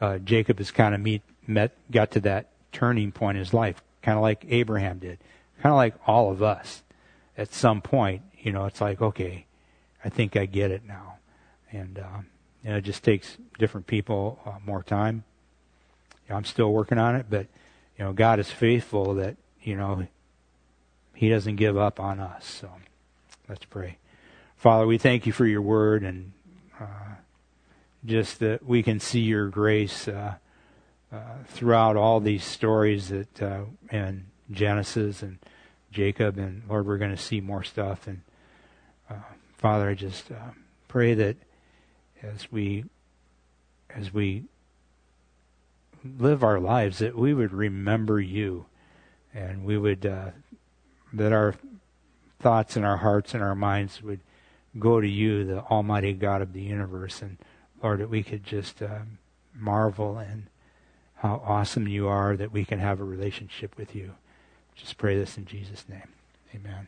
uh, 0.00 0.18
Jacob 0.18 0.58
has 0.58 0.70
kind 0.70 0.94
of 0.94 1.00
meet 1.00 1.22
met 1.46 1.72
got 1.90 2.12
to 2.12 2.20
that 2.20 2.48
turning 2.72 3.12
point 3.12 3.36
in 3.36 3.40
his 3.40 3.54
life, 3.54 3.82
kind 4.02 4.16
of 4.16 4.22
like 4.22 4.44
Abraham 4.48 4.98
did, 4.98 5.18
kind 5.62 5.72
of 5.72 5.76
like 5.76 5.94
all 6.06 6.30
of 6.30 6.42
us 6.42 6.82
at 7.40 7.52
some 7.54 7.80
point, 7.80 8.22
you 8.38 8.52
know, 8.52 8.66
it's 8.66 8.80
like, 8.80 9.00
okay, 9.00 9.46
I 10.04 10.10
think 10.10 10.36
I 10.36 10.44
get 10.44 10.70
it 10.70 10.82
now. 10.86 11.14
And, 11.72 11.98
uh, 11.98 12.18
know, 12.70 12.76
it 12.76 12.84
just 12.84 13.02
takes 13.02 13.38
different 13.58 13.86
people 13.86 14.38
uh, 14.44 14.58
more 14.64 14.82
time. 14.82 15.24
You 16.26 16.30
know, 16.30 16.36
I'm 16.36 16.44
still 16.44 16.70
working 16.70 16.98
on 16.98 17.16
it, 17.16 17.26
but, 17.30 17.46
you 18.00 18.06
know, 18.06 18.14
God 18.14 18.38
is 18.38 18.50
faithful 18.50 19.16
that, 19.16 19.36
you 19.60 19.76
know, 19.76 20.06
He 21.14 21.28
doesn't 21.28 21.56
give 21.56 21.76
up 21.76 22.00
on 22.00 22.18
us. 22.18 22.46
So 22.46 22.70
let's 23.46 23.66
pray. 23.66 23.98
Father, 24.56 24.86
we 24.86 24.96
thank 24.96 25.26
you 25.26 25.34
for 25.34 25.44
your 25.44 25.60
word 25.60 26.02
and 26.02 26.32
uh, 26.80 27.16
just 28.06 28.38
that 28.38 28.64
we 28.64 28.82
can 28.82 29.00
see 29.00 29.20
your 29.20 29.48
grace 29.48 30.08
uh, 30.08 30.36
uh, 31.12 31.18
throughout 31.48 31.98
all 31.98 32.20
these 32.20 32.42
stories 32.42 33.10
that 33.10 33.42
uh, 33.42 33.64
in 33.92 34.24
Genesis 34.50 35.22
and 35.22 35.38
Jacob, 35.92 36.38
and 36.38 36.62
Lord, 36.70 36.86
we're 36.86 36.96
going 36.96 37.14
to 37.14 37.22
see 37.22 37.42
more 37.42 37.62
stuff. 37.62 38.06
And 38.06 38.22
uh, 39.10 39.16
Father, 39.58 39.90
I 39.90 39.94
just 39.94 40.30
uh, 40.30 40.52
pray 40.88 41.12
that 41.12 41.36
as 42.22 42.50
we 42.50 42.86
as 43.90 44.14
we 44.14 44.44
live 46.04 46.42
our 46.42 46.60
lives, 46.60 46.98
that 46.98 47.16
we 47.16 47.34
would 47.34 47.52
remember 47.52 48.20
you, 48.20 48.66
and 49.34 49.64
we 49.64 49.78
would 49.78 50.06
uh, 50.06 50.30
that 51.12 51.32
our 51.32 51.54
thoughts 52.38 52.76
and 52.76 52.84
our 52.84 52.98
hearts 52.98 53.34
and 53.34 53.42
our 53.42 53.54
minds 53.54 54.02
would 54.02 54.20
go 54.78 55.00
to 55.00 55.08
you, 55.08 55.44
the 55.44 55.60
Almighty 55.62 56.12
God 56.12 56.42
of 56.42 56.52
the 56.52 56.62
universe, 56.62 57.22
and 57.22 57.38
Lord, 57.82 58.00
that 58.00 58.10
we 58.10 58.22
could 58.22 58.44
just 58.44 58.82
uh, 58.82 59.00
marvel 59.54 60.18
and 60.18 60.46
how 61.16 61.42
awesome 61.44 61.86
you 61.86 62.08
are 62.08 62.36
that 62.36 62.52
we 62.52 62.64
can 62.64 62.78
have 62.78 63.00
a 63.00 63.04
relationship 63.04 63.76
with 63.76 63.94
you. 63.94 64.14
Just 64.74 64.96
pray 64.96 65.18
this 65.18 65.36
in 65.36 65.44
Jesus' 65.44 65.84
name. 65.88 66.08
Amen. 66.54 66.86